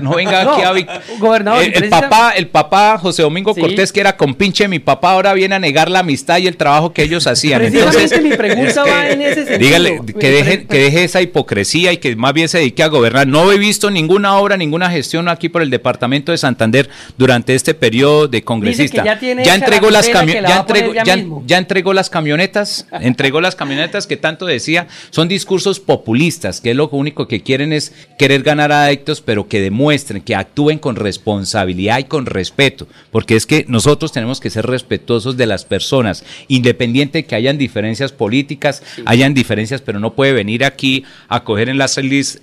no 0.00 0.14
venga 0.14 0.42
No, 0.44 0.52
aquí 0.54 0.62
a 0.62 0.72
Vic- 0.72 0.88
gobernador, 1.18 1.62
el, 1.62 1.74
el 1.84 1.90
papá, 1.90 2.32
el 2.34 2.46
papá 2.48 2.96
José 2.96 3.20
Domingo 3.20 3.52
Sí. 3.52 3.60
Cortés 3.60 3.92
que 3.92 4.00
era 4.00 4.16
compinche 4.16 4.64
de 4.64 4.68
mi 4.68 4.78
papá 4.78 5.12
ahora 5.12 5.34
viene 5.34 5.54
a 5.54 5.58
negar 5.58 5.90
la 5.90 5.98
amistad 5.98 6.38
y 6.38 6.46
el 6.46 6.56
trabajo 6.56 6.94
que 6.94 7.02
ellos 7.02 7.26
hacían. 7.26 7.60
Precisamente 7.60 7.98
Entonces, 8.04 8.22
mi 8.22 8.34
pregunta 8.34 8.84
va 8.84 9.10
en 9.10 9.20
ese 9.20 9.34
sentido. 9.44 9.58
Dígale 9.58 10.00
que 10.18 10.30
deje, 10.30 10.64
que 10.66 10.78
deje 10.78 11.04
esa 11.04 11.20
hipocresía 11.20 11.92
y 11.92 11.98
que 11.98 12.16
más 12.16 12.32
bien 12.32 12.48
se 12.48 12.56
dedique 12.56 12.82
a 12.82 12.86
gobernar. 12.86 13.26
No 13.26 13.52
he 13.52 13.58
visto 13.58 13.90
ninguna 13.90 14.34
obra, 14.38 14.56
ninguna 14.56 14.88
gestión 14.90 15.28
aquí 15.28 15.50
por 15.50 15.60
el 15.60 15.68
departamento 15.68 16.32
de 16.32 16.38
Santander 16.38 16.88
durante 17.18 17.54
este 17.54 17.74
periodo 17.74 18.28
de 18.28 18.42
congresista. 18.42 19.04
ya 19.04 19.54
entregó 19.54 19.90
la 19.90 19.98
las 19.98 20.06
ya 20.10 20.56
entregó, 20.60 20.94
ya 20.94 21.04
ya 21.44 21.58
entregó 21.58 21.92
las 21.92 22.08
camionetas, 22.08 22.86
entregó 22.98 23.41
las 23.42 23.54
camionetas 23.56 24.06
que 24.06 24.16
tanto 24.16 24.46
decía, 24.46 24.86
son 25.10 25.28
discursos 25.28 25.80
populistas, 25.80 26.60
que 26.60 26.70
es 26.70 26.76
lo 26.76 26.88
único 26.88 27.28
que 27.28 27.42
quieren 27.42 27.72
es 27.72 27.92
querer 28.18 28.42
ganar 28.42 28.72
adeptos, 28.72 29.20
pero 29.20 29.48
que 29.48 29.60
demuestren, 29.60 30.22
que 30.22 30.34
actúen 30.34 30.78
con 30.78 30.96
responsabilidad 30.96 31.98
y 31.98 32.04
con 32.04 32.26
respeto, 32.26 32.86
porque 33.10 33.36
es 33.36 33.46
que 33.46 33.64
nosotros 33.68 34.12
tenemos 34.12 34.40
que 34.40 34.50
ser 34.50 34.66
respetuosos 34.66 35.36
de 35.36 35.46
las 35.46 35.64
personas, 35.64 36.24
independiente 36.48 37.18
de 37.18 37.24
que 37.24 37.34
hayan 37.34 37.58
diferencias 37.58 38.12
políticas, 38.12 38.82
hayan 39.04 39.34
diferencias, 39.34 39.82
pero 39.82 39.98
no 40.00 40.14
puede 40.14 40.32
venir 40.32 40.64
aquí 40.64 41.04
a 41.28 41.44
coger 41.44 41.68
en 41.68 41.82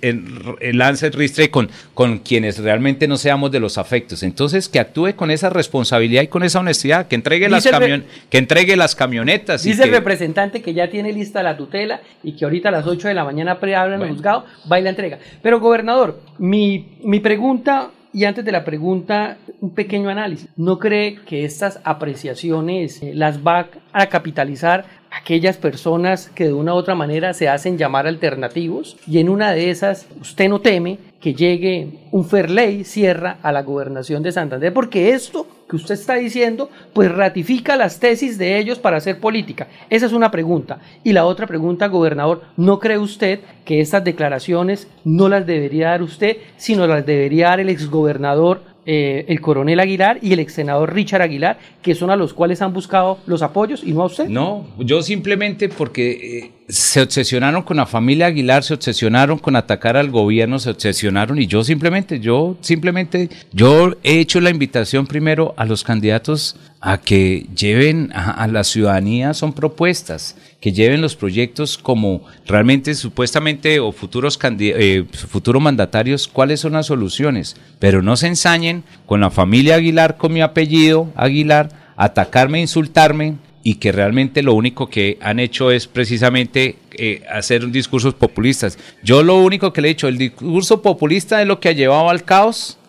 en, 0.02 0.42
el 0.60 0.78
lance 0.78 1.10
ristre 1.10 1.50
con, 1.50 1.70
con 1.94 2.18
quienes 2.18 2.58
realmente 2.58 3.08
no 3.08 3.16
seamos 3.16 3.50
de 3.50 3.60
los 3.60 3.78
afectos. 3.78 4.22
Entonces, 4.22 4.68
que 4.68 4.78
actúe 4.78 5.14
con 5.16 5.30
esa 5.30 5.50
responsabilidad 5.50 6.22
y 6.22 6.28
con 6.28 6.42
esa 6.42 6.60
honestidad, 6.60 7.08
que 7.08 7.14
entregue 7.14 7.48
las 7.48 7.64
Dice 7.64 7.74
el 7.74 7.80
camion, 7.80 8.04
que 8.28 8.38
entregue 8.38 8.76
las 8.76 8.94
camionetas. 8.94 9.64
y 9.64 9.70
Dice 9.70 9.84
el 9.84 9.90
que- 9.90 9.96
representante 9.96 10.62
que 10.62 10.74
ya 10.74 10.89
tiene 10.90 11.12
lista 11.12 11.42
la 11.42 11.56
tutela 11.56 12.00
y 12.22 12.32
que 12.32 12.44
ahorita 12.44 12.68
a 12.68 12.72
las 12.72 12.86
8 12.86 13.08
de 13.08 13.14
la 13.14 13.24
mañana 13.24 13.58
preabran 13.58 14.02
el 14.02 14.10
juzgado, 14.10 14.44
va 14.70 14.78
y 14.78 14.82
la 14.82 14.90
entrega. 14.90 15.18
Pero, 15.42 15.60
gobernador, 15.60 16.20
mi, 16.38 16.98
mi 17.02 17.20
pregunta, 17.20 17.90
y 18.12 18.24
antes 18.24 18.44
de 18.44 18.52
la 18.52 18.64
pregunta, 18.64 19.38
un 19.60 19.70
pequeño 19.70 20.08
análisis. 20.08 20.48
¿No 20.56 20.78
cree 20.78 21.20
que 21.26 21.44
estas 21.44 21.80
apreciaciones 21.84 23.02
eh, 23.02 23.12
las 23.14 23.46
va 23.46 23.68
a 23.92 24.06
capitalizar 24.06 24.84
aquellas 25.10 25.56
personas 25.56 26.30
que 26.30 26.46
de 26.46 26.52
una 26.52 26.74
u 26.74 26.76
otra 26.76 26.94
manera 26.94 27.34
se 27.34 27.48
hacen 27.48 27.78
llamar 27.78 28.06
alternativos? 28.06 28.96
Y 29.06 29.18
en 29.18 29.28
una 29.28 29.52
de 29.52 29.70
esas, 29.70 30.08
¿usted 30.20 30.48
no 30.48 30.60
teme 30.60 30.98
que 31.20 31.34
llegue 31.34 32.00
un 32.10 32.24
Ferley 32.24 32.84
Sierra 32.84 33.38
a 33.42 33.52
la 33.52 33.62
gobernación 33.62 34.22
de 34.22 34.32
Santander? 34.32 34.72
Porque 34.72 35.10
esto 35.10 35.46
que 35.70 35.76
usted 35.76 35.94
está 35.94 36.16
diciendo, 36.16 36.68
pues 36.92 37.12
ratifica 37.12 37.76
las 37.76 38.00
tesis 38.00 38.38
de 38.38 38.58
ellos 38.58 38.80
para 38.80 38.96
hacer 38.96 39.20
política. 39.20 39.68
Esa 39.88 40.06
es 40.06 40.12
una 40.12 40.32
pregunta. 40.32 40.80
Y 41.04 41.12
la 41.12 41.24
otra 41.24 41.46
pregunta, 41.46 41.86
gobernador, 41.86 42.42
¿no 42.56 42.80
cree 42.80 42.98
usted 42.98 43.38
que 43.64 43.80
estas 43.80 44.02
declaraciones 44.02 44.88
no 45.04 45.28
las 45.28 45.46
debería 45.46 45.90
dar 45.90 46.02
usted, 46.02 46.38
sino 46.56 46.88
las 46.88 47.06
debería 47.06 47.50
dar 47.50 47.60
el 47.60 47.68
exgobernador, 47.68 48.62
eh, 48.84 49.26
el 49.28 49.40
coronel 49.40 49.78
Aguilar 49.78 50.18
y 50.20 50.32
el 50.32 50.40
ex 50.40 50.54
senador 50.54 50.92
Richard 50.92 51.22
Aguilar, 51.22 51.58
que 51.82 51.94
son 51.94 52.10
a 52.10 52.16
los 52.16 52.34
cuales 52.34 52.60
han 52.62 52.72
buscado 52.72 53.18
los 53.26 53.42
apoyos 53.42 53.84
y 53.84 53.92
no 53.92 54.02
a 54.02 54.06
usted? 54.06 54.28
No, 54.28 54.66
yo 54.78 55.02
simplemente 55.02 55.68
porque 55.68 56.10
eh, 56.38 56.52
se 56.70 57.00
obsesionaron 57.00 57.62
con 57.62 57.76
la 57.76 57.86
familia 57.86 58.26
Aguilar, 58.26 58.62
se 58.62 58.74
obsesionaron 58.74 59.38
con 59.38 59.56
atacar 59.56 59.96
al 59.96 60.10
gobierno, 60.10 60.58
se 60.58 60.70
obsesionaron 60.70 61.40
y 61.40 61.46
yo 61.46 61.64
simplemente, 61.64 62.20
yo 62.20 62.56
simplemente, 62.60 63.28
yo 63.52 63.96
he 64.02 64.20
hecho 64.20 64.40
la 64.40 64.50
invitación 64.50 65.06
primero 65.06 65.54
a 65.56 65.64
los 65.64 65.84
candidatos 65.84 66.56
a 66.80 66.98
que 66.98 67.46
lleven 67.54 68.10
a, 68.14 68.46
la 68.46 68.64
ciudadanía, 68.64 69.34
son 69.34 69.52
propuestas, 69.52 70.36
que 70.60 70.72
lleven 70.72 71.02
los 71.02 71.14
proyectos 71.14 71.76
como 71.76 72.22
realmente 72.46 72.94
supuestamente 72.94 73.80
o 73.80 73.92
futuros, 73.92 74.38
eh, 74.42 75.04
futuros 75.12 75.62
mandatarios, 75.62 76.26
cuáles 76.26 76.60
son 76.60 76.72
las 76.72 76.86
soluciones, 76.86 77.56
pero 77.78 78.00
no 78.00 78.16
se 78.16 78.28
ensañen 78.28 78.82
con 79.04 79.20
la 79.20 79.30
familia 79.30 79.74
Aguilar, 79.74 80.16
con 80.16 80.32
mi 80.32 80.40
apellido 80.40 81.10
Aguilar, 81.16 81.68
atacarme, 81.96 82.60
insultarme, 82.62 83.36
y 83.62 83.74
que 83.74 83.92
realmente 83.92 84.42
lo 84.42 84.54
único 84.54 84.88
que 84.88 85.18
han 85.20 85.38
hecho 85.38 85.70
es 85.70 85.86
precisamente 85.86 86.76
eh, 86.92 87.22
hacer 87.30 87.70
discursos 87.70 88.14
populistas. 88.14 88.78
Yo 89.02 89.22
lo 89.22 89.36
único 89.36 89.72
que 89.72 89.80
le 89.80 89.88
he 89.88 89.94
dicho, 89.94 90.08
el 90.08 90.18
discurso 90.18 90.82
populista 90.82 91.40
es 91.42 91.46
lo 91.46 91.60
que 91.60 91.68
ha 91.68 91.72
llevado 91.72 92.08
al 92.08 92.24
caos 92.24 92.79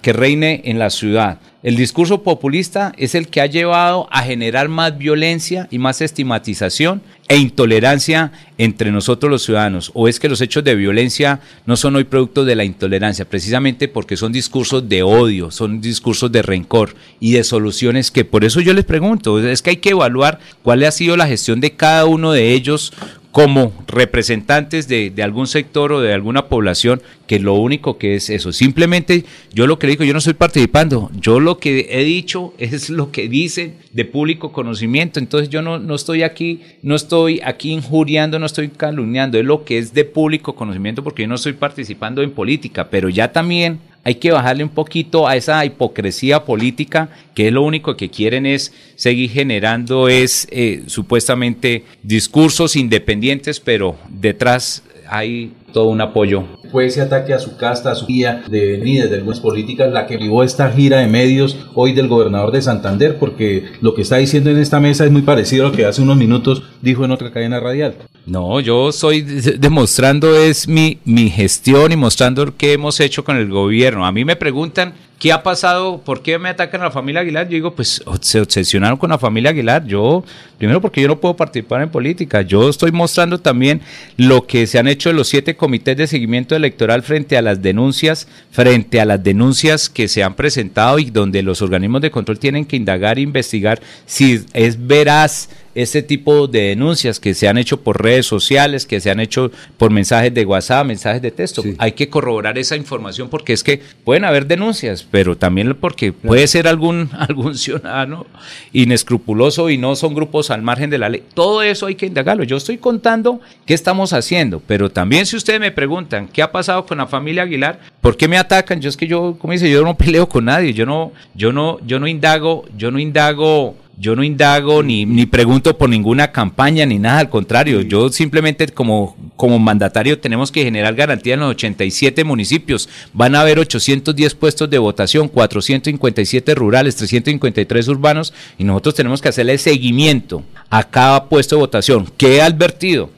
que 0.00 0.12
reine 0.12 0.62
en 0.64 0.78
la 0.78 0.90
ciudad. 0.90 1.38
El 1.62 1.76
discurso 1.76 2.22
populista 2.22 2.92
es 2.96 3.14
el 3.14 3.28
que 3.28 3.40
ha 3.40 3.46
llevado 3.46 4.08
a 4.10 4.22
generar 4.22 4.68
más 4.68 4.98
violencia 4.98 5.68
y 5.70 5.78
más 5.78 6.00
estigmatización 6.00 7.02
e 7.28 7.36
intolerancia 7.36 8.32
entre 8.58 8.90
nosotros 8.90 9.30
los 9.30 9.44
ciudadanos. 9.44 9.92
O 9.94 10.08
es 10.08 10.18
que 10.18 10.28
los 10.28 10.40
hechos 10.40 10.64
de 10.64 10.74
violencia 10.74 11.38
no 11.64 11.76
son 11.76 11.94
hoy 11.94 12.04
producto 12.04 12.44
de 12.44 12.56
la 12.56 12.64
intolerancia, 12.64 13.26
precisamente 13.28 13.86
porque 13.86 14.16
son 14.16 14.32
discursos 14.32 14.88
de 14.88 15.04
odio, 15.04 15.52
son 15.52 15.80
discursos 15.80 16.32
de 16.32 16.42
rencor 16.42 16.96
y 17.20 17.32
de 17.32 17.44
soluciones 17.44 18.10
que 18.10 18.24
por 18.24 18.44
eso 18.44 18.60
yo 18.60 18.74
les 18.74 18.84
pregunto, 18.84 19.38
es 19.38 19.62
que 19.62 19.70
hay 19.70 19.76
que 19.76 19.90
evaluar 19.90 20.40
cuál 20.62 20.82
ha 20.82 20.90
sido 20.90 21.16
la 21.16 21.28
gestión 21.28 21.60
de 21.60 21.76
cada 21.76 22.06
uno 22.06 22.32
de 22.32 22.52
ellos 22.52 22.92
como 23.32 23.72
representantes 23.88 24.88
de, 24.88 25.10
algún 25.22 25.46
sector 25.46 25.90
o 25.90 26.00
de 26.00 26.12
alguna 26.12 26.46
población 26.48 27.00
que 27.26 27.40
lo 27.40 27.54
único 27.54 27.96
que 27.96 28.14
es 28.14 28.28
eso. 28.28 28.52
Simplemente 28.52 29.24
yo 29.54 29.66
lo 29.66 29.78
que 29.78 29.86
digo, 29.86 30.04
yo 30.04 30.12
no 30.12 30.18
estoy 30.18 30.34
participando, 30.34 31.10
yo 31.18 31.40
lo 31.40 31.58
que 31.58 31.88
he 31.90 32.04
dicho 32.04 32.52
es 32.58 32.90
lo 32.90 33.10
que 33.10 33.28
dicen 33.28 33.76
de 33.92 34.04
público 34.04 34.52
conocimiento, 34.52 35.18
entonces 35.18 35.48
yo 35.48 35.62
no, 35.62 35.78
no 35.78 35.94
estoy 35.94 36.22
aquí, 36.22 36.60
no 36.82 36.94
estoy 36.94 37.40
aquí 37.42 37.72
injuriando, 37.72 38.38
no 38.38 38.46
estoy 38.46 38.68
calumniando, 38.68 39.38
es 39.38 39.46
lo 39.46 39.64
que 39.64 39.78
es 39.78 39.94
de 39.94 40.04
público 40.04 40.54
conocimiento 40.54 41.02
porque 41.02 41.22
yo 41.22 41.28
no 41.28 41.36
estoy 41.36 41.54
participando 41.54 42.22
en 42.22 42.32
política, 42.32 42.90
pero 42.90 43.08
ya 43.08 43.32
también 43.32 43.80
hay 44.04 44.16
que 44.16 44.32
bajarle 44.32 44.64
un 44.64 44.70
poquito 44.70 45.28
a 45.28 45.36
esa 45.36 45.64
hipocresía 45.64 46.44
política 46.44 47.08
que 47.34 47.48
es 47.48 47.52
lo 47.52 47.62
único 47.62 47.96
que 47.96 48.10
quieren 48.10 48.46
es 48.46 48.72
seguir 48.96 49.30
generando 49.30 50.08
es 50.08 50.48
eh, 50.50 50.82
supuestamente 50.86 51.84
discursos 52.02 52.76
independientes 52.76 53.60
pero 53.60 53.96
detrás 54.08 54.82
hay 55.08 55.52
todo 55.72 55.86
un 55.86 56.00
apoyo. 56.00 56.44
Fue 56.70 56.86
ese 56.86 57.02
ataque 57.02 57.34
a 57.34 57.38
su 57.38 57.56
casta, 57.56 57.90
a 57.90 57.94
su 57.94 58.06
guía 58.06 58.42
de 58.48 58.78
venidas 58.78 59.10
de 59.10 59.16
algunas 59.16 59.40
políticas, 59.40 59.92
la 59.92 60.06
que 60.06 60.16
llevó 60.16 60.42
esta 60.42 60.70
gira 60.70 60.98
de 60.98 61.06
medios 61.06 61.56
hoy 61.74 61.92
del 61.92 62.08
gobernador 62.08 62.52
de 62.52 62.62
Santander, 62.62 63.18
porque 63.18 63.64
lo 63.80 63.94
que 63.94 64.02
está 64.02 64.16
diciendo 64.16 64.50
en 64.50 64.58
esta 64.58 64.80
mesa 64.80 65.04
es 65.04 65.10
muy 65.10 65.22
parecido 65.22 65.66
a 65.66 65.68
lo 65.70 65.74
que 65.74 65.84
hace 65.84 66.02
unos 66.02 66.16
minutos 66.16 66.62
dijo 66.80 67.04
en 67.04 67.10
otra 67.10 67.30
cadena 67.30 67.60
radial. 67.60 67.94
No, 68.26 68.60
yo 68.60 68.90
estoy 68.90 69.22
demostrando 69.22 70.36
es 70.36 70.68
mi, 70.68 70.98
mi 71.04 71.28
gestión 71.28 71.90
y 71.90 71.96
mostrando 71.96 72.56
qué 72.56 72.74
hemos 72.74 73.00
hecho 73.00 73.24
con 73.24 73.36
el 73.36 73.48
gobierno. 73.48 74.06
A 74.06 74.12
mí 74.12 74.24
me 74.24 74.36
preguntan 74.36 74.94
¿Qué 75.22 75.30
ha 75.30 75.40
pasado? 75.40 75.98
¿Por 75.98 76.20
qué 76.20 76.36
me 76.36 76.48
atacan 76.48 76.80
a 76.80 76.86
la 76.86 76.90
familia 76.90 77.20
Aguilar? 77.20 77.46
Yo 77.46 77.54
digo, 77.54 77.76
pues 77.76 78.02
se 78.22 78.40
obsesionaron 78.40 78.98
con 78.98 79.10
la 79.10 79.18
familia 79.18 79.50
Aguilar. 79.50 79.86
Yo, 79.86 80.24
primero 80.58 80.80
porque 80.80 81.00
yo 81.00 81.06
no 81.06 81.20
puedo 81.20 81.36
participar 81.36 81.80
en 81.80 81.90
política. 81.90 82.42
Yo 82.42 82.68
estoy 82.68 82.90
mostrando 82.90 83.38
también 83.38 83.82
lo 84.16 84.48
que 84.48 84.66
se 84.66 84.80
han 84.80 84.88
hecho 84.88 85.12
los 85.12 85.28
siete 85.28 85.54
comités 85.54 85.96
de 85.96 86.08
seguimiento 86.08 86.56
electoral 86.56 87.04
frente 87.04 87.36
a 87.36 87.42
las 87.42 87.62
denuncias, 87.62 88.26
frente 88.50 89.00
a 89.00 89.04
las 89.04 89.22
denuncias 89.22 89.88
que 89.88 90.08
se 90.08 90.24
han 90.24 90.34
presentado 90.34 90.98
y 90.98 91.04
donde 91.04 91.44
los 91.44 91.62
organismos 91.62 92.02
de 92.02 92.10
control 92.10 92.40
tienen 92.40 92.64
que 92.64 92.74
indagar 92.74 93.18
e 93.18 93.20
investigar 93.20 93.80
si 94.06 94.44
es 94.54 94.88
veraz 94.88 95.50
este 95.74 96.02
tipo 96.02 96.46
de 96.46 96.68
denuncias 96.68 97.20
que 97.20 97.34
se 97.34 97.48
han 97.48 97.58
hecho 97.58 97.80
por 97.80 98.02
redes 98.02 98.26
sociales, 98.26 98.86
que 98.86 99.00
se 99.00 99.10
han 99.10 99.20
hecho 99.20 99.50
por 99.76 99.90
mensajes 99.90 100.32
de 100.32 100.44
WhatsApp, 100.44 100.86
mensajes 100.86 101.22
de 101.22 101.30
texto. 101.30 101.62
Hay 101.78 101.92
que 101.92 102.08
corroborar 102.08 102.58
esa 102.58 102.76
información 102.76 103.28
porque 103.28 103.52
es 103.52 103.62
que 103.62 103.80
pueden 104.04 104.24
haber 104.24 104.46
denuncias, 104.46 105.06
pero 105.08 105.36
también 105.36 105.74
porque 105.74 106.12
puede 106.12 106.46
ser 106.46 106.68
algún, 106.68 107.10
algún 107.18 107.56
ciudadano 107.56 108.26
inescrupuloso 108.72 109.70
y 109.70 109.78
no 109.78 109.96
son 109.96 110.14
grupos 110.14 110.50
al 110.50 110.62
margen 110.62 110.90
de 110.90 110.98
la 110.98 111.08
ley. 111.08 111.22
Todo 111.34 111.62
eso 111.62 111.86
hay 111.86 111.94
que 111.94 112.06
indagarlo. 112.06 112.44
Yo 112.44 112.56
estoy 112.56 112.78
contando 112.78 113.40
qué 113.66 113.74
estamos 113.74 114.12
haciendo, 114.12 114.62
pero 114.66 114.90
también 114.90 115.26
si 115.26 115.36
ustedes 115.36 115.60
me 115.60 115.70
preguntan 115.70 116.28
qué 116.28 116.42
ha 116.42 116.52
pasado 116.52 116.86
con 116.86 116.98
la 116.98 117.06
familia 117.06 117.42
Aguilar, 117.42 117.80
¿por 118.00 118.16
qué 118.16 118.28
me 118.28 118.38
atacan? 118.38 118.80
Yo 118.80 118.88
es 118.88 118.96
que 118.96 119.06
yo, 119.06 119.36
como 119.38 119.52
dice, 119.52 119.70
yo 119.70 119.82
no 119.82 119.96
peleo 119.96 120.28
con 120.28 120.44
nadie, 120.44 120.72
yo 120.72 120.86
no, 120.86 121.12
yo 121.34 121.52
no, 121.52 121.78
yo 121.86 121.98
no 121.98 122.06
indago, 122.06 122.64
yo 122.76 122.90
no 122.90 122.98
indago 122.98 123.76
yo 124.02 124.16
no 124.16 124.24
indago 124.24 124.82
ni, 124.82 125.06
ni 125.06 125.26
pregunto 125.26 125.78
por 125.78 125.88
ninguna 125.88 126.32
campaña 126.32 126.84
ni 126.84 126.98
nada, 126.98 127.20
al 127.20 127.30
contrario, 127.30 127.82
yo 127.82 128.08
simplemente 128.08 128.66
como, 128.66 129.16
como 129.36 129.60
mandatario 129.60 130.18
tenemos 130.18 130.50
que 130.50 130.64
generar 130.64 130.96
garantía 130.96 131.34
en 131.34 131.40
los 131.40 131.50
87 131.50 132.24
municipios. 132.24 132.88
Van 133.12 133.36
a 133.36 133.42
haber 133.42 133.60
810 133.60 134.34
puestos 134.34 134.68
de 134.68 134.78
votación, 134.78 135.28
457 135.28 136.52
rurales, 136.56 136.96
353 136.96 137.86
urbanos 137.86 138.34
y 138.58 138.64
nosotros 138.64 138.96
tenemos 138.96 139.22
que 139.22 139.28
hacerle 139.28 139.56
seguimiento 139.56 140.42
a 140.68 140.82
cada 140.82 141.28
puesto 141.28 141.54
de 141.54 141.60
votación. 141.60 142.10
¿Qué 142.16 142.38
he 142.38 142.42
advertido? 142.42 143.08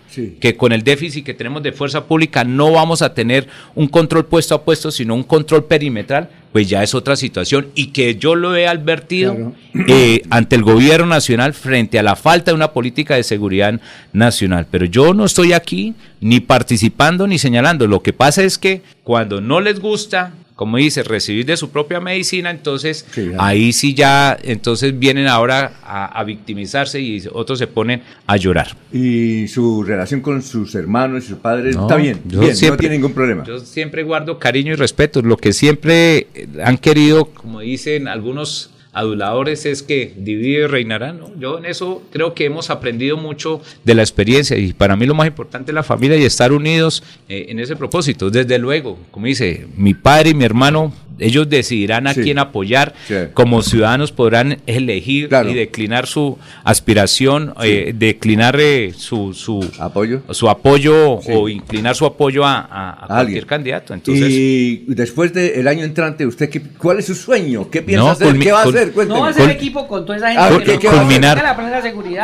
Que 0.40 0.56
con 0.56 0.72
el 0.72 0.82
déficit 0.82 1.24
que 1.24 1.34
tenemos 1.34 1.62
de 1.62 1.72
fuerza 1.72 2.04
pública 2.04 2.44
no 2.44 2.72
vamos 2.72 3.02
a 3.02 3.14
tener 3.14 3.48
un 3.74 3.88
control 3.88 4.26
puesto 4.26 4.54
a 4.54 4.62
puesto, 4.62 4.90
sino 4.90 5.14
un 5.14 5.22
control 5.22 5.64
perimetral, 5.64 6.28
pues 6.52 6.68
ya 6.68 6.82
es 6.82 6.94
otra 6.94 7.16
situación 7.16 7.68
y 7.74 7.88
que 7.88 8.14
yo 8.16 8.34
lo 8.34 8.54
he 8.54 8.68
advertido 8.68 9.52
eh, 9.88 10.22
ante 10.30 10.56
el 10.56 10.62
gobierno 10.62 11.06
nacional 11.06 11.52
frente 11.52 11.98
a 11.98 12.02
la 12.02 12.14
falta 12.16 12.50
de 12.50 12.54
una 12.54 12.72
política 12.72 13.16
de 13.16 13.24
seguridad 13.24 13.80
nacional. 14.12 14.66
Pero 14.70 14.84
yo 14.86 15.14
no 15.14 15.24
estoy 15.24 15.52
aquí 15.52 15.94
ni 16.20 16.40
participando 16.40 17.26
ni 17.26 17.38
señalando. 17.38 17.86
Lo 17.86 18.02
que 18.02 18.12
pasa 18.12 18.42
es 18.44 18.58
que 18.58 18.82
cuando 19.02 19.40
no 19.40 19.60
les 19.60 19.80
gusta 19.80 20.32
como 20.54 20.76
dice, 20.76 21.02
recibir 21.02 21.46
de 21.46 21.56
su 21.56 21.70
propia 21.70 22.00
medicina, 22.00 22.50
entonces 22.50 23.06
ahí 23.38 23.72
sí 23.72 23.92
ya, 23.92 24.38
entonces 24.40 24.96
vienen 24.96 25.26
ahora 25.26 25.80
a, 25.82 26.22
victimizarse 26.24 27.00
y 27.00 27.22
otros 27.32 27.58
se 27.58 27.66
ponen 27.66 28.02
a 28.26 28.36
llorar. 28.36 28.76
¿Y 28.92 29.48
su 29.48 29.82
relación 29.82 30.20
con 30.20 30.42
sus 30.42 30.74
hermanos 30.74 31.24
y 31.24 31.28
sus 31.28 31.38
padres 31.38 31.76
está 31.76 31.96
bien? 31.96 32.20
bien 32.24 32.54
no 32.68 32.76
tiene 32.76 32.96
ningún 32.96 33.12
problema. 33.12 33.44
Yo 33.44 33.58
siempre 33.58 34.04
guardo 34.04 34.38
cariño 34.38 34.72
y 34.72 34.76
respeto. 34.76 35.22
Lo 35.22 35.36
que 35.36 35.52
siempre 35.52 36.28
han 36.62 36.78
querido, 36.78 37.26
como 37.26 37.60
dicen 37.60 38.06
algunos 38.06 38.70
aduladores 38.94 39.66
es 39.66 39.82
que 39.82 40.14
divide 40.16 40.64
y 40.64 40.66
reinará. 40.66 41.12
¿no? 41.12 41.30
Yo 41.38 41.58
en 41.58 41.66
eso 41.66 42.02
creo 42.12 42.34
que 42.34 42.44
hemos 42.46 42.70
aprendido 42.70 43.16
mucho 43.16 43.60
de 43.84 43.94
la 43.94 44.02
experiencia 44.02 44.56
y 44.56 44.72
para 44.72 44.96
mí 44.96 45.06
lo 45.06 45.14
más 45.14 45.26
importante 45.26 45.72
es 45.72 45.74
la 45.74 45.82
familia 45.82 46.16
y 46.16 46.24
estar 46.24 46.52
unidos 46.52 47.02
eh, 47.28 47.46
en 47.48 47.58
ese 47.58 47.76
propósito. 47.76 48.30
Desde 48.30 48.58
luego, 48.58 48.98
como 49.10 49.26
dice, 49.26 49.66
mi 49.76 49.94
padre 49.94 50.30
y 50.30 50.34
mi 50.34 50.44
hermano 50.44 50.92
ellos 51.18 51.48
decidirán 51.48 52.06
a 52.06 52.14
quién 52.14 52.38
apoyar. 52.38 52.94
Como 53.34 53.62
ciudadanos 53.62 54.12
podrán 54.12 54.58
elegir 54.66 55.28
y 55.48 55.54
declinar 55.54 56.06
su 56.06 56.38
aspiración, 56.64 57.54
eh, 57.62 57.92
declinar 57.94 58.58
eh, 58.58 58.92
su, 58.96 59.34
su, 59.34 59.68
apoyo, 59.78 60.22
su 60.30 60.48
apoyo 60.48 61.14
o 61.14 61.48
inclinar 61.48 61.94
su 61.96 62.06
apoyo 62.06 62.44
a, 62.44 63.04
cualquier 63.06 63.46
candidato. 63.46 63.94
Entonces, 63.94 64.30
y 64.30 64.84
después 64.88 65.32
del 65.32 65.66
año 65.68 65.84
entrante, 65.84 66.26
¿usted 66.26 66.48
qué, 66.48 66.60
cuál 66.60 66.98
es 66.98 67.06
su 67.06 67.14
sueño? 67.14 67.70
¿Qué 67.70 67.82
piensa 67.82 68.12
hacer? 68.12 68.38
¿Qué 68.38 68.52
va 68.52 68.62
a 68.62 68.64
hacer? 68.64 68.92
No 69.06 69.20
va 69.20 69.28
a 69.28 69.30
hacer 69.30 69.50
equipo 69.50 69.86
con 69.86 70.04
toda 70.04 70.18
esa 70.18 70.28
gente. 70.28 70.72
Ah, 70.72 70.78
que 70.78 70.88
culminar, 70.88 71.56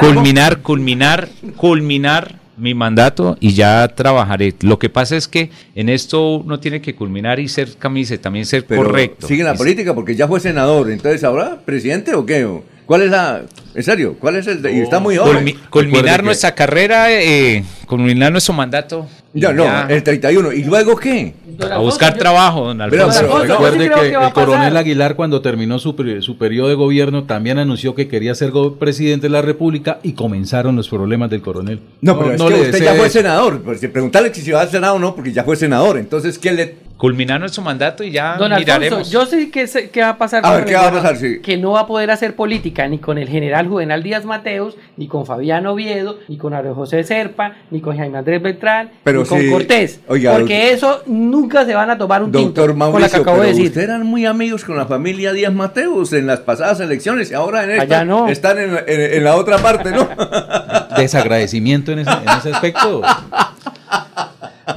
culminar, 0.00 0.60
culminar, 0.62 1.28
culminar 1.56 2.40
mi 2.60 2.74
mandato 2.74 3.36
y 3.40 3.54
ya 3.54 3.88
trabajaré. 3.88 4.54
Lo 4.60 4.78
que 4.78 4.88
pasa 4.88 5.16
es 5.16 5.26
que 5.26 5.50
en 5.74 5.88
esto 5.88 6.36
uno 6.36 6.60
tiene 6.60 6.80
que 6.80 6.94
culminar 6.94 7.40
y 7.40 7.48
ser 7.48 7.76
camisa, 7.76 8.16
también 8.18 8.46
ser 8.46 8.64
correcto. 8.64 9.26
Sigue 9.26 9.42
la 9.42 9.54
política 9.54 9.94
porque 9.94 10.14
ya 10.14 10.28
fue 10.28 10.40
senador, 10.40 10.90
entonces 10.90 11.24
ahora 11.24 11.60
presidente 11.64 12.14
o 12.14 12.26
qué? 12.26 12.46
¿Cuál 12.86 13.02
es 13.02 13.10
la, 13.10 13.42
en 13.74 13.82
serio, 13.82 14.16
cuál 14.18 14.36
es 14.36 14.46
el, 14.46 14.64
y 14.74 14.80
está 14.80 14.98
muy 14.98 15.16
joven. 15.16 15.54
culminar 15.70 16.24
nuestra 16.24 16.54
carrera, 16.54 17.12
eh, 17.12 17.64
culminar 17.86 18.32
nuestro 18.32 18.54
mandato. 18.54 19.06
Ya, 19.32 19.52
no, 19.52 19.88
el 19.88 20.02
31. 20.02 20.52
¿Y 20.52 20.64
luego 20.64 20.96
qué? 20.96 21.34
A 21.70 21.78
buscar 21.78 22.14
trabajo, 22.14 22.64
don 22.64 22.80
Alfonso. 22.80 23.44
recuerde 23.44 23.90
que, 23.90 24.08
el 24.14 24.32
coronel 24.32 24.76
Aguilar 24.76 25.14
cuando 25.14 25.40
terminó 25.40 25.78
su, 25.78 25.94
su 26.20 26.36
periodo 26.36 26.68
de 26.68 26.74
gobierno 26.74 27.24
también 27.24 27.58
anunció 27.58 27.94
que 27.94 28.08
quería 28.08 28.34
ser 28.34 28.50
presidente 28.78 29.28
de 29.28 29.30
la 29.30 29.42
República 29.42 30.00
y 30.02 30.14
comenzaron 30.14 30.74
los 30.74 30.88
problemas 30.88 31.30
del 31.30 31.42
coronel. 31.42 31.80
No, 32.00 32.18
pero 32.18 32.32
es 32.32 32.42
que 32.42 32.60
usted 32.70 32.84
ya 32.84 32.94
fue 32.94 33.08
senador. 33.08 33.62
Pues, 33.62 33.78
preguntarle 33.80 34.34
si 34.34 34.40
se 34.40 34.52
va 34.52 34.62
al 34.62 34.70
Senado 34.70 34.94
o 34.94 34.98
no, 34.98 35.14
porque 35.14 35.32
ya 35.32 35.44
fue 35.44 35.54
senador. 35.54 35.98
Entonces, 35.98 36.38
¿qué 36.38 36.52
le 36.52 36.90
culminar 37.00 37.40
nuestro 37.40 37.62
mandato 37.62 38.04
y 38.04 38.10
ya 38.10 38.36
Don 38.36 38.54
miraremos. 38.54 39.10
yo 39.10 39.24
sé 39.24 39.50
qué, 39.50 39.66
qué 39.90 40.02
va 40.02 40.10
a 40.10 40.18
pasar. 40.18 40.44
A 40.44 40.54
ver, 40.54 40.66
¿qué 40.66 40.74
va 40.74 40.88
a 40.88 40.92
pasar? 40.92 41.16
Sí. 41.16 41.40
Que 41.40 41.56
no 41.56 41.72
va 41.72 41.80
a 41.80 41.86
poder 41.86 42.10
hacer 42.10 42.36
política 42.36 42.86
ni 42.88 42.98
con 42.98 43.16
el 43.16 43.26
general 43.26 43.59
Juvenal 43.68 44.02
Díaz 44.02 44.24
Mateos, 44.24 44.76
ni 44.96 45.08
con 45.08 45.26
Fabián 45.26 45.66
Oviedo, 45.66 46.18
ni 46.28 46.36
con 46.36 46.54
Ario 46.54 46.74
José 46.74 47.04
Serpa, 47.04 47.54
ni 47.70 47.80
con 47.80 47.96
Jaime 47.96 48.18
Andrés 48.18 48.42
Beltrán, 48.42 48.90
ni 49.04 49.24
con 49.24 49.50
Cortés. 49.50 50.00
porque 50.06 50.72
eso 50.72 51.02
nunca 51.06 51.64
se 51.64 51.74
van 51.74 51.90
a 51.90 51.98
tomar 51.98 52.22
un 52.22 52.32
doctor 52.32 52.70
tinto 52.70 52.78
Mauricio, 52.78 52.92
con 52.92 53.02
la 53.02 53.08
que 53.08 53.16
acabo 53.16 53.42
de 53.42 53.48
decir. 53.48 53.66
Ustedes 53.66 53.88
eran 53.88 54.06
muy 54.06 54.26
amigos 54.26 54.64
con 54.64 54.76
la 54.76 54.86
familia 54.86 55.32
Díaz 55.32 55.52
Mateos 55.52 56.12
en 56.12 56.26
las 56.26 56.40
pasadas 56.40 56.80
elecciones 56.80 57.30
y 57.30 57.34
ahora 57.34 57.64
en 57.64 57.70
esta 57.70 58.30
están 58.30 58.58
en, 58.58 58.78
en, 58.86 59.24
la 59.24 59.36
otra 59.36 59.58
parte, 59.58 59.90
¿no? 59.90 60.08
Desagradecimiento 60.96 61.92
en 61.92 62.00
ese, 62.00 62.10
en 62.10 62.38
ese 62.38 62.52
aspecto. 62.52 63.02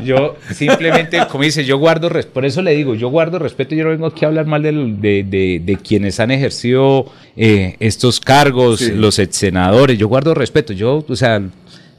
Yo 0.03 0.35
simplemente, 0.53 1.19
como 1.29 1.43
dice, 1.43 1.65
yo 1.65 1.77
guardo, 1.77 2.09
por 2.31 2.45
eso 2.45 2.61
le 2.61 2.75
digo, 2.75 2.95
yo 2.95 3.09
guardo 3.09 3.39
respeto, 3.39 3.75
yo 3.75 3.83
no 3.83 3.89
vengo 3.91 4.07
aquí 4.07 4.25
a 4.25 4.29
hablar 4.29 4.45
mal 4.45 4.63
de, 4.63 5.23
de, 5.23 5.61
de, 5.63 5.77
quienes 5.77 6.19
han 6.19 6.31
ejercido 6.31 7.05
eh, 7.35 7.75
estos 7.79 8.19
cargos, 8.19 8.81
los 8.81 9.19
ex 9.19 9.35
senadores, 9.35 9.97
yo 9.97 10.07
guardo 10.07 10.33
respeto, 10.33 10.73
yo, 10.73 11.05
o 11.07 11.15
sea, 11.15 11.41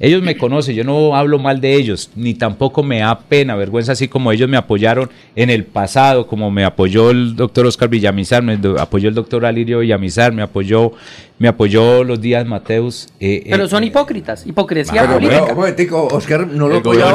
ellos 0.00 0.22
me 0.22 0.36
conocen, 0.36 0.74
yo 0.74 0.84
no 0.84 1.14
hablo 1.14 1.38
mal 1.38 1.60
de 1.60 1.74
ellos, 1.74 2.10
ni 2.16 2.34
tampoco 2.34 2.82
me 2.82 2.98
da 2.98 3.20
pena, 3.20 3.54
vergüenza, 3.54 3.92
así 3.92 4.08
como 4.08 4.32
ellos 4.32 4.48
me 4.48 4.56
apoyaron 4.56 5.10
en 5.36 5.50
el 5.50 5.64
pasado, 5.64 6.26
como 6.26 6.50
me 6.50 6.64
apoyó 6.64 7.10
el 7.10 7.36
doctor 7.36 7.66
Oscar 7.66 7.88
Villamizar, 7.88 8.42
me 8.42 8.58
apoyó 8.78 9.08
el 9.08 9.14
doctor 9.14 9.46
Alirio 9.46 9.78
Villamizar, 9.78 10.32
me 10.32 10.42
apoyó, 10.42 10.92
me 11.38 11.48
apoyó 11.48 12.02
los 12.02 12.20
días 12.20 12.44
Mateus. 12.46 13.08
Eh, 13.20 13.42
eh, 13.44 13.48
pero 13.50 13.68
son 13.68 13.84
hipócritas, 13.84 14.46
hipocresía 14.46 15.06
política. 15.06 15.54
Oscar 15.94 16.46
no 16.46 16.68
lo 16.68 16.78
apoyó. 16.78 17.06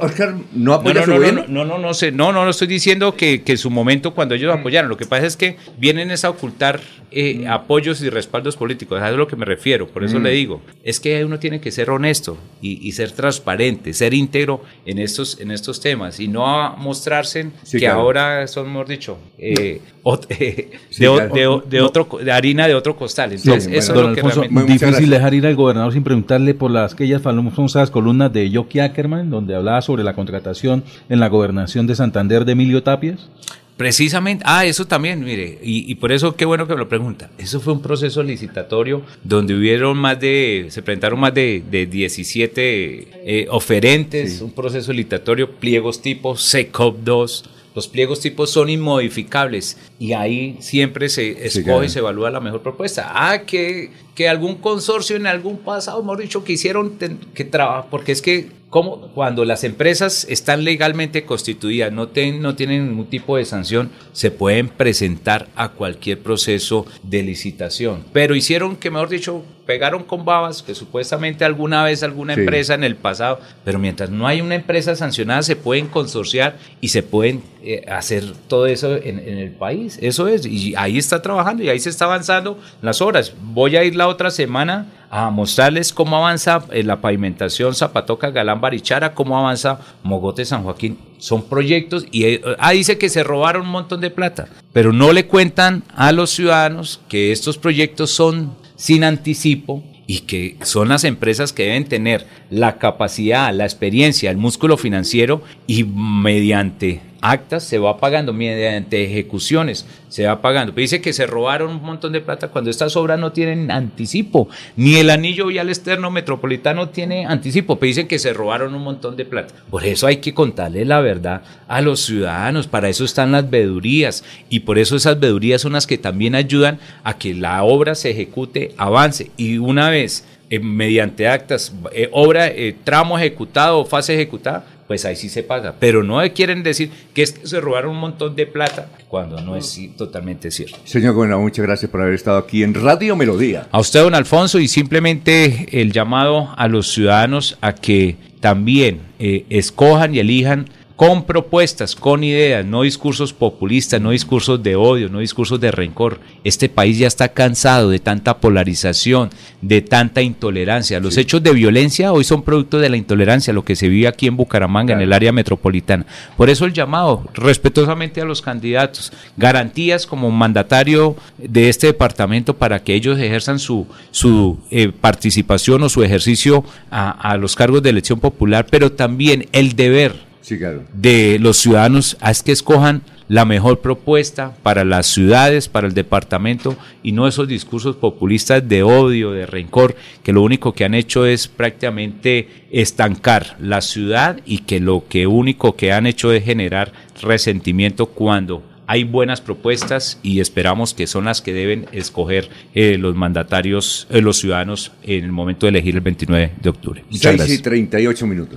Oscar 0.00 0.34
no 0.52 0.74
apoya 0.74 1.06
no, 1.06 1.18
no, 1.18 1.44
no, 1.48 1.64
no, 1.64 1.78
no, 1.78 1.94
sé, 1.94 2.12
no, 2.12 2.32
no, 2.32 2.44
no 2.44 2.50
estoy 2.50 2.68
diciendo 2.68 3.16
que, 3.16 3.42
que 3.42 3.56
su 3.56 3.70
momento 3.70 4.14
cuando 4.14 4.34
ellos 4.34 4.54
apoyaron, 4.54 4.88
lo 4.88 4.96
que 4.96 5.06
pasa 5.06 5.26
es 5.26 5.36
que 5.36 5.56
vienen 5.78 6.10
a 6.10 6.30
ocultar 6.30 6.80
eh, 7.10 7.46
apoyos 7.48 8.02
y 8.02 8.10
respaldos 8.10 8.56
políticos, 8.56 9.00
a 9.00 9.06
eso 9.06 9.08
es 9.08 9.14
a 9.14 9.18
lo 9.18 9.26
que 9.26 9.36
me 9.36 9.44
refiero, 9.44 9.86
por 9.86 10.04
eso 10.04 10.18
le 10.18 10.30
digo, 10.30 10.60
es 10.84 11.00
que 11.00 11.24
uno 11.24 11.38
tiene 11.38 11.60
que 11.60 11.70
ser 11.70 11.88
honesto 11.96 12.38
y, 12.62 12.86
y 12.88 12.92
ser 12.92 13.10
transparente, 13.12 13.92
ser 13.92 14.14
íntegro 14.14 14.62
en 14.86 14.98
estos, 14.98 15.40
en 15.40 15.50
estos 15.50 15.80
temas 15.80 16.20
y 16.20 16.28
no 16.28 16.46
a 16.46 16.76
mostrarse 16.76 17.50
Sí, 17.62 17.72
que 17.78 17.86
claro. 17.86 18.00
ahora 18.00 18.46
son, 18.46 18.68
mejor 18.68 18.88
dicho, 18.88 19.18
eh, 19.38 19.80
eh, 20.30 20.70
Sí, 20.90 21.04
de, 21.04 21.10
claro. 21.10 21.62
de 21.66 21.76
de 21.76 21.80
otro, 21.82 22.08
de 22.22 22.32
harina 22.32 22.66
de 22.68 22.74
otro 22.74 22.96
costal. 22.96 23.32
Entonces, 23.32 23.66
eso 23.72 23.92
es 23.94 24.00
lo 24.00 24.12
que 24.14 24.20
Alfonso, 24.20 24.40
realmente... 24.42 24.54
Muy- 24.54 24.72
muchas 24.72 24.88
difícil 24.90 25.10
dejar 25.10 25.34
ir 25.34 25.46
al 25.46 25.56
gobernador 25.56 25.92
sin 25.92 26.04
preguntarle 26.04 26.54
por 26.54 26.70
las 26.70 26.92
aquellas 26.94 27.20
famosas 27.22 27.90
columnas 27.90 28.32
de 28.32 28.50
Jockey 28.52 28.80
Ackerman, 28.80 29.28
donde 29.30 29.54
hablaba 29.54 29.82
sobre 29.82 30.04
la 30.04 30.14
contratación 30.14 30.84
en 31.08 31.20
la 31.20 31.28
gobernación 31.28 31.86
de 31.86 31.94
Santander 31.96 32.44
de 32.44 32.52
Emilio 32.52 32.82
Tapias. 32.82 33.28
Precisamente, 33.76 34.42
ah, 34.46 34.64
eso 34.64 34.86
también, 34.86 35.22
mire, 35.22 35.58
y, 35.62 35.90
y 35.90 35.94
por 35.96 36.10
eso 36.10 36.34
qué 36.34 36.46
bueno 36.46 36.66
que 36.66 36.72
me 36.72 36.78
lo 36.78 36.88
pregunta. 36.88 37.30
Eso 37.36 37.60
fue 37.60 37.74
un 37.74 37.82
proceso 37.82 38.22
licitatorio 38.22 39.02
donde 39.22 39.54
hubieron 39.54 39.98
más 39.98 40.18
de, 40.18 40.66
se 40.70 40.82
presentaron 40.82 41.20
más 41.20 41.34
de, 41.34 41.62
de 41.70 41.84
17 41.84 43.08
eh, 43.12 43.46
oferentes, 43.50 44.40
un 44.40 44.52
proceso 44.52 44.92
licitatorio, 44.92 45.50
pliegos 45.50 46.00
tipo 46.00 46.36
CECOP 46.36 47.00
2. 47.04 47.50
Los 47.74 47.88
pliegos 47.88 48.20
tipos 48.20 48.48
son 48.50 48.70
inmodificables 48.70 49.76
y 49.98 50.14
ahí 50.14 50.56
siempre 50.60 51.10
se 51.10 51.44
escoge 51.46 51.84
y 51.84 51.88
se 51.90 51.98
evalúa 51.98 52.30
la 52.30 52.40
mejor 52.40 52.62
propuesta. 52.62 53.12
Ah, 53.14 53.42
que, 53.42 53.90
que 54.14 54.30
algún 54.30 54.54
consorcio 54.54 55.16
en 55.16 55.26
algún 55.26 55.58
pasado, 55.58 56.00
mejor 56.00 56.22
dicho, 56.22 56.42
que 56.42 56.54
hicieron 56.54 56.96
que 57.34 57.44
trabajar, 57.44 57.88
porque 57.90 58.12
es 58.12 58.22
que 58.22 58.48
como 58.70 59.08
cuando 59.12 59.44
las 59.44 59.62
empresas 59.64 60.26
están 60.28 60.64
legalmente 60.64 61.24
constituidas, 61.24 61.92
no, 61.92 62.08
ten- 62.08 62.42
no 62.42 62.56
tienen 62.56 62.88
ningún 62.88 63.06
tipo 63.06 63.36
de 63.36 63.44
sanción, 63.44 63.90
se 64.12 64.30
pueden 64.30 64.68
presentar 64.68 65.46
a 65.54 65.70
cualquier 65.70 66.18
proceso 66.20 66.84
de 67.02 67.22
licitación. 67.22 68.04
Pero 68.12 68.34
hicieron 68.34 68.76
que, 68.76 68.90
mejor 68.90 69.08
dicho, 69.08 69.44
pegaron 69.66 70.04
con 70.04 70.24
babas, 70.24 70.62
que 70.62 70.74
supuestamente 70.74 71.44
alguna 71.44 71.82
vez 71.84 72.02
alguna 72.02 72.34
Sí. 72.34 72.40
empresa 72.40 72.74
en 72.74 72.84
el 72.84 72.96
pasado, 72.96 73.40
pero 73.64 73.78
mientras 73.78 74.10
no 74.10 74.26
hay 74.26 74.40
una 74.40 74.54
empresa 74.56 74.94
sancionada, 74.96 75.42
se 75.42 75.56
pueden 75.56 75.86
consorciar 75.86 76.56
y 76.80 76.88
se 76.88 77.02
pueden 77.02 77.42
eh, 77.62 77.84
hacer 77.88 78.24
todo 78.46 78.66
eso 78.66 78.94
en, 78.96 79.18
en 79.18 79.38
el 79.38 79.50
país. 79.50 79.98
Eso 80.00 80.28
es, 80.28 80.46
y 80.46 80.74
ahí 80.76 80.98
está 80.98 81.20
trabajando 81.22 81.62
y 81.64 81.68
ahí 81.68 81.80
se 81.80 81.90
está 81.90 82.04
avanzando 82.04 82.58
las 82.82 83.00
horas. 83.00 83.32
Voy 83.42 83.74
a 83.76 83.82
ir 83.84 83.96
la 83.96 84.06
otra 84.06 84.30
semana 84.30 84.86
a 85.10 85.30
mostrarles 85.30 85.92
cómo 85.92 86.16
avanza 86.16 86.64
eh, 86.70 86.82
la 86.82 87.00
pavimentación 87.00 87.74
Zapatoca, 87.74 88.30
Galán, 88.30 88.60
Barichara, 88.60 89.14
cómo 89.14 89.38
avanza 89.38 89.80
Mogote, 90.02 90.44
San 90.44 90.62
Joaquín. 90.62 90.98
Son 91.18 91.44
proyectos 91.44 92.06
y 92.10 92.24
eh, 92.24 92.42
ah, 92.58 92.72
dice 92.72 92.98
que 92.98 93.08
se 93.08 93.24
robaron 93.24 93.62
un 93.62 93.72
montón 93.72 94.00
de 94.00 94.10
plata, 94.10 94.48
pero 94.72 94.92
no 94.92 95.12
le 95.12 95.26
cuentan 95.26 95.84
a 95.94 96.12
los 96.12 96.30
ciudadanos 96.30 97.00
que 97.08 97.32
estos 97.32 97.58
proyectos 97.58 98.10
son 98.10 98.54
sin 98.76 99.04
anticipo 99.04 99.82
y 100.06 100.20
que 100.20 100.56
son 100.62 100.88
las 100.88 101.04
empresas 101.04 101.52
que 101.52 101.64
deben 101.64 101.84
tener 101.84 102.26
la 102.50 102.78
capacidad, 102.78 103.52
la 103.52 103.64
experiencia, 103.64 104.30
el 104.30 104.36
músculo 104.36 104.76
financiero 104.76 105.42
y 105.66 105.84
mediante 105.84 107.00
actas 107.30 107.64
se 107.64 107.78
va 107.78 107.98
pagando, 107.98 108.32
mediante 108.32 109.04
ejecuciones 109.04 109.86
se 110.08 110.26
va 110.26 110.40
pagando. 110.40 110.74
Pero 110.74 111.02
que 111.02 111.12
se 111.12 111.26
robaron 111.26 111.70
un 111.70 111.82
montón 111.82 112.12
de 112.12 112.20
plata 112.20 112.48
cuando 112.48 112.70
estas 112.70 112.96
obras 112.96 113.18
no 113.18 113.32
tienen 113.32 113.70
anticipo, 113.70 114.48
ni 114.76 114.96
el 114.96 115.10
anillo 115.10 115.46
vial 115.46 115.68
externo 115.68 116.10
metropolitano 116.10 116.88
tiene 116.88 117.26
anticipo, 117.26 117.76
pero 117.78 117.88
dicen 117.88 118.08
que 118.08 118.18
se 118.18 118.32
robaron 118.32 118.74
un 118.74 118.82
montón 118.82 119.16
de 119.16 119.24
plata. 119.24 119.54
Por 119.70 119.84
eso 119.84 120.06
hay 120.06 120.18
que 120.18 120.34
contarle 120.34 120.84
la 120.84 121.00
verdad 121.00 121.42
a 121.68 121.80
los 121.80 122.00
ciudadanos, 122.00 122.66
para 122.66 122.88
eso 122.88 123.04
están 123.04 123.32
las 123.32 123.50
vedurías 123.50 124.24
y 124.48 124.60
por 124.60 124.78
eso 124.78 124.96
esas 124.96 125.18
vedurías 125.18 125.60
son 125.60 125.72
las 125.72 125.86
que 125.86 125.98
también 125.98 126.34
ayudan 126.34 126.78
a 127.04 127.18
que 127.18 127.34
la 127.34 127.62
obra 127.64 127.94
se 127.94 128.10
ejecute, 128.10 128.72
avance 128.76 129.30
y 129.36 129.58
una 129.58 129.90
vez 129.90 130.24
eh, 130.48 130.60
mediante 130.60 131.26
actas, 131.26 131.74
eh, 131.92 132.08
obra, 132.12 132.46
eh, 132.46 132.76
tramo 132.84 133.18
ejecutado 133.18 133.80
o 133.80 133.84
fase 133.84 134.14
ejecutada, 134.14 134.64
pues 134.86 135.04
ahí 135.04 135.16
sí 135.16 135.28
se 135.28 135.42
paga. 135.42 135.74
Pero 135.78 136.02
no 136.02 136.20
quieren 136.34 136.62
decir 136.62 136.90
que 137.14 137.22
es 137.22 137.32
que 137.32 137.46
se 137.46 137.60
robaron 137.60 137.92
un 137.92 138.00
montón 138.00 138.36
de 138.36 138.46
plata 138.46 138.88
cuando 139.08 139.40
no 139.40 139.56
es 139.56 139.78
totalmente 139.96 140.50
cierto. 140.50 140.78
Señor 140.84 141.14
gobernador, 141.14 141.42
muchas 141.42 141.64
gracias 141.64 141.90
por 141.90 142.02
haber 142.02 142.14
estado 142.14 142.38
aquí 142.38 142.62
en 142.62 142.74
Radio 142.74 143.16
Melodía. 143.16 143.68
A 143.70 143.80
usted, 143.80 144.00
don 144.00 144.14
Alfonso, 144.14 144.58
y 144.58 144.68
simplemente 144.68 145.68
el 145.80 145.92
llamado 145.92 146.54
a 146.56 146.68
los 146.68 146.92
ciudadanos 146.92 147.58
a 147.60 147.74
que 147.74 148.16
también 148.40 149.00
eh, 149.18 149.44
escojan 149.48 150.14
y 150.14 150.20
elijan 150.20 150.68
con 150.96 151.24
propuestas, 151.24 151.94
con 151.94 152.24
ideas, 152.24 152.64
no 152.64 152.82
discursos 152.82 153.34
populistas, 153.34 154.00
no 154.00 154.10
discursos 154.10 154.62
de 154.62 154.76
odio, 154.76 155.10
no 155.10 155.18
discursos 155.18 155.60
de 155.60 155.70
rencor. 155.70 156.20
Este 156.42 156.70
país 156.70 156.98
ya 156.98 157.06
está 157.06 157.28
cansado 157.28 157.90
de 157.90 157.98
tanta 157.98 158.38
polarización, 158.38 159.28
de 159.60 159.82
tanta 159.82 160.22
intolerancia. 160.22 160.98
Los 160.98 161.18
hechos 161.18 161.42
de 161.42 161.52
violencia 161.52 162.14
hoy 162.14 162.24
son 162.24 162.42
producto 162.42 162.78
de 162.78 162.88
la 162.88 162.96
intolerancia, 162.96 163.52
lo 163.52 163.64
que 163.64 163.76
se 163.76 163.90
vive 163.90 164.08
aquí 164.08 164.26
en 164.26 164.38
Bucaramanga, 164.38 164.94
en 164.94 165.02
el 165.02 165.12
área 165.12 165.32
metropolitana. 165.32 166.06
Por 166.34 166.48
eso 166.48 166.64
el 166.64 166.72
llamado 166.72 167.24
respetuosamente 167.34 168.22
a 168.22 168.24
los 168.24 168.40
candidatos, 168.40 169.12
garantías 169.36 170.06
como 170.06 170.30
mandatario 170.30 171.14
de 171.36 171.68
este 171.68 171.88
departamento 171.88 172.56
para 172.56 172.82
que 172.82 172.94
ellos 172.94 173.18
ejerzan 173.18 173.58
su, 173.58 173.86
su 174.12 174.58
eh, 174.70 174.90
participación 174.98 175.82
o 175.82 175.90
su 175.90 176.02
ejercicio 176.02 176.64
a, 176.90 177.10
a 177.10 177.36
los 177.36 177.54
cargos 177.54 177.82
de 177.82 177.90
elección 177.90 178.18
popular, 178.18 178.66
pero 178.70 178.92
también 178.92 179.46
el 179.52 179.76
deber 179.76 180.25
Sí, 180.46 180.58
claro. 180.58 180.84
de 180.94 181.40
los 181.40 181.56
ciudadanos 181.56 182.16
es 182.24 182.44
que 182.44 182.52
escojan 182.52 183.02
la 183.26 183.44
mejor 183.44 183.80
propuesta 183.80 184.56
para 184.62 184.84
las 184.84 185.08
ciudades, 185.08 185.68
para 185.68 185.88
el 185.88 185.92
departamento 185.92 186.76
y 187.02 187.10
no 187.10 187.26
esos 187.26 187.48
discursos 187.48 187.96
populistas 187.96 188.68
de 188.68 188.84
odio, 188.84 189.32
de 189.32 189.44
rencor, 189.44 189.96
que 190.22 190.32
lo 190.32 190.42
único 190.42 190.72
que 190.72 190.84
han 190.84 190.94
hecho 190.94 191.26
es 191.26 191.48
prácticamente 191.48 192.48
estancar 192.70 193.56
la 193.58 193.80
ciudad 193.80 194.38
y 194.46 194.58
que 194.58 194.78
lo 194.78 195.08
que 195.08 195.26
único 195.26 195.74
que 195.74 195.90
han 195.90 196.06
hecho 196.06 196.30
es 196.30 196.44
generar 196.44 196.92
resentimiento 197.20 198.06
cuando 198.06 198.62
hay 198.86 199.04
buenas 199.04 199.40
propuestas 199.40 200.18
y 200.22 200.40
esperamos 200.40 200.94
que 200.94 201.06
son 201.06 201.24
las 201.24 201.42
que 201.42 201.52
deben 201.52 201.86
escoger 201.92 202.48
eh, 202.74 202.96
los 202.98 203.14
mandatarios, 203.14 204.06
eh, 204.10 204.20
los 204.20 204.38
ciudadanos 204.38 204.92
en 205.02 205.24
el 205.24 205.32
momento 205.32 205.66
de 205.66 205.70
elegir 205.70 205.96
el 205.96 206.00
29 206.00 206.52
de 206.62 206.68
octubre. 206.68 207.04
Muchas 207.10 207.22
6 207.22 207.34
y 207.34 207.36
gracias. 207.36 207.62
38 207.62 208.26
minutos. 208.26 208.54